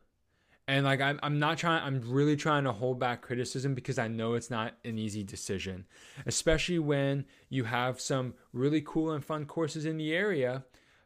And 0.68 0.86
like 0.86 1.02
I'm, 1.02 1.20
I'm 1.22 1.40
not 1.40 1.58
trying 1.58 1.84
I'm 1.84 2.02
really 2.10 2.38
trying 2.38 2.64
to 2.64 2.72
hold 2.72 3.00
back 3.00 3.22
criticism 3.22 3.74
because 3.74 4.00
I 4.00 4.08
know 4.08 4.34
it's 4.34 4.50
not 4.50 4.76
an 4.86 4.98
easy 4.98 5.24
decision, 5.24 5.86
especially 6.26 6.80
when 6.80 7.26
you 7.50 7.66
have 7.66 8.00
some 8.00 8.34
really 8.54 8.82
cool 8.82 9.12
and 9.12 9.24
fun 9.24 9.46
courses 9.46 9.86
in 9.86 9.98
the 9.98 10.14
area, 10.14 10.64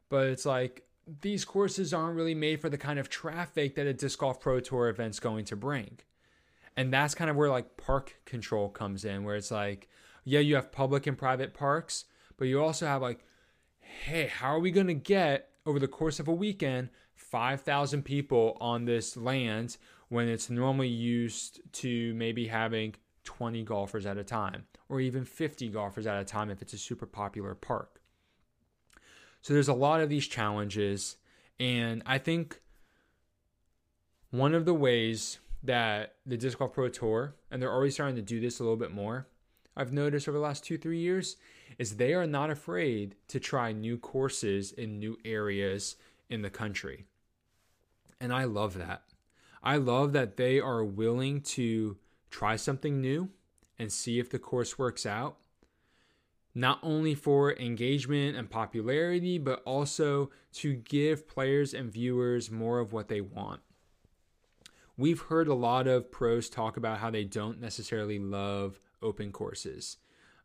but 0.09 0.27
it's 0.27 0.45
like 0.45 0.83
these 1.21 1.45
courses 1.45 1.93
aren't 1.93 2.15
really 2.15 2.35
made 2.35 2.59
for 2.59 2.69
the 2.69 2.77
kind 2.77 2.99
of 2.99 3.09
traffic 3.09 3.75
that 3.75 3.87
a 3.87 3.93
disc 3.93 4.19
golf 4.19 4.39
pro 4.39 4.59
tour 4.59 4.89
event's 4.89 5.19
going 5.19 5.45
to 5.45 5.55
bring. 5.55 5.99
And 6.75 6.93
that's 6.93 7.15
kind 7.15 7.29
of 7.29 7.35
where 7.35 7.49
like 7.49 7.77
park 7.77 8.17
control 8.25 8.69
comes 8.69 9.05
in 9.05 9.23
where 9.23 9.35
it's 9.35 9.51
like 9.51 9.89
yeah, 10.23 10.39
you 10.39 10.55
have 10.55 10.73
public 10.73 11.07
and 11.07 11.17
private 11.17 11.53
parks, 11.53 12.03
but 12.35 12.45
you 12.45 12.61
also 12.61 12.85
have 12.85 13.01
like 13.01 13.23
hey, 13.79 14.27
how 14.27 14.49
are 14.49 14.59
we 14.59 14.71
going 14.71 14.87
to 14.87 14.93
get 14.93 15.49
over 15.65 15.79
the 15.79 15.87
course 15.87 16.19
of 16.19 16.27
a 16.27 16.33
weekend 16.33 16.89
5,000 17.15 18.03
people 18.03 18.57
on 18.59 18.85
this 18.85 19.17
land 19.17 19.77
when 20.09 20.27
it's 20.27 20.49
normally 20.49 20.87
used 20.87 21.61
to 21.73 22.13
maybe 22.13 22.47
having 22.47 22.95
20 23.23 23.63
golfers 23.63 24.05
at 24.05 24.17
a 24.17 24.23
time 24.23 24.65
or 24.87 25.01
even 25.01 25.25
50 25.25 25.69
golfers 25.69 26.07
at 26.07 26.21
a 26.21 26.25
time 26.25 26.49
if 26.49 26.61
it's 26.61 26.73
a 26.73 26.77
super 26.77 27.05
popular 27.05 27.55
park. 27.55 28.01
So 29.41 29.53
there's 29.53 29.67
a 29.67 29.73
lot 29.73 30.01
of 30.01 30.09
these 30.09 30.27
challenges. 30.27 31.17
And 31.59 32.03
I 32.05 32.17
think 32.17 32.61
one 34.31 34.53
of 34.53 34.65
the 34.65 34.73
ways 34.73 35.39
that 35.63 36.15
the 36.25 36.37
Disc 36.37 36.59
Golf 36.59 36.73
Pro 36.73 36.89
Tour, 36.89 37.35
and 37.49 37.61
they're 37.61 37.71
already 37.71 37.91
starting 37.91 38.15
to 38.15 38.21
do 38.21 38.39
this 38.39 38.59
a 38.59 38.63
little 38.63 38.77
bit 38.77 38.91
more, 38.91 39.27
I've 39.75 39.93
noticed 39.93 40.27
over 40.27 40.37
the 40.37 40.43
last 40.43 40.63
two, 40.63 40.77
three 40.77 40.99
years, 40.99 41.37
is 41.77 41.95
they 41.95 42.13
are 42.13 42.25
not 42.25 42.49
afraid 42.49 43.15
to 43.27 43.39
try 43.39 43.71
new 43.71 43.97
courses 43.97 44.71
in 44.71 44.99
new 44.99 45.17
areas 45.23 45.95
in 46.29 46.41
the 46.41 46.49
country. 46.49 47.05
And 48.19 48.33
I 48.33 48.45
love 48.45 48.77
that. 48.77 49.03
I 49.63 49.77
love 49.77 50.13
that 50.13 50.37
they 50.37 50.59
are 50.59 50.83
willing 50.83 51.41
to 51.41 51.97
try 52.31 52.55
something 52.55 52.99
new 52.99 53.29
and 53.77 53.91
see 53.91 54.19
if 54.19 54.29
the 54.29 54.39
course 54.39 54.79
works 54.79 55.05
out. 55.05 55.37
Not 56.57 56.79
only 56.81 57.13
for 57.13 57.53
engagement 57.53 58.35
and 58.35 58.49
popularity, 58.49 59.37
but 59.37 59.61
also 59.63 60.31
to 60.53 60.73
give 60.73 61.27
players 61.27 61.71
and 61.75 61.91
viewers 61.91 62.49
more 62.49 62.79
of 62.79 62.91
what 62.91 63.09
they 63.09 63.21
want. 63.21 63.61
We've 64.97 65.21
heard 65.21 65.47
a 65.47 65.53
lot 65.53 65.85
of 65.87 66.11
pros 66.11 66.49
talk 66.49 66.75
about 66.75 66.97
how 66.97 67.11
they 67.11 67.25
don't 67.25 67.61
necessarily 67.61 68.17
love 68.17 68.79
open 69.03 69.31
courses. 69.31 69.97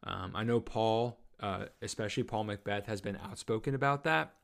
Um, 0.05 0.33
I 0.35 0.45
know 0.45 0.61
Paul, 0.61 1.19
uh, 1.41 1.65
especially 1.81 2.25
Paul 2.25 2.45
McBeth, 2.45 2.85
has 2.85 3.01
been 3.01 3.17
outspoken 3.17 3.75
about 3.75 4.05
that. 4.05 4.35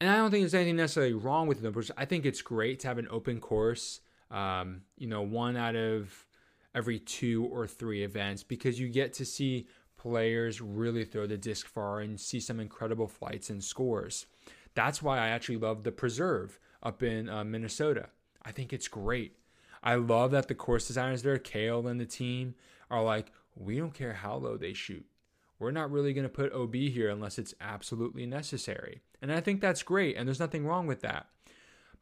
And 0.00 0.10
I 0.10 0.16
don't 0.16 0.32
think 0.32 0.42
there's 0.42 0.54
anything 0.54 0.74
necessarily 0.74 1.14
wrong 1.14 1.46
with 1.46 1.62
open 1.62 1.62
them. 1.62 1.80
I 1.96 2.06
think 2.06 2.26
it's 2.26 2.42
great 2.42 2.80
to 2.80 2.88
have 2.88 2.98
an 2.98 3.06
open 3.08 3.38
course 3.38 4.00
um, 4.34 4.82
you 4.98 5.06
know, 5.06 5.22
one 5.22 5.56
out 5.56 5.76
of 5.76 6.26
every 6.74 6.98
two 6.98 7.44
or 7.52 7.68
three 7.68 8.02
events 8.02 8.42
because 8.42 8.80
you 8.80 8.88
get 8.88 9.12
to 9.14 9.24
see 9.24 9.68
players 10.04 10.60
really 10.60 11.02
throw 11.02 11.26
the 11.26 11.38
disc 11.38 11.66
far 11.66 12.00
and 12.00 12.20
see 12.20 12.38
some 12.38 12.60
incredible 12.60 13.08
flights 13.08 13.48
and 13.48 13.64
scores. 13.64 14.26
That's 14.74 15.00
why 15.00 15.18
I 15.18 15.28
actually 15.28 15.56
love 15.56 15.82
the 15.82 15.92
Preserve 15.92 16.58
up 16.82 17.02
in 17.02 17.30
uh, 17.30 17.42
Minnesota. 17.42 18.10
I 18.44 18.52
think 18.52 18.74
it's 18.74 18.86
great. 18.86 19.38
I 19.82 19.94
love 19.94 20.30
that 20.32 20.48
the 20.48 20.54
course 20.54 20.86
designers 20.86 21.22
there, 21.22 21.38
Kale 21.38 21.88
and 21.88 21.98
the 21.98 22.04
team, 22.04 22.54
are 22.90 23.02
like, 23.02 23.32
we 23.56 23.78
don't 23.78 23.94
care 23.94 24.12
how 24.12 24.36
low 24.36 24.58
they 24.58 24.74
shoot. 24.74 25.06
We're 25.58 25.70
not 25.70 25.90
really 25.90 26.12
going 26.12 26.24
to 26.24 26.28
put 26.28 26.52
OB 26.52 26.74
here 26.74 27.08
unless 27.08 27.38
it's 27.38 27.54
absolutely 27.58 28.26
necessary. 28.26 29.00
And 29.22 29.32
I 29.32 29.40
think 29.40 29.62
that's 29.62 29.82
great, 29.82 30.18
and 30.18 30.28
there's 30.28 30.40
nothing 30.40 30.66
wrong 30.66 30.86
with 30.86 31.00
that. 31.00 31.28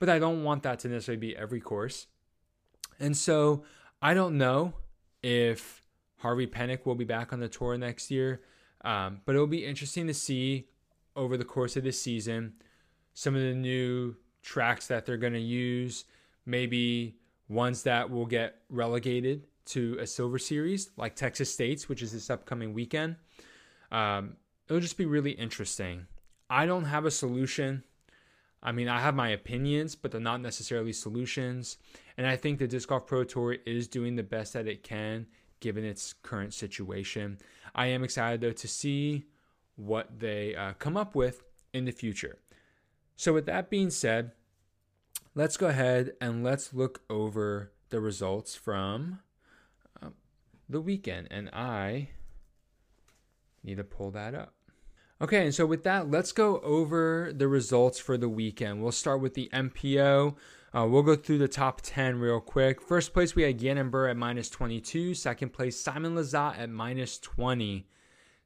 But 0.00 0.08
I 0.08 0.18
don't 0.18 0.42
want 0.42 0.64
that 0.64 0.80
to 0.80 0.88
necessarily 0.88 1.20
be 1.20 1.36
every 1.36 1.60
course. 1.60 2.08
And 2.98 3.16
so 3.16 3.62
I 4.00 4.12
don't 4.12 4.36
know 4.36 4.74
if 5.22 5.81
Harvey 6.22 6.46
Penick 6.46 6.86
will 6.86 6.94
be 6.94 7.04
back 7.04 7.32
on 7.32 7.40
the 7.40 7.48
tour 7.48 7.76
next 7.76 8.10
year, 8.10 8.42
um, 8.84 9.20
but 9.24 9.34
it'll 9.34 9.46
be 9.48 9.66
interesting 9.66 10.06
to 10.06 10.14
see 10.14 10.68
over 11.16 11.36
the 11.36 11.44
course 11.44 11.76
of 11.76 11.82
this 11.82 12.00
season 12.00 12.54
some 13.12 13.34
of 13.34 13.42
the 13.42 13.54
new 13.54 14.14
tracks 14.42 14.86
that 14.86 15.04
they're 15.04 15.16
going 15.16 15.32
to 15.32 15.40
use, 15.40 16.04
maybe 16.46 17.16
ones 17.48 17.82
that 17.82 18.08
will 18.08 18.24
get 18.24 18.60
relegated 18.70 19.42
to 19.64 19.98
a 20.00 20.06
silver 20.06 20.38
series 20.38 20.90
like 20.96 21.16
Texas 21.16 21.52
State's, 21.52 21.88
which 21.88 22.02
is 22.02 22.12
this 22.12 22.30
upcoming 22.30 22.72
weekend. 22.72 23.16
Um, 23.90 24.36
it'll 24.68 24.80
just 24.80 24.96
be 24.96 25.06
really 25.06 25.32
interesting. 25.32 26.06
I 26.48 26.66
don't 26.66 26.84
have 26.84 27.04
a 27.04 27.10
solution. 27.10 27.82
I 28.62 28.70
mean, 28.70 28.88
I 28.88 29.00
have 29.00 29.16
my 29.16 29.30
opinions, 29.30 29.96
but 29.96 30.12
they're 30.12 30.20
not 30.20 30.40
necessarily 30.40 30.92
solutions. 30.92 31.78
And 32.16 32.28
I 32.28 32.36
think 32.36 32.60
the 32.60 32.68
Disc 32.68 32.88
Golf 32.88 33.06
Pro 33.06 33.24
Tour 33.24 33.56
is 33.66 33.88
doing 33.88 34.14
the 34.14 34.22
best 34.22 34.52
that 34.52 34.68
it 34.68 34.84
can 34.84 35.26
given 35.62 35.84
its 35.84 36.12
current 36.12 36.52
situation. 36.52 37.38
I 37.74 37.86
am 37.86 38.04
excited, 38.04 38.42
though, 38.42 38.52
to 38.52 38.68
see 38.68 39.24
what 39.76 40.18
they 40.18 40.54
uh, 40.54 40.74
come 40.74 40.98
up 40.98 41.14
with 41.14 41.42
in 41.72 41.86
the 41.86 41.92
future. 41.92 42.38
So, 43.16 43.32
with 43.32 43.46
that 43.46 43.70
being 43.70 43.88
said, 43.88 44.32
let's 45.34 45.56
go 45.56 45.68
ahead 45.68 46.12
and 46.20 46.44
let's 46.44 46.74
look 46.74 47.00
over 47.08 47.72
the 47.88 48.00
results 48.00 48.54
from 48.54 49.20
uh, 50.02 50.10
the 50.68 50.80
weekend. 50.80 51.28
And 51.30 51.48
I 51.54 52.08
need 53.64 53.78
to 53.78 53.84
pull 53.84 54.10
that 54.10 54.34
up. 54.34 54.54
Okay, 55.20 55.44
and 55.44 55.54
so 55.54 55.64
with 55.66 55.84
that, 55.84 56.10
let's 56.10 56.32
go 56.32 56.58
over 56.60 57.32
the 57.32 57.46
results 57.46 58.00
for 58.00 58.18
the 58.18 58.28
weekend. 58.28 58.82
We'll 58.82 58.90
start 58.90 59.20
with 59.20 59.34
the 59.34 59.48
MPO. 59.52 60.34
Uh, 60.74 60.86
we'll 60.86 61.02
go 61.02 61.14
through 61.14 61.38
the 61.38 61.48
top 61.48 61.80
10 61.82 62.18
real 62.18 62.40
quick. 62.40 62.80
First 62.80 63.12
place, 63.12 63.34
we 63.34 63.42
had 63.42 63.58
Gannon 63.58 63.90
Buhr 63.90 64.08
at 64.08 64.16
minus 64.16 64.48
22. 64.48 65.14
Second 65.14 65.52
place, 65.52 65.78
Simon 65.78 66.14
Lizotte 66.14 66.58
at 66.58 66.70
minus 66.70 67.18
20. 67.18 67.86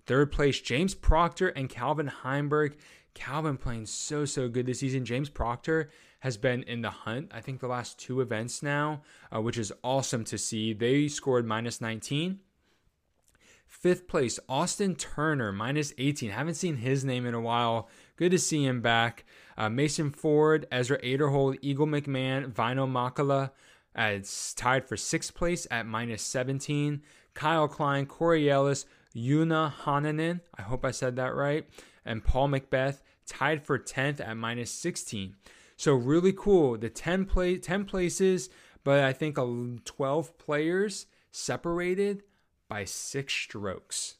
Third 0.06 0.32
place, 0.32 0.60
James 0.60 0.94
Proctor 0.94 1.48
and 1.48 1.68
Calvin 1.68 2.10
Heimburg. 2.24 2.74
Calvin 3.14 3.56
playing 3.56 3.86
so, 3.86 4.24
so 4.24 4.48
good 4.48 4.66
this 4.66 4.80
season. 4.80 5.04
James 5.04 5.30
Proctor 5.30 5.88
has 6.20 6.36
been 6.36 6.64
in 6.64 6.82
the 6.82 6.90
hunt, 6.90 7.30
I 7.32 7.40
think, 7.40 7.60
the 7.60 7.68
last 7.68 7.98
two 7.98 8.20
events 8.20 8.62
now, 8.62 9.02
uh, 9.34 9.40
which 9.40 9.56
is 9.56 9.72
awesome 9.84 10.24
to 10.24 10.36
see. 10.36 10.72
They 10.72 11.06
scored 11.06 11.46
minus 11.46 11.80
19. 11.80 12.40
Fifth 13.66 14.08
place, 14.08 14.38
Austin 14.48 14.96
Turner, 14.96 15.52
minus 15.52 15.92
18. 15.98 16.30
Haven't 16.30 16.54
seen 16.54 16.76
his 16.76 17.04
name 17.04 17.26
in 17.26 17.34
a 17.34 17.40
while. 17.40 17.88
Good 18.16 18.30
to 18.30 18.38
see 18.38 18.64
him 18.64 18.80
back. 18.80 19.24
Uh, 19.58 19.68
Mason 19.68 20.10
Ford, 20.10 20.66
Ezra 20.72 21.00
Aderhold, 21.02 21.58
Eagle 21.62 21.86
McMahon, 21.86 22.52
Väinö 22.52 22.86
Mäkelä, 22.86 23.50
uh, 23.96 24.02
it's 24.02 24.52
tied 24.54 24.86
for 24.86 24.96
sixth 24.96 25.34
place 25.34 25.66
at 25.70 25.86
minus 25.86 26.22
17. 26.22 27.02
Kyle 27.34 27.68
Klein, 27.68 28.06
Corey 28.06 28.50
Ellis, 28.50 28.86
Joona 29.14 29.72
Heinänen, 29.72 30.40
I 30.58 30.62
hope 30.62 30.84
I 30.84 30.90
said 30.90 31.16
that 31.16 31.34
right, 31.34 31.66
and 32.04 32.24
Paul 32.24 32.48
McBeth 32.48 33.00
tied 33.26 33.64
for 33.64 33.78
10th 33.78 34.20
at 34.20 34.36
minus 34.36 34.70
16. 34.70 35.34
So 35.76 35.94
really 35.94 36.32
cool. 36.32 36.78
The 36.78 36.88
10 36.88 37.26
play 37.26 37.58
10 37.58 37.84
places, 37.84 38.48
but 38.84 39.04
I 39.04 39.12
think 39.12 39.36
12 39.36 40.38
players 40.38 41.06
separated 41.30 42.22
by 42.68 42.84
six 42.84 43.32
strokes. 43.32 44.16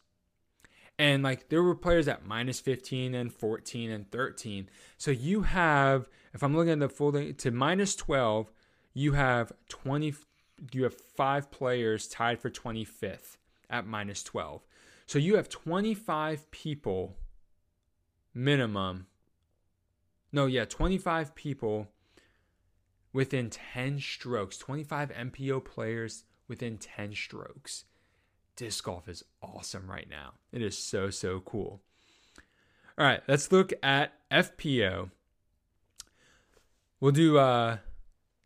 And 0.99 1.23
like 1.23 1.49
there 1.49 1.63
were 1.63 1.75
players 1.75 2.09
at 2.09 2.25
minus 2.25 2.61
15 2.61 3.15
and 3.15 3.33
14 3.33 3.91
and 3.91 4.11
13. 4.11 4.69
So 4.97 5.11
you 5.11 5.43
have, 5.43 6.09
if 6.33 6.43
I'm 6.43 6.57
looking 6.57 6.73
at 6.73 6.81
the 6.81 6.89
full 6.89 7.13
thing, 7.13 7.35
to 7.35 7.51
minus 7.51 7.95
12, 7.97 8.51
you 8.95 9.13
have 9.13 9.53
20, 9.69 10.15
you 10.73 10.85
have 10.85 10.95
five 10.95 11.51
players 11.51 12.09
tied 12.09 12.39
for 12.39 12.49
25th 12.49 13.37
at 13.69 13.87
minus 13.87 14.23
12. 14.23 14.65
So 15.07 15.19
you 15.19 15.37
have 15.37 15.49
25 15.49 16.51
people 16.51 17.15
minimum. 18.35 19.07
No, 20.33 20.47
yeah, 20.47 20.65
25 20.65 21.35
people 21.35 21.89
within 23.13 23.51
10 23.51 24.01
strokes, 24.01 24.59
25 24.59 25.11
MPO 25.11 25.65
players 25.65 26.25
within 26.49 26.79
10 26.79 27.15
strokes 27.15 27.85
disc 28.57 28.85
golf 28.85 29.09
is 29.09 29.23
awesome 29.43 29.89
right 29.89 30.09
now. 30.09 30.33
It 30.53 30.63
is 30.63 30.77
so, 30.77 31.11
so 31.11 31.41
cool. 31.41 31.81
All 32.99 33.07
right, 33.07 33.21
let's 33.29 33.53
look 33.53 33.73
at 33.83 34.13
FPO. 34.31 35.11
We'll 36.99 37.13
do 37.13 37.37
uh 37.37 37.77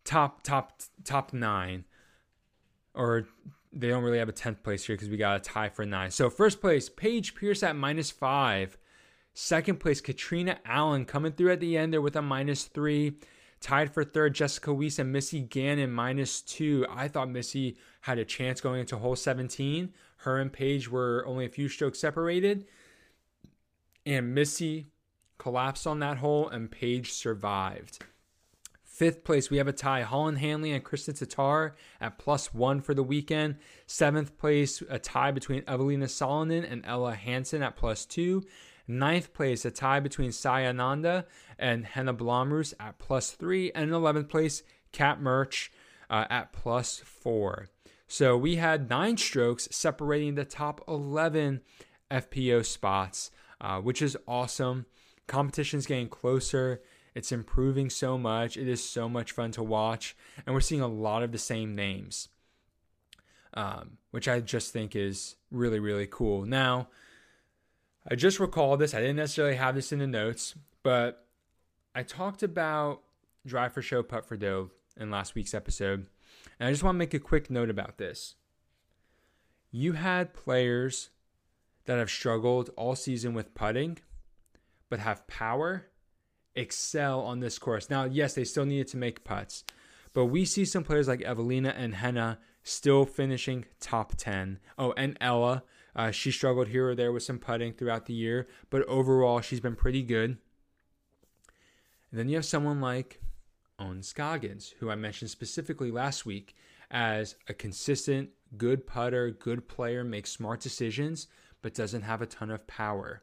top 0.04 0.42
top 0.42 0.82
top 1.04 1.32
9 1.32 1.84
or 2.94 3.26
they 3.72 3.88
don't 3.88 4.02
really 4.02 4.18
have 4.18 4.28
a 4.28 4.32
10th 4.32 4.64
place 4.64 4.84
here 4.84 4.96
because 4.96 5.08
we 5.08 5.16
got 5.16 5.36
a 5.36 5.40
tie 5.40 5.68
for 5.68 5.86
9. 5.86 6.10
So 6.10 6.28
first 6.28 6.60
place, 6.60 6.88
Paige 6.88 7.36
Pierce 7.36 7.62
at 7.62 7.76
minus 7.76 8.10
5. 8.10 8.76
Second 9.32 9.78
place, 9.78 10.00
Katrina 10.00 10.58
Allen 10.64 11.04
coming 11.04 11.30
through 11.30 11.52
at 11.52 11.60
the 11.60 11.76
end 11.76 11.92
there 11.92 12.00
with 12.00 12.16
a 12.16 12.22
minus 12.22 12.64
3. 12.64 13.12
Tied 13.60 13.92
for 13.92 14.04
third, 14.04 14.34
Jessica 14.34 14.70
Weese 14.70 14.98
and 14.98 15.12
Missy 15.12 15.40
Gannon 15.40 15.92
minus 15.92 16.40
two. 16.40 16.86
I 16.88 17.08
thought 17.08 17.28
Missy 17.28 17.76
had 18.02 18.18
a 18.18 18.24
chance 18.24 18.60
going 18.60 18.80
into 18.80 18.96
hole 18.96 19.16
17. 19.16 19.92
Her 20.18 20.38
and 20.38 20.52
Paige 20.52 20.90
were 20.90 21.24
only 21.26 21.44
a 21.44 21.50
few 21.50 21.68
strokes 21.68 21.98
separated. 21.98 22.66
And 24.06 24.34
Missy 24.34 24.86
collapsed 25.38 25.86
on 25.86 25.98
that 26.00 26.18
hole, 26.18 26.48
and 26.48 26.70
Paige 26.70 27.12
survived. 27.12 28.02
Fifth 28.82 29.24
place, 29.24 29.50
we 29.50 29.58
have 29.58 29.68
a 29.68 29.72
tie. 29.72 30.02
Holyn 30.02 30.36
Handley 30.36 30.72
and 30.72 30.84
Kristin 30.84 31.18
Tattar 31.18 31.72
at 32.00 32.18
plus 32.18 32.52
one 32.52 32.80
for 32.80 32.92
the 32.92 33.02
weekend. 33.02 33.56
Seventh 33.86 34.36
place, 34.36 34.82
a 34.90 34.98
tie 34.98 35.30
between 35.30 35.64
Evelina 35.66 36.06
Salonen 36.06 36.70
and 36.70 36.84
Ella 36.84 37.14
Hansen 37.14 37.62
at 37.62 37.76
plus 37.76 38.04
two. 38.04 38.42
Ninth 38.90 39.32
place, 39.32 39.64
a 39.64 39.70
tie 39.70 40.00
between 40.00 40.32
Sai 40.32 40.66
Ananda 40.66 41.26
and 41.58 41.86
Henna 41.86 42.12
Blomroos 42.12 42.74
at 42.80 42.98
plus 42.98 43.30
three. 43.30 43.70
And 43.72 43.90
in 43.90 43.96
11th 43.96 44.28
place, 44.28 44.62
Kat 44.92 45.20
Mertsch 45.20 45.68
uh, 46.10 46.24
at 46.28 46.52
plus 46.52 46.98
four. 46.98 47.68
So 48.08 48.36
we 48.36 48.56
had 48.56 48.90
nine 48.90 49.16
strokes 49.16 49.68
separating 49.70 50.34
the 50.34 50.44
top 50.44 50.82
11 50.88 51.60
FPO 52.10 52.66
spots, 52.66 53.30
uh, 53.60 53.80
which 53.80 54.02
is 54.02 54.16
awesome. 54.26 54.86
Competition's 55.28 55.86
getting 55.86 56.08
closer. 56.08 56.82
It's 57.14 57.30
improving 57.30 57.88
so 57.88 58.18
much. 58.18 58.56
It 58.56 58.66
is 58.68 58.82
so 58.82 59.08
much 59.08 59.30
fun 59.30 59.52
to 59.52 59.62
watch. 59.62 60.16
And 60.44 60.54
we're 60.54 60.60
seeing 60.60 60.80
a 60.80 60.88
lot 60.88 61.22
of 61.22 61.30
the 61.30 61.38
same 61.38 61.76
names, 61.76 62.28
um, 63.54 63.98
which 64.10 64.26
I 64.26 64.40
just 64.40 64.72
think 64.72 64.96
is 64.96 65.36
really, 65.52 65.78
really 65.78 66.08
cool. 66.10 66.44
Now, 66.44 66.88
I 68.10 68.16
just 68.16 68.40
recalled 68.40 68.80
this. 68.80 68.92
I 68.92 69.00
didn't 69.00 69.16
necessarily 69.16 69.54
have 69.54 69.74
this 69.74 69.92
in 69.92 70.00
the 70.00 70.06
notes, 70.06 70.54
but 70.82 71.26
I 71.94 72.02
talked 72.02 72.42
about 72.42 73.02
drive 73.46 73.72
for 73.72 73.82
show, 73.82 74.02
putt 74.02 74.26
for 74.26 74.36
dough 74.36 74.70
in 74.98 75.10
last 75.10 75.34
week's 75.34 75.54
episode. 75.54 76.06
And 76.58 76.68
I 76.68 76.72
just 76.72 76.82
want 76.82 76.96
to 76.96 76.98
make 76.98 77.14
a 77.14 77.20
quick 77.20 77.50
note 77.50 77.70
about 77.70 77.98
this. 77.98 78.34
You 79.70 79.92
had 79.92 80.34
players 80.34 81.10
that 81.84 81.98
have 81.98 82.10
struggled 82.10 82.70
all 82.76 82.96
season 82.96 83.32
with 83.32 83.54
putting, 83.54 83.98
but 84.88 84.98
have 84.98 85.26
power, 85.28 85.86
excel 86.54 87.20
on 87.20 87.38
this 87.40 87.58
course. 87.58 87.88
Now, 87.88 88.04
yes, 88.04 88.34
they 88.34 88.44
still 88.44 88.66
needed 88.66 88.88
to 88.88 88.96
make 88.96 89.24
putts, 89.24 89.64
but 90.12 90.26
we 90.26 90.44
see 90.44 90.64
some 90.64 90.82
players 90.82 91.06
like 91.06 91.22
Evelina 91.22 91.74
and 91.76 91.94
Henna 91.94 92.40
still 92.64 93.06
finishing 93.06 93.66
top 93.78 94.14
10. 94.16 94.58
Oh, 94.76 94.92
and 94.96 95.16
Ella 95.20 95.62
uh, 95.94 96.10
she 96.10 96.30
struggled 96.30 96.68
here 96.68 96.88
or 96.88 96.94
there 96.94 97.12
with 97.12 97.22
some 97.22 97.38
putting 97.38 97.72
throughout 97.72 98.06
the 98.06 98.14
year, 98.14 98.46
but 98.70 98.82
overall, 98.84 99.40
she's 99.40 99.60
been 99.60 99.76
pretty 99.76 100.02
good. 100.02 100.38
And 102.10 102.18
then 102.18 102.28
you 102.28 102.36
have 102.36 102.44
someone 102.44 102.80
like 102.80 103.20
Ohn 103.78 104.02
Scoggins, 104.02 104.74
who 104.78 104.90
I 104.90 104.94
mentioned 104.94 105.30
specifically 105.30 105.90
last 105.90 106.26
week 106.26 106.54
as 106.90 107.36
a 107.48 107.54
consistent, 107.54 108.30
good 108.56 108.86
putter, 108.86 109.30
good 109.30 109.68
player, 109.68 110.02
makes 110.02 110.30
smart 110.30 110.60
decisions, 110.60 111.28
but 111.62 111.74
doesn't 111.74 112.02
have 112.02 112.22
a 112.22 112.26
ton 112.26 112.50
of 112.50 112.66
power. 112.66 113.22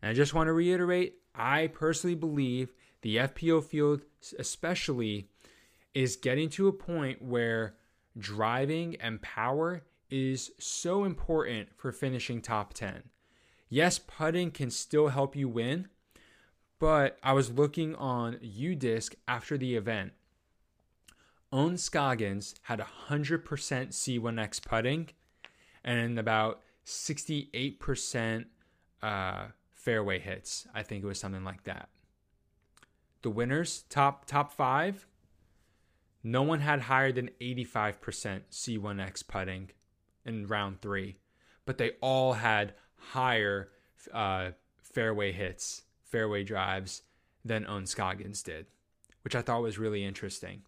And 0.00 0.10
I 0.10 0.14
just 0.14 0.34
want 0.34 0.48
to 0.48 0.52
reiterate 0.52 1.16
I 1.34 1.66
personally 1.66 2.14
believe 2.14 2.72
the 3.02 3.16
FPO 3.16 3.62
field, 3.64 4.02
especially, 4.38 5.28
is 5.94 6.16
getting 6.16 6.48
to 6.50 6.68
a 6.68 6.72
point 6.72 7.20
where 7.20 7.74
driving 8.18 8.96
and 8.96 9.20
power 9.20 9.84
is 10.10 10.52
so 10.58 11.04
important 11.04 11.68
for 11.76 11.92
finishing 11.92 12.40
top 12.40 12.74
10. 12.74 13.04
Yes, 13.68 13.98
putting 13.98 14.50
can 14.50 14.70
still 14.70 15.08
help 15.08 15.34
you 15.34 15.48
win, 15.48 15.88
but 16.78 17.18
I 17.22 17.32
was 17.32 17.50
looking 17.50 17.94
on 17.96 18.34
UDisc 18.34 19.14
after 19.26 19.58
the 19.58 19.76
event. 19.76 20.12
Ohn 21.52 21.76
Scoggins 21.76 22.54
had 22.62 22.80
100% 23.08 23.42
C1X 23.42 24.64
putting 24.64 25.08
and 25.84 26.18
about 26.18 26.60
68% 26.84 28.44
uh, 29.02 29.46
fairway 29.72 30.18
hits. 30.18 30.66
I 30.74 30.82
think 30.82 31.04
it 31.04 31.06
was 31.06 31.20
something 31.20 31.44
like 31.44 31.64
that. 31.64 31.88
The 33.22 33.30
winners, 33.30 33.84
top 33.88 34.26
top 34.26 34.52
five, 34.52 35.06
no 36.22 36.42
one 36.42 36.60
had 36.60 36.82
higher 36.82 37.12
than 37.12 37.30
85% 37.40 38.42
C1X 38.50 39.26
putting 39.26 39.70
in 40.26 40.46
round 40.46 40.80
three, 40.80 41.18
but 41.64 41.78
they 41.78 41.92
all 42.00 42.34
had 42.34 42.74
higher 42.96 43.70
uh, 44.12 44.50
fairway 44.82 45.32
hits, 45.32 45.82
fairway 46.04 46.44
drives 46.44 47.02
than 47.44 47.66
Ohn 47.66 47.86
Scoggins 47.86 48.42
did, 48.42 48.66
which 49.22 49.34
I 49.34 49.42
thought 49.42 49.62
was 49.62 49.78
really 49.78 50.04
interesting. 50.04 50.62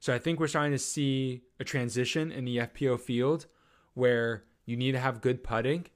So 0.00 0.14
I 0.14 0.18
think 0.18 0.40
we're 0.40 0.48
starting 0.48 0.72
to 0.72 0.78
see 0.78 1.42
a 1.58 1.64
transition 1.64 2.32
in 2.32 2.44
the 2.44 2.58
FPO 2.58 3.00
field 3.00 3.46
where 3.94 4.44
you 4.64 4.76
need 4.76 4.92
to 4.92 4.98
have 4.98 5.20
good 5.20 5.44
putting, 5.44 5.86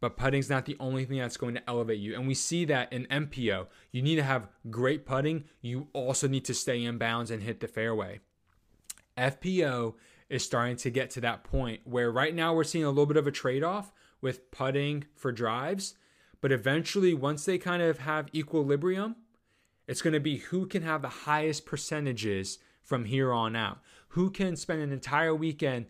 but 0.00 0.16
putting's 0.16 0.50
not 0.50 0.64
the 0.64 0.76
only 0.80 1.04
thing 1.04 1.18
that's 1.18 1.36
going 1.36 1.54
to 1.54 1.68
elevate 1.68 2.00
you. 2.00 2.14
And 2.14 2.26
we 2.26 2.34
see 2.34 2.64
that 2.66 2.92
in 2.92 3.06
MPO. 3.06 3.66
You 3.92 4.02
need 4.02 4.16
to 4.16 4.22
have 4.22 4.48
great 4.70 5.06
putting. 5.06 5.44
You 5.60 5.88
also 5.92 6.28
need 6.28 6.44
to 6.46 6.54
stay 6.54 6.84
in 6.84 6.98
bounds 6.98 7.30
and 7.30 7.42
hit 7.42 7.60
the 7.60 7.68
fairway. 7.68 8.20
FPO 9.16 9.94
is 10.28 10.44
starting 10.44 10.76
to 10.76 10.90
get 10.90 11.10
to 11.10 11.20
that 11.22 11.44
point 11.44 11.80
where 11.84 12.10
right 12.10 12.34
now 12.34 12.54
we're 12.54 12.64
seeing 12.64 12.84
a 12.84 12.88
little 12.88 13.06
bit 13.06 13.16
of 13.16 13.26
a 13.26 13.32
trade 13.32 13.62
off 13.62 13.92
with 14.20 14.50
putting 14.50 15.04
for 15.14 15.32
drives. 15.32 15.94
But 16.40 16.52
eventually, 16.52 17.14
once 17.14 17.44
they 17.44 17.58
kind 17.58 17.82
of 17.82 17.98
have 18.00 18.28
equilibrium, 18.34 19.16
it's 19.86 20.02
going 20.02 20.12
to 20.12 20.20
be 20.20 20.36
who 20.36 20.66
can 20.66 20.82
have 20.82 21.02
the 21.02 21.08
highest 21.08 21.66
percentages 21.66 22.58
from 22.82 23.06
here 23.06 23.32
on 23.32 23.56
out. 23.56 23.78
Who 24.08 24.30
can 24.30 24.56
spend 24.56 24.82
an 24.82 24.92
entire 24.92 25.34
weekend 25.34 25.86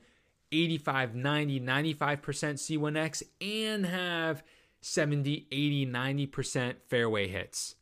85, 0.51 1.14
90, 1.14 1.61
95% 1.61 1.99
C1X 1.99 3.22
and 3.41 3.86
have 3.86 4.43
70, 4.80 5.47
80, 5.51 5.86
90% 5.86 6.74
fairway 6.86 7.28
hits. 7.28 7.74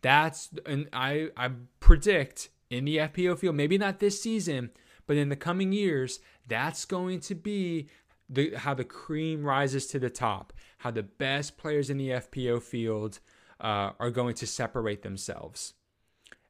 That's 0.00 0.50
and 0.64 0.88
I 0.92 1.30
I 1.36 1.50
predict 1.80 2.50
in 2.70 2.84
the 2.84 2.98
FPO 2.98 3.38
field, 3.38 3.56
maybe 3.56 3.78
not 3.78 3.98
this 3.98 4.22
season, 4.22 4.70
but 5.08 5.16
in 5.16 5.30
the 5.30 5.36
coming 5.36 5.72
years, 5.72 6.20
that's 6.46 6.84
going 6.84 7.18
to 7.20 7.34
be 7.34 7.88
the 8.28 8.54
how 8.54 8.74
the 8.74 8.84
cream 8.84 9.42
rises 9.42 9.86
to 9.88 9.98
the 9.98 10.10
top, 10.10 10.52
how 10.78 10.90
the 10.90 11.02
best 11.02 11.56
players 11.56 11.88
in 11.88 11.96
the 11.96 12.10
FPO 12.10 12.62
field 12.62 13.18
uh, 13.58 13.92
are 13.98 14.10
going 14.10 14.34
to 14.36 14.46
separate 14.46 15.02
themselves. 15.02 15.72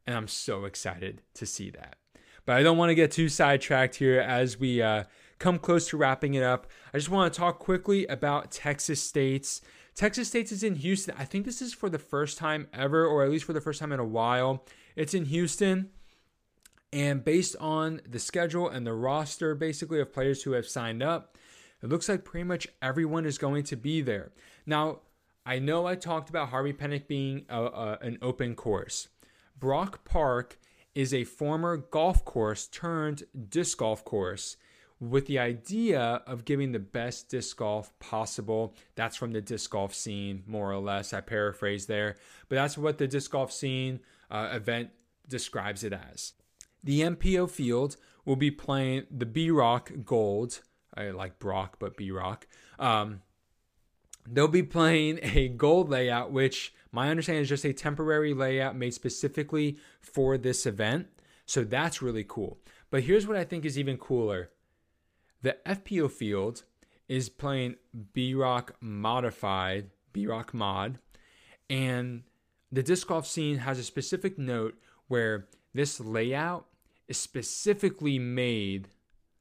And 0.07 0.17
I'm 0.17 0.27
so 0.27 0.65
excited 0.65 1.23
to 1.35 1.47
see 1.47 1.71
that. 1.71 1.97
But 2.45 2.57
I 2.57 2.65
don't 2.65 2.77
want 2.77 2.91
to 2.91 2.97
get 2.97 3.13
too 3.13 3.29
sidetracked 3.29 3.95
here 3.95 4.21
as 4.21 4.59
we 4.59 4.83
uh, 4.83 5.05
come 5.39 5.59
close 5.59 5.89
to 5.91 5.97
wrapping 5.97 6.35
it 6.35 6.43
up. 6.43 6.67
I 6.93 6.99
just 6.99 7.11
want 7.11 7.33
to 7.33 7.39
talk 7.39 7.61
quickly 7.61 8.07
about 8.07 8.51
Texas 8.51 9.01
State's. 9.01 9.63
Texas 9.95 10.29
State's 10.29 10.51
is 10.51 10.65
in 10.65 10.75
Houston. 10.75 11.15
I 11.17 11.25
think 11.25 11.45
this 11.45 11.63
is 11.63 11.73
for 11.73 11.89
the 11.89 11.99
first 11.99 12.39
time 12.39 12.67
ever, 12.73 13.07
or 13.07 13.23
at 13.23 13.31
least 13.31 13.45
for 13.45 13.53
the 13.53 13.61
first 13.61 13.79
time 13.79 13.93
in 13.93 14.01
a 14.01 14.05
while. 14.05 14.65
It's 14.97 15.15
in 15.15 15.27
Houston. 15.27 15.91
And 16.93 17.25
based 17.25 17.57
on 17.61 18.01
the 18.09 18.19
schedule 18.19 18.69
and 18.69 18.87
the 18.87 18.95
roster, 18.95 19.55
basically, 19.55 20.01
of 20.01 20.13
players 20.13 20.43
who 20.43 20.53
have 20.53 20.67
signed 20.67 21.03
up, 21.03 21.37
it 21.83 21.89
looks 21.89 22.09
like 22.09 22.25
pretty 22.25 22.45
much 22.45 22.67
everyone 22.81 23.27
is 23.27 23.39
going 23.39 23.65
to 23.65 23.77
be 23.77 24.01
there. 24.01 24.33
Now, 24.67 25.01
I 25.45 25.59
know 25.59 25.87
I 25.87 25.95
talked 25.95 26.29
about 26.29 26.49
Harvey 26.49 26.73
Penick 26.73 27.07
being 27.07 27.45
a, 27.49 27.63
a, 27.63 27.99
an 28.03 28.19
open 28.23 28.55
course. 28.55 29.09
Brock 29.59 30.05
Park 30.05 30.59
is 30.95 31.15
a 31.15 31.25
former 31.25 31.77
golf 31.77 32.25
course 32.25 32.67
turned 32.67 33.25
disc 33.49 33.79
golf 33.79 34.05
course 34.05 34.57
with 35.01 35.27
the 35.27 35.39
idea 35.39 36.23
of 36.27 36.45
giving 36.45 36.73
the 36.73 36.79
best 36.79 37.29
disc 37.29 37.57
golf 37.57 37.97
possible. 38.01 38.75
That's 38.97 39.17
from 39.17 39.33
the 39.33 39.41
disc 39.41 39.71
golf 39.71 39.95
scene, 39.95 40.43
more 40.47 40.73
or 40.73 40.79
less. 40.79 41.13
I 41.13 41.21
paraphrase 41.21 41.87
there, 41.87 42.17
but 42.49 42.57
that's 42.57 42.77
what 42.77 42.99
the 42.99 43.07
disc 43.07 43.31
golf 43.31 43.53
scene 43.53 44.01
uh, 44.31 44.51
event 44.53 44.91
describes 45.29 45.85
it 45.85 45.93
as. 45.93 46.33
The 46.83 47.01
MPO 47.01 47.51
field 47.51 47.97
will 48.25 48.37
be 48.37 48.51
playing 48.51 49.07
the 49.11 49.27
B 49.27 49.51
Rock 49.51 49.91
Gold. 50.05 50.61
I 50.95 51.11
like 51.11 51.39
Brock, 51.39 51.77
but 51.79 51.97
B 51.97 52.11
Rock. 52.11 52.47
Um, 52.79 53.23
they'll 54.27 54.49
be 54.49 54.63
playing 54.63 55.21
a 55.23 55.49
gold 55.49 55.89
layout, 55.89 56.33
which 56.33 56.75
my 56.93 57.09
understanding 57.11 57.43
is 57.43 57.49
just 57.49 57.65
a 57.65 57.73
temporary 57.73 58.35
layout 58.35 58.77
made 58.77 58.95
specifically 58.95 59.79
for 60.01 60.39
this 60.39 60.67
event. 60.67 61.07
So 61.47 61.65
that's 61.65 62.03
really 62.03 62.25
cool. 62.25 62.59
But 62.91 63.05
here's 63.05 63.27
what 63.27 63.37
I 63.37 63.45
think 63.45 63.65
is 63.65 63.79
even 63.79 63.97
cooler 63.97 64.51
the 65.43 65.57
FPO 65.65 66.11
field 66.11 66.65
is 67.09 67.29
playing 67.29 67.77
B 68.13 68.35
Rock 68.35 68.75
modified, 68.81 69.91
B 70.13 70.27
Rock 70.27 70.53
mod, 70.53 70.99
and 71.71 72.25
the 72.71 72.83
disc 72.83 73.07
golf 73.07 73.27
scene 73.27 73.59
has 73.59 73.79
a 73.79 73.85
specific 73.85 74.39
note 74.39 74.79
where 75.07 75.49
this 75.75 76.01
layout 76.01 76.67
is 77.07 77.19
specifically 77.19 78.19
made 78.19 78.89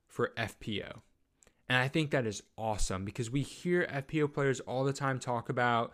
for 0.08 0.32
FPO. 0.38 1.02
And 1.70 1.78
I 1.78 1.88
think 1.88 2.12
that 2.12 2.26
is 2.26 2.44
awesome 2.58 3.04
because 3.04 3.30
we 3.30 3.42
hear 3.42 3.88
FPO 3.92 4.34
players 4.34 4.60
all 4.62 4.84
the 4.84 4.94
time 4.94 5.20
talk 5.20 5.50
about 5.50 5.94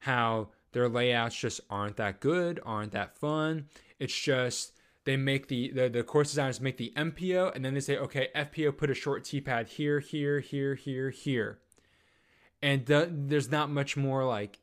how 0.00 0.48
their 0.72 0.88
layouts 0.88 1.36
just 1.36 1.60
aren't 1.70 1.96
that 1.96 2.20
good, 2.20 2.60
aren't 2.64 2.92
that 2.92 3.16
fun. 3.16 3.66
It's 3.98 4.18
just 4.18 4.72
they 5.04 5.16
make 5.16 5.48
the, 5.48 5.70
the, 5.70 5.88
the 5.88 6.02
course 6.02 6.30
designers 6.30 6.60
make 6.60 6.76
the 6.76 6.92
MPO 6.96 7.54
and 7.54 7.64
then 7.64 7.74
they 7.74 7.80
say, 7.80 7.96
okay, 7.96 8.28
FPO 8.34 8.76
put 8.76 8.90
a 8.90 8.94
short 8.94 9.24
T 9.24 9.40
pad 9.40 9.68
here, 9.68 10.00
here, 10.00 10.40
here, 10.40 10.74
here, 10.74 11.10
here. 11.10 11.58
And 12.60 12.84
the, 12.86 13.08
there's 13.10 13.50
not 13.50 13.70
much 13.70 13.96
more 13.96 14.24
like 14.24 14.58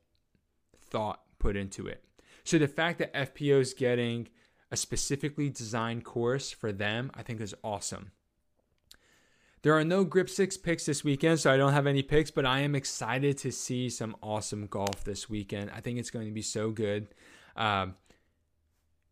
thought 0.80 1.22
put 1.40 1.56
into 1.56 1.88
it. 1.88 2.04
So 2.44 2.58
the 2.58 2.68
fact 2.68 3.00
that 3.00 3.14
FPO 3.14 3.60
is 3.60 3.74
getting 3.74 4.30
a 4.72 4.78
specifically 4.78 5.50
designed 5.50 6.06
course 6.06 6.52
for 6.52 6.72
them, 6.72 7.12
I 7.14 7.24
think 7.24 7.42
is 7.42 7.54
awesome. 7.64 8.12
There 9.64 9.78
are 9.78 9.84
no 9.84 10.04
Grip 10.04 10.28
6 10.28 10.58
picks 10.58 10.88
this 10.88 11.04
weekend, 11.04 11.40
so 11.40 11.54
I 11.54 11.58
don't 11.58 11.74
have 11.74 11.86
any 11.86 12.02
picks, 12.02 12.32
but 12.32 12.48
I 12.48 12.62
am 12.62 12.74
excited 12.74 13.38
to 13.40 13.52
see 13.52 13.90
some 13.90 14.16
awesome 14.24 14.66
golf 14.66 15.04
this 15.04 15.30
weekend. 15.30 15.70
I 15.70 15.82
think 15.82 16.00
it's 16.00 16.10
going 16.10 16.26
to 16.26 16.34
be 16.34 16.42
so 16.42 16.72
good. 16.72 17.14
Um, 17.56 17.96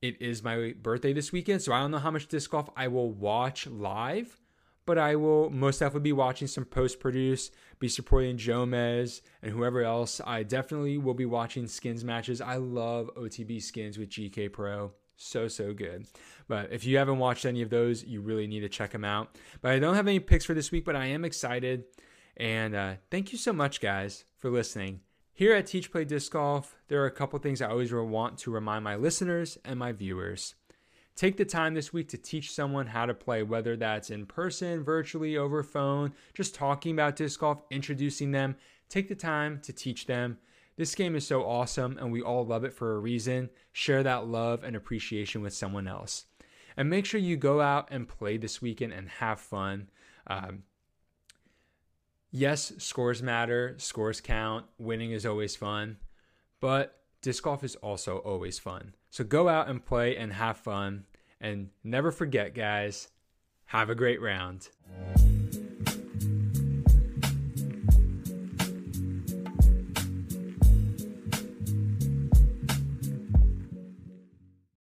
it 0.01 0.19
is 0.21 0.41
my 0.41 0.73
birthday 0.81 1.13
this 1.13 1.31
weekend, 1.31 1.61
so 1.61 1.71
I 1.71 1.79
don't 1.81 1.91
know 1.91 1.99
how 1.99 2.09
much 2.09 2.27
disc 2.27 2.49
golf 2.49 2.67
I 2.75 2.87
will 2.87 3.11
watch 3.11 3.67
live, 3.67 4.39
but 4.87 4.97
I 4.97 5.17
will 5.17 5.51
most 5.51 5.79
definitely 5.79 6.09
be 6.09 6.13
watching 6.13 6.47
some 6.47 6.65
post 6.65 6.99
produce, 6.99 7.51
be 7.77 7.87
supporting 7.87 8.37
Jomez 8.37 9.21
and 9.43 9.51
whoever 9.51 9.83
else. 9.83 10.19
I 10.25 10.41
definitely 10.41 10.97
will 10.97 11.13
be 11.13 11.27
watching 11.27 11.67
skins 11.67 12.03
matches. 12.03 12.41
I 12.41 12.55
love 12.55 13.11
OTB 13.15 13.61
skins 13.61 13.99
with 13.99 14.09
GK 14.09 14.51
Pro. 14.51 14.93
So, 15.21 15.49
so 15.49 15.73
good. 15.73 16.07
But 16.47 16.71
if 16.71 16.85
you 16.85 16.97
haven't 16.97 17.19
watched 17.19 17.45
any 17.45 17.61
of 17.61 17.69
those, 17.69 18.05
you 18.05 18.21
really 18.21 18.47
need 18.47 18.61
to 18.61 18.69
check 18.69 18.91
them 18.91 19.03
out. 19.03 19.35
But 19.61 19.73
I 19.73 19.79
don't 19.79 19.95
have 19.95 20.07
any 20.07 20.19
picks 20.21 20.45
for 20.45 20.53
this 20.53 20.71
week, 20.71 20.85
but 20.85 20.95
I 20.95 21.07
am 21.07 21.25
excited. 21.25 21.83
And 22.37 22.73
uh, 22.73 22.93
thank 23.11 23.33
you 23.33 23.37
so 23.37 23.51
much, 23.51 23.81
guys, 23.81 24.23
for 24.37 24.49
listening. 24.49 25.01
Here 25.33 25.53
at 25.53 25.67
Teach 25.67 25.91
Play 25.91 26.05
Disc 26.05 26.31
Golf, 26.31 26.77
there 26.87 27.03
are 27.03 27.05
a 27.05 27.11
couple 27.11 27.37
things 27.39 27.61
I 27.61 27.67
always 27.67 27.91
want 27.93 28.37
to 28.39 28.51
remind 28.51 28.85
my 28.85 28.95
listeners 28.95 29.57
and 29.65 29.77
my 29.77 29.91
viewers. 29.91 30.55
Take 31.17 31.35
the 31.35 31.43
time 31.43 31.73
this 31.73 31.91
week 31.91 32.07
to 32.09 32.17
teach 32.17 32.53
someone 32.53 32.87
how 32.87 33.05
to 33.05 33.13
play, 33.13 33.43
whether 33.43 33.75
that's 33.75 34.09
in 34.09 34.25
person, 34.25 34.85
virtually, 34.85 35.35
over 35.35 35.63
phone, 35.63 36.13
just 36.33 36.55
talking 36.55 36.93
about 36.93 37.17
disc 37.17 37.41
golf, 37.41 37.61
introducing 37.69 38.31
them. 38.31 38.55
Take 38.87 39.09
the 39.09 39.15
time 39.15 39.59
to 39.63 39.73
teach 39.73 40.05
them. 40.05 40.37
This 40.79 40.95
game 40.95 41.17
is 41.17 41.27
so 41.27 41.43
awesome 41.43 41.97
and 41.99 42.09
we 42.09 42.21
all 42.21 42.45
love 42.45 42.63
it 42.63 42.73
for 42.73 42.95
a 42.95 42.99
reason. 42.99 43.49
Share 43.73 44.01
that 44.03 44.27
love 44.27 44.63
and 44.63 44.77
appreciation 44.77 45.41
with 45.41 45.53
someone 45.53 45.89
else. 45.89 46.23
And 46.77 46.89
make 46.89 47.05
sure 47.05 47.19
you 47.19 47.35
go 47.35 47.59
out 47.59 47.89
and 47.91 48.07
play 48.07 48.37
this 48.37 48.61
weekend 48.61 48.93
and 48.93 49.09
have 49.09 49.41
fun. 49.41 49.89
Um, 50.27 50.63
yes, 52.31 52.71
scores 52.77 53.21
matter, 53.21 53.75
scores 53.77 54.21
count, 54.21 54.67
winning 54.77 55.11
is 55.11 55.25
always 55.25 55.53
fun, 55.53 55.97
but 56.61 57.01
disc 57.21 57.43
golf 57.43 57.61
is 57.65 57.75
also 57.75 58.19
always 58.19 58.57
fun. 58.57 58.95
So 59.09 59.25
go 59.25 59.49
out 59.49 59.67
and 59.67 59.85
play 59.85 60.15
and 60.15 60.31
have 60.31 60.55
fun. 60.55 61.03
And 61.41 61.71
never 61.83 62.09
forget, 62.09 62.55
guys, 62.55 63.09
have 63.65 63.89
a 63.89 63.95
great 63.95 64.21
round. 64.21 64.69